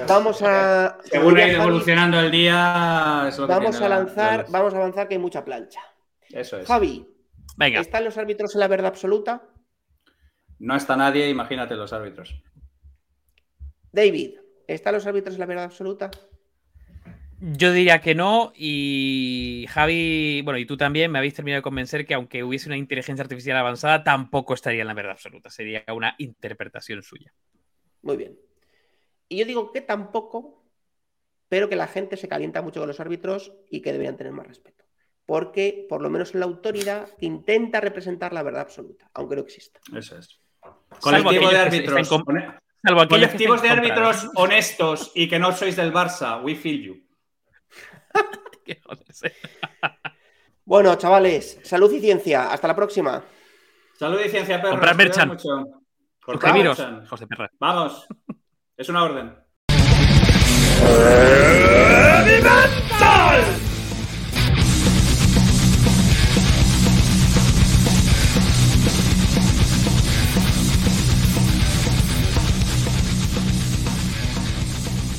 [0.07, 0.97] Vamos a.
[1.03, 3.29] Según ido evolucionando el día.
[3.47, 5.81] vamos a lanzar, vamos a avanzar que hay mucha plancha.
[6.29, 6.67] Eso es.
[6.67, 7.07] Javi,
[7.57, 7.79] Venga.
[7.79, 9.43] ¿están los árbitros en la verdad absoluta?
[10.59, 12.41] No está nadie, imagínate los árbitros.
[13.91, 14.35] David,
[14.67, 16.09] ¿están los árbitros en la verdad absoluta?
[17.39, 22.05] Yo diría que no y Javi, bueno, y tú también me habéis terminado de convencer
[22.05, 26.15] que aunque hubiese una inteligencia artificial avanzada, tampoco estaría en la verdad absoluta, sería una
[26.19, 27.33] interpretación suya.
[28.01, 28.37] Muy bien.
[29.27, 30.63] Y yo digo que tampoco,
[31.49, 34.47] pero que la gente se calienta mucho con los árbitros y que deberían tener más
[34.47, 34.83] respeto.
[35.25, 39.79] Porque, por lo menos en la autoridad, intenta representar la verdad absoluta, aunque no exista.
[39.95, 40.41] Eso es.
[40.99, 42.09] Colectivo de árbitros.
[43.07, 46.43] Colectivos de árbitros honestos y que no sois del Barça.
[46.43, 47.03] We feel you.
[50.65, 52.51] bueno, chavales, salud y ciencia.
[52.51, 53.23] Hasta la próxima.
[53.97, 54.71] Salud y ciencia, perros.
[54.71, 55.37] Comprar Merchan.
[56.25, 56.81] Suscribiros,
[57.59, 58.07] Vamos.
[58.75, 59.43] Es una orden.